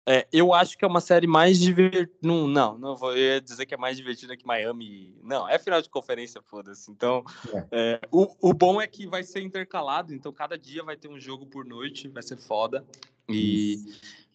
É, 0.05 0.27
eu 0.33 0.53
acho 0.53 0.77
que 0.77 0.83
é 0.83 0.87
uma 0.87 0.99
série 0.99 1.27
mais 1.27 1.57
divertida. 1.57 2.11
Não, 2.21 2.45
não, 2.45 2.77
não 2.77 2.97
vou 2.97 3.13
dizer 3.41 3.65
que 3.65 3.73
é 3.73 3.77
mais 3.77 3.95
divertida 3.95 4.35
que 4.35 4.45
Miami. 4.45 5.15
Não, 5.23 5.47
é 5.47 5.57
final 5.57 5.81
de 5.81 5.89
conferência, 5.89 6.41
foda-se. 6.41 6.91
Então, 6.91 7.23
é. 7.53 7.67
É, 7.71 8.01
o, 8.11 8.35
o 8.41 8.53
bom 8.53 8.81
é 8.81 8.87
que 8.87 9.07
vai 9.07 9.23
ser 9.23 9.41
intercalado, 9.41 10.13
então 10.13 10.33
cada 10.33 10.57
dia 10.57 10.83
vai 10.83 10.97
ter 10.97 11.07
um 11.07 11.19
jogo 11.19 11.45
por 11.45 11.65
noite, 11.65 12.09
vai 12.09 12.21
ser 12.21 12.37
foda. 12.37 12.85
E, 13.29 13.77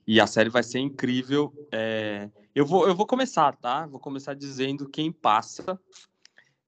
e 0.06 0.18
a 0.18 0.26
série 0.26 0.48
vai 0.48 0.62
ser 0.62 0.78
incrível. 0.78 1.52
É, 1.70 2.30
eu, 2.54 2.64
vou, 2.64 2.88
eu 2.88 2.94
vou 2.94 3.06
começar, 3.06 3.54
tá? 3.56 3.86
Vou 3.86 4.00
começar 4.00 4.32
dizendo 4.32 4.88
quem 4.88 5.12
passa. 5.12 5.78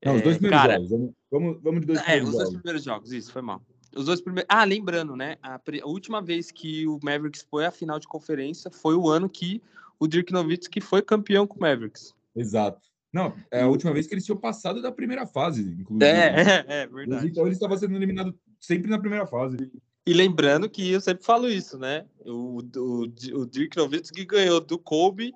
Não, 0.05 0.17
os 0.17 0.23
dois 0.23 0.37
é, 0.37 0.39
primeiros 0.39 0.67
cara, 0.67 0.75
jogos. 0.75 0.91
Vamos, 0.91 1.15
vamos, 1.31 1.63
vamos 1.63 1.81
de 1.81 1.87
dois 1.87 1.99
é, 2.01 2.03
primeiros 2.03 2.29
os 2.29 2.37
dois 2.37 2.51
primeiros 2.51 2.85
jogos, 2.85 3.13
isso, 3.13 3.33
foi 3.33 3.41
mal. 3.41 3.63
Os 3.95 4.07
dois 4.07 4.21
primeiros. 4.21 4.47
Ah, 4.49 4.65
lembrando, 4.65 5.17
né? 5.17 5.37
A, 5.43 5.57
a, 5.57 5.87
última 5.87 6.23
vez 6.23 6.51
que 6.51 6.87
o 6.87 6.99
Mavericks 7.03 7.47
foi 7.49 7.67
à 7.67 7.71
final 7.71 7.99
de 7.99 8.07
conferência 8.07 8.71
foi 8.71 8.95
o 8.95 9.09
ano 9.09 9.29
que 9.29 9.63
o 9.99 10.07
Dirk 10.07 10.33
Nowitzki 10.33 10.81
foi 10.81 11.03
campeão 11.03 11.47
com 11.47 11.59
o 11.59 11.61
Mavericks. 11.61 12.15
Exato. 12.35 12.81
Não, 13.13 13.35
é 13.51 13.63
a 13.63 13.69
última 13.69 13.93
vez 13.93 14.07
que 14.07 14.15
eles 14.15 14.25
tinham 14.25 14.39
passado 14.39 14.81
da 14.81 14.93
primeira 14.93 15.27
fase, 15.27 15.63
inclusive. 15.63 16.05
É, 16.05 16.65
é, 16.69 16.83
é 16.83 16.87
verdade. 16.87 17.27
Então 17.27 17.45
ele 17.45 17.55
estava 17.55 17.77
sendo 17.77 17.97
eliminado 17.97 18.39
sempre 18.61 18.89
na 18.89 18.99
primeira 18.99 19.27
fase. 19.27 19.57
E 20.07 20.13
lembrando 20.13 20.71
que 20.71 20.91
eu 20.91 21.01
sempre 21.01 21.25
falo 21.25 21.49
isso, 21.49 21.77
né? 21.79 22.07
O, 22.25 22.61
o, 22.77 23.03
o 23.03 23.47
Dirk 23.47 23.77
Nowitzki 23.77 24.25
ganhou 24.25 24.61
do 24.61 24.79
Kobe, 24.79 25.35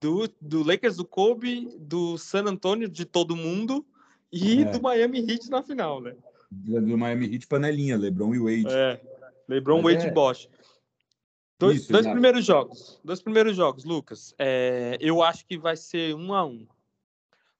do, 0.00 0.28
do 0.40 0.62
Lakers 0.62 0.96
do 0.96 1.04
Kobe, 1.04 1.68
do 1.78 2.16
San 2.16 2.44
Antonio 2.44 2.88
de 2.88 3.04
todo 3.04 3.36
mundo 3.36 3.84
e 4.32 4.62
é. 4.62 4.64
do 4.66 4.80
Miami 4.80 5.18
Heat 5.18 5.50
na 5.50 5.62
final, 5.62 6.00
né? 6.00 6.14
Do 6.50 6.98
Miami 6.98 7.32
Heat 7.32 7.46
panelinha, 7.46 7.96
LeBron 7.96 8.34
e 8.34 8.38
Wade. 8.38 8.74
É, 8.74 9.00
LeBron, 9.48 9.82
Mas 9.82 9.94
Wade 9.94 10.06
é... 10.06 10.08
e 10.08 10.12
Bosch. 10.12 10.48
Dois, 11.58 11.82
Isso, 11.82 11.92
dois 11.92 12.06
primeiros 12.06 12.44
jogos. 12.44 13.00
Dois 13.04 13.22
primeiros 13.22 13.54
jogos, 13.54 13.84
Lucas. 13.84 14.34
É, 14.38 14.96
eu 15.00 15.22
acho 15.22 15.44
que 15.46 15.58
vai 15.58 15.76
ser 15.76 16.14
um 16.14 16.32
a 16.32 16.44
um. 16.44 16.66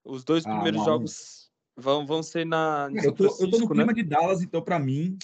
Os 0.03 0.23
dois 0.23 0.45
ah, 0.45 0.49
primeiros 0.49 0.83
jogos 0.83 1.51
vão, 1.77 2.05
vão 2.05 2.23
ser 2.23 2.45
na. 2.45 2.89
Eu 2.91 3.13
tô, 3.13 3.25
eu 3.25 3.49
tô 3.49 3.59
no 3.59 3.67
clima 3.67 3.85
né? 3.85 3.93
de 3.93 4.03
Dallas, 4.03 4.41
então, 4.41 4.61
para 4.61 4.79
mim, 4.79 5.19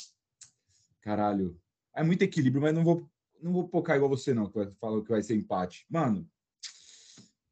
caralho, 1.01 1.59
é 1.95 2.03
muito 2.03 2.21
equilíbrio, 2.21 2.61
mas 2.61 2.73
não 2.73 2.83
vou, 2.83 3.09
não 3.41 3.51
vou 3.51 3.67
focar 3.67 3.95
igual 3.95 4.09
você, 4.09 4.33
não, 4.33 4.45
que 4.47 4.71
fala 4.79 5.03
que 5.03 5.09
vai 5.09 5.23
ser 5.23 5.35
empate. 5.35 5.85
Mano, 5.89 6.29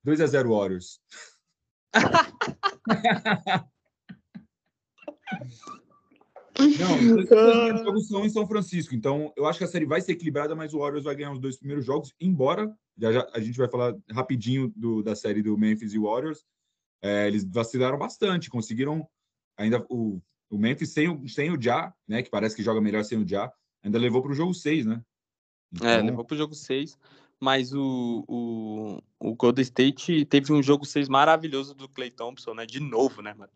2 0.03 0.21
a 0.21 0.27
0 0.27 0.51
Warriors. 0.51 1.01
Não, 6.57 6.95
os 7.75 7.81
jogos 7.83 8.07
são 8.07 8.25
em 8.25 8.29
São 8.29 8.47
Francisco, 8.47 8.95
então 8.95 9.33
eu 9.35 9.45
acho 9.45 9.59
que 9.59 9.65
a 9.65 9.67
série 9.67 9.85
vai 9.85 10.01
ser 10.01 10.13
equilibrada, 10.13 10.55
mas 10.55 10.73
o 10.73 10.79
Warriors 10.79 11.03
vai 11.03 11.15
ganhar 11.15 11.31
os 11.31 11.39
dois 11.39 11.57
primeiros 11.57 11.85
jogos, 11.85 12.13
embora 12.19 12.73
já, 12.97 13.11
já 13.11 13.27
a 13.33 13.39
gente 13.39 13.57
vai 13.57 13.69
falar 13.69 13.95
rapidinho 14.11 14.71
do, 14.75 15.03
da 15.03 15.15
série 15.15 15.41
do 15.41 15.57
Memphis 15.57 15.93
e 15.93 15.99
Warriors. 15.99 16.45
É, 17.01 17.27
eles 17.27 17.43
vacilaram 17.43 17.97
bastante, 17.97 18.49
conseguiram 18.49 19.07
ainda 19.57 19.85
o, 19.89 20.21
o 20.49 20.57
Memphis 20.57 20.93
sem 20.93 21.09
o, 21.09 21.27
sem 21.27 21.51
o 21.51 21.61
Ja, 21.61 21.93
né? 22.07 22.23
Que 22.23 22.29
parece 22.29 22.55
que 22.55 22.63
joga 22.63 22.81
melhor 22.81 23.03
sem 23.03 23.17
o 23.17 23.27
Ja, 23.27 23.51
ainda 23.83 23.99
levou 23.99 24.21
para 24.21 24.31
o 24.31 24.35
jogo 24.35 24.53
6, 24.53 24.85
né? 24.85 25.01
É, 25.73 25.77
então... 25.77 25.89
É, 25.89 26.01
levou 26.01 26.25
para 26.25 26.35
o 26.35 26.37
jogo 26.37 26.55
6, 26.55 26.97
mas 27.39 27.73
o, 27.73 28.23
o, 28.27 29.01
o 29.19 29.35
Golden 29.35 29.61
State 29.61 30.25
teve 30.25 30.53
um 30.53 30.63
jogo 30.63 30.85
6 30.85 31.09
maravilhoso 31.09 31.75
do 31.75 31.89
Clay 31.89 32.09
Thompson, 32.09 32.53
né? 32.53 32.65
De 32.65 32.79
novo, 32.79 33.21
né, 33.21 33.33
mano? 33.33 33.51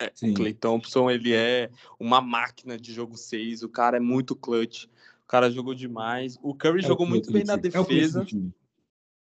É, 0.00 0.10
o 0.26 0.34
Clay 0.34 0.54
Thompson, 0.54 1.10
ele 1.10 1.34
é 1.34 1.70
uma 1.98 2.22
máquina 2.22 2.78
de 2.78 2.90
jogo 2.90 3.18
6, 3.18 3.62
o 3.62 3.68
cara 3.68 3.98
é 3.98 4.00
muito 4.00 4.34
clutch, 4.34 4.84
o 4.84 5.28
cara 5.28 5.50
jogou 5.50 5.74
demais. 5.74 6.38
O 6.42 6.54
Curry 6.54 6.80
é 6.80 6.86
jogou 6.86 7.06
o 7.06 7.08
muito 7.08 7.30
bem 7.30 7.44
na 7.44 7.56
defesa. 7.56 8.26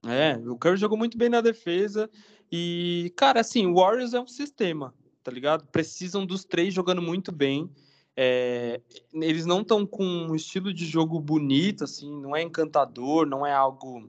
É, 0.06 0.36
o 0.48 0.56
Curry 0.56 0.76
jogou 0.76 0.96
muito 0.96 1.18
bem 1.18 1.28
na 1.28 1.40
defesa. 1.40 2.08
E, 2.50 3.12
cara, 3.16 3.40
assim, 3.40 3.66
o 3.66 3.74
Warriors 3.74 4.14
é 4.14 4.20
um 4.20 4.26
sistema, 4.26 4.94
tá 5.22 5.32
ligado? 5.32 5.66
Precisam 5.66 6.24
dos 6.24 6.44
três 6.44 6.72
jogando 6.72 7.02
muito 7.02 7.32
bem. 7.32 7.68
É, 8.16 8.80
eles 9.14 9.46
não 9.46 9.62
estão 9.62 9.84
com 9.84 10.04
um 10.04 10.34
estilo 10.34 10.72
de 10.72 10.86
jogo 10.86 11.18
bonito, 11.18 11.84
assim, 11.84 12.20
não 12.20 12.36
é 12.36 12.42
encantador, 12.42 13.26
não 13.26 13.44
é 13.44 13.52
algo 13.52 14.08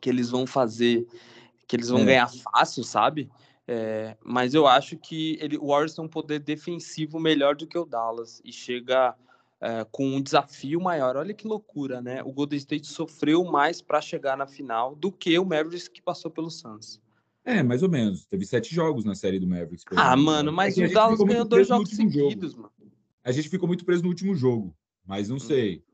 que 0.00 0.08
eles 0.08 0.30
vão 0.30 0.46
fazer, 0.46 1.06
que 1.68 1.76
eles 1.76 1.88
vão 1.88 2.00
é. 2.00 2.04
ganhar 2.04 2.28
fácil, 2.28 2.82
sabe? 2.82 3.30
É, 3.72 4.16
mas 4.24 4.52
eu 4.52 4.66
acho 4.66 4.96
que 4.96 5.38
ele, 5.40 5.56
o 5.56 5.68
Warriors 5.68 5.94
tem 5.94 6.04
um 6.04 6.08
poder 6.08 6.40
defensivo 6.40 7.20
melhor 7.20 7.54
do 7.54 7.68
que 7.68 7.78
o 7.78 7.84
Dallas 7.84 8.42
e 8.44 8.52
chega 8.52 9.14
é, 9.60 9.86
com 9.92 10.08
um 10.08 10.20
desafio 10.20 10.80
maior. 10.80 11.16
Olha 11.16 11.32
que 11.32 11.46
loucura, 11.46 12.00
né? 12.00 12.20
O 12.24 12.32
Golden 12.32 12.58
State 12.58 12.88
sofreu 12.88 13.44
mais 13.44 13.80
para 13.80 14.00
chegar 14.00 14.36
na 14.36 14.44
final 14.44 14.96
do 14.96 15.12
que 15.12 15.38
o 15.38 15.44
Mavericks 15.44 15.86
que 15.86 16.02
passou 16.02 16.32
pelo 16.32 16.50
Suns. 16.50 17.00
É, 17.44 17.62
mais 17.62 17.84
ou 17.84 17.88
menos. 17.88 18.26
Teve 18.26 18.44
sete 18.44 18.74
jogos 18.74 19.04
na 19.04 19.14
série 19.14 19.38
do 19.38 19.46
Mavericks. 19.46 19.84
Ah, 19.94 20.16
mano, 20.16 20.50
mas 20.52 20.76
é 20.76 20.86
o 20.86 20.92
Dallas 20.92 21.20
ganhou 21.20 21.44
dois 21.44 21.68
jogos 21.68 21.90
seguidos, 21.90 22.50
jogo. 22.50 22.62
mano. 22.62 22.92
A 23.22 23.30
gente 23.30 23.48
ficou 23.48 23.68
muito 23.68 23.84
preso 23.84 24.02
no 24.02 24.08
último 24.08 24.34
jogo, 24.34 24.74
mas 25.06 25.28
não 25.28 25.36
hum. 25.36 25.38
sei. 25.38 25.84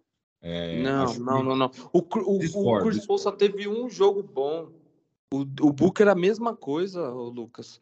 É, 0.41 0.83
não, 0.83 1.15
não, 1.19 1.43
não, 1.43 1.57
não. 1.57 1.71
O, 1.93 1.99
o, 1.99 2.79
o 2.79 2.83
Chris 2.85 3.05
Paul 3.05 3.19
só 3.19 3.33
teve 3.33 3.69
um 3.69 3.91
jogo 3.91 4.23
bom 4.23 4.71
o, 5.33 5.41
o 5.41 5.73
Booker 5.73 6.09
a 6.09 6.15
mesma 6.15 6.55
coisa, 6.55 7.09
Lucas. 7.09 7.81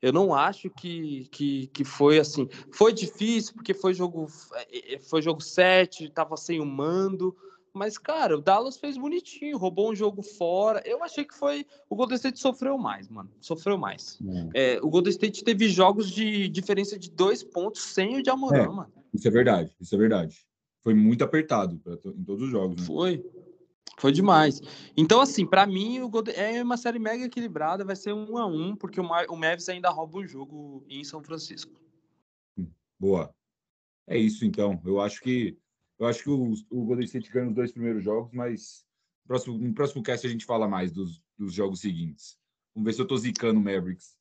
Eu 0.00 0.12
não 0.12 0.34
acho 0.34 0.70
que, 0.70 1.26
que, 1.30 1.66
que 1.68 1.84
foi 1.84 2.18
assim. 2.18 2.48
Foi 2.70 2.92
difícil, 2.92 3.54
porque 3.54 3.74
foi 3.74 3.94
jogo 3.94 4.26
é, 4.54 4.94
é, 4.94 4.98
foi 4.98 5.22
jogo 5.22 5.40
7, 5.40 6.10
tava 6.10 6.36
sem 6.36 6.60
o 6.60 6.66
mando. 6.66 7.36
Mas, 7.72 7.98
cara, 7.98 8.38
o 8.38 8.40
Dallas 8.40 8.78
fez 8.78 8.96
bonitinho, 8.96 9.58
roubou 9.58 9.90
um 9.90 9.94
jogo 9.94 10.22
fora. 10.22 10.82
Eu 10.86 11.04
achei 11.04 11.24
que 11.24 11.34
foi. 11.34 11.66
O 11.90 11.96
Golden 11.96 12.16
State 12.16 12.40
sofreu 12.40 12.78
mais, 12.78 13.08
mano. 13.08 13.30
Sofreu 13.38 13.76
mais. 13.76 14.18
É. 14.54 14.76
É, 14.76 14.80
o 14.82 14.88
Golden 14.88 15.10
State 15.10 15.44
teve 15.44 15.68
jogos 15.68 16.10
de 16.10 16.48
diferença 16.48 16.98
de 16.98 17.10
dois 17.10 17.42
pontos 17.42 17.82
sem 17.82 18.16
o 18.16 18.22
de 18.22 18.30
Amorã, 18.30 18.62
é, 18.62 18.68
mano. 18.68 18.92
Isso 19.12 19.28
é 19.28 19.30
verdade, 19.30 19.74
isso 19.78 19.94
é 19.94 19.98
verdade. 19.98 20.46
Foi 20.82 20.94
muito 20.94 21.22
apertado 21.22 21.78
pra, 21.78 21.94
em 21.94 22.24
todos 22.24 22.44
os 22.44 22.50
jogos, 22.50 22.80
né? 22.80 22.86
Foi. 22.86 23.22
Foi 23.98 24.12
demais. 24.12 24.60
Então, 24.96 25.20
assim, 25.20 25.46
para 25.46 25.66
mim, 25.66 26.00
o 26.00 26.10
é 26.34 26.62
uma 26.62 26.76
série 26.76 26.98
mega 26.98 27.24
equilibrada, 27.24 27.84
vai 27.84 27.96
ser 27.96 28.12
um 28.12 28.36
a 28.36 28.46
um, 28.46 28.76
porque 28.76 29.00
o, 29.00 29.04
Ma... 29.04 29.24
o 29.28 29.36
Mavis 29.36 29.68
ainda 29.68 29.88
rouba 29.88 30.18
um 30.18 30.26
jogo 30.26 30.84
em 30.88 31.02
São 31.02 31.22
Francisco. 31.22 31.80
Boa. 32.98 33.34
É 34.06 34.16
isso, 34.18 34.44
então. 34.44 34.80
Eu 34.84 35.00
acho 35.00 35.20
que 35.20 35.56
eu 35.98 36.06
acho 36.06 36.22
que 36.22 36.30
o, 36.30 36.52
o 36.70 36.84
Golden 36.84 37.04
State 37.06 37.30
ganha 37.30 37.48
os 37.48 37.54
dois 37.54 37.72
primeiros 37.72 38.04
jogos, 38.04 38.30
mas 38.32 38.84
no 39.24 39.28
próximo, 39.28 39.58
no 39.58 39.74
próximo 39.74 40.02
cast 40.02 40.26
a 40.26 40.30
gente 40.30 40.44
fala 40.44 40.68
mais 40.68 40.92
dos, 40.92 41.22
dos 41.38 41.54
jogos 41.54 41.80
seguintes. 41.80 42.38
Vamos 42.74 42.86
ver 42.86 42.92
se 42.92 43.00
eu 43.00 43.06
tô 43.06 43.16
zicando 43.16 43.58
o 43.58 43.62
Mavericks. 43.62 44.14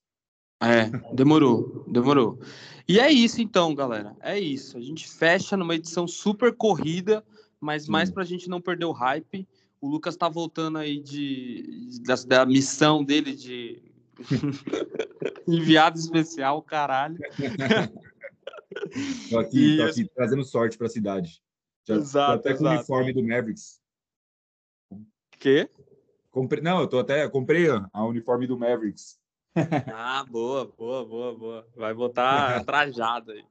É, 0.62 0.90
demorou, 1.14 1.84
demorou. 1.88 2.40
E 2.88 2.98
é 2.98 3.12
isso 3.12 3.42
então, 3.42 3.76
galera. 3.76 4.16
É 4.22 4.40
isso. 4.40 4.78
A 4.78 4.82
gente 4.82 5.08
fecha 5.08 5.58
numa 5.58 5.76
edição 5.76 6.08
super 6.08 6.56
corrida, 6.56 7.26
mas 7.60 7.84
Sim. 7.84 7.92
mais 7.92 8.10
para 8.10 8.24
a 8.24 8.26
gente 8.26 8.50
não 8.50 8.62
perder 8.62 8.86
o 8.86 8.94
hype. 8.94 9.46
O 9.86 9.88
Lucas 9.88 10.18
tá 10.18 10.28
voltando 10.28 10.80
aí 10.80 11.00
de, 11.00 12.02
da, 12.02 12.16
da 12.26 12.44
missão 12.44 13.04
dele 13.04 13.36
de 13.36 13.84
enviado 15.48 16.00
especial, 16.00 16.60
caralho. 16.64 17.20
tô 19.30 19.38
aqui, 19.38 19.78
tô 19.78 19.84
aqui 19.84 20.10
trazendo 20.16 20.44
sorte 20.44 20.76
para 20.76 20.88
a 20.88 20.90
cidade. 20.90 21.40
Já, 21.88 21.98
exato, 21.98 22.32
até 22.32 22.56
com 22.56 22.64
o 22.64 22.68
uniforme 22.68 23.14
do 23.14 23.22
Mavericks. 23.22 23.80
Quê? 25.38 25.70
Comprei, 26.32 26.64
não, 26.64 26.80
eu 26.80 26.88
tô 26.88 26.98
até 26.98 27.30
comprei 27.30 27.68
a 27.70 28.06
uniforme 28.08 28.48
do 28.48 28.58
Mavericks. 28.58 29.20
ah, 29.94 30.26
boa, 30.28 30.66
boa, 30.66 31.06
boa, 31.06 31.38
boa. 31.38 31.68
Vai 31.76 31.94
botar 31.94 32.64
trajado 32.66 33.34
aí. 33.34 33.46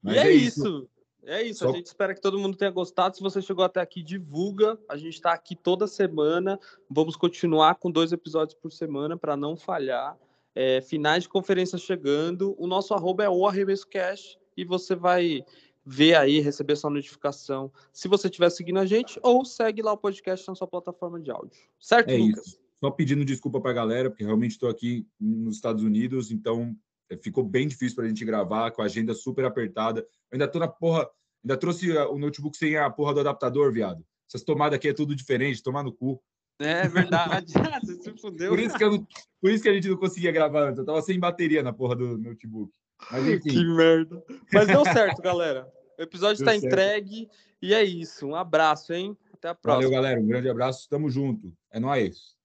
Mas 0.00 0.14
e 0.14 0.18
é, 0.18 0.26
é 0.28 0.30
isso. 0.30 0.60
isso. 0.60 0.90
É 1.26 1.42
isso, 1.42 1.60
Só... 1.60 1.70
a 1.70 1.72
gente 1.72 1.86
espera 1.86 2.14
que 2.14 2.20
todo 2.20 2.38
mundo 2.38 2.56
tenha 2.56 2.70
gostado. 2.70 3.16
Se 3.16 3.22
você 3.22 3.40
chegou 3.40 3.64
até 3.64 3.80
aqui, 3.80 4.02
divulga. 4.02 4.78
A 4.88 4.96
gente 4.96 5.14
está 5.14 5.32
aqui 5.32 5.56
toda 5.56 5.86
semana. 5.86 6.58
Vamos 6.88 7.16
continuar 7.16 7.76
com 7.76 7.90
dois 7.90 8.12
episódios 8.12 8.58
por 8.58 8.72
semana 8.72 9.16
para 9.16 9.36
não 9.36 9.56
falhar. 9.56 10.16
É, 10.54 10.80
finais 10.80 11.24
de 11.24 11.28
conferência 11.28 11.78
chegando. 11.78 12.54
O 12.58 12.66
nosso 12.66 12.94
arroba 12.94 13.24
é 13.24 13.28
o 13.28 13.46
Arremesso 13.46 13.86
Cash 13.88 14.38
e 14.56 14.64
você 14.64 14.94
vai 14.94 15.44
ver 15.84 16.14
aí, 16.14 16.40
receber 16.40 16.76
sua 16.76 16.88
notificação 16.88 17.70
se 17.92 18.08
você 18.08 18.28
estiver 18.28 18.48
seguindo 18.48 18.78
a 18.78 18.86
gente 18.86 19.20
ou 19.22 19.44
segue 19.44 19.82
lá 19.82 19.92
o 19.92 19.98
podcast 19.98 20.48
na 20.48 20.54
sua 20.54 20.66
plataforma 20.66 21.20
de 21.20 21.30
áudio. 21.30 21.60
Certo, 21.78 22.08
é 22.10 22.16
Lucas? 22.16 22.46
Isso. 22.46 22.58
Só 22.82 22.90
pedindo 22.90 23.24
desculpa 23.24 23.60
para 23.60 23.70
a 23.70 23.74
galera, 23.74 24.10
porque 24.10 24.24
realmente 24.24 24.52
estou 24.52 24.68
aqui 24.68 25.06
nos 25.18 25.56
Estados 25.56 25.82
Unidos, 25.82 26.30
então 26.30 26.76
ficou 27.22 27.44
bem 27.44 27.68
difícil 27.68 27.96
para 27.96 28.04
a 28.04 28.08
gente 28.08 28.24
gravar, 28.24 28.70
com 28.70 28.82
a 28.82 28.86
agenda 28.86 29.14
super 29.14 29.44
apertada. 29.44 30.00
Eu 30.00 30.06
ainda 30.32 30.48
tô 30.48 30.58
na 30.58 30.68
porra, 30.68 31.08
ainda 31.44 31.56
trouxe 31.56 31.90
o 31.92 32.18
notebook 32.18 32.56
sem 32.56 32.76
a 32.76 32.90
porra 32.90 33.14
do 33.14 33.20
adaptador, 33.20 33.72
viado. 33.72 34.04
Essas 34.28 34.42
tomadas 34.42 34.76
aqui 34.76 34.88
é 34.88 34.94
tudo 34.94 35.14
diferente, 35.14 35.62
tomar 35.62 35.82
no 35.82 35.92
cu. 35.92 36.22
É 36.60 36.88
verdade, 36.88 37.52
você 37.82 37.94
se 38.00 38.12
fudeu. 38.18 38.50
Por 38.50 38.60
isso, 38.60 38.76
que 38.76 38.84
eu, 38.84 39.06
por 39.40 39.50
isso 39.50 39.62
que 39.62 39.68
a 39.68 39.74
gente 39.74 39.88
não 39.88 39.96
conseguia 39.96 40.32
gravar 40.32 40.68
antes. 40.68 40.78
Eu 40.78 40.84
tava 40.84 41.02
sem 41.02 41.18
bateria 41.18 41.62
na 41.62 41.72
porra 41.72 41.96
do 41.96 42.16
notebook. 42.16 42.72
Mas, 43.10 43.26
enfim. 43.26 43.50
Que 43.50 43.64
merda. 43.64 44.22
Mas 44.52 44.66
deu 44.68 44.84
certo, 44.84 45.20
galera. 45.20 45.68
O 45.98 46.02
episódio 46.02 46.40
está 46.40 46.54
entregue 46.54 47.28
e 47.60 47.74
é 47.74 47.82
isso. 47.82 48.26
Um 48.26 48.34
abraço, 48.34 48.92
hein? 48.92 49.16
Até 49.32 49.48
a 49.48 49.54
próxima. 49.54 49.82
Valeu, 49.82 49.90
galera. 49.90 50.20
Um 50.20 50.26
grande 50.26 50.48
abraço. 50.48 50.88
Tamo 50.88 51.10
junto. 51.10 51.52
É 51.70 51.78
nóis. 51.78 52.36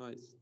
Nóis. 0.00 0.37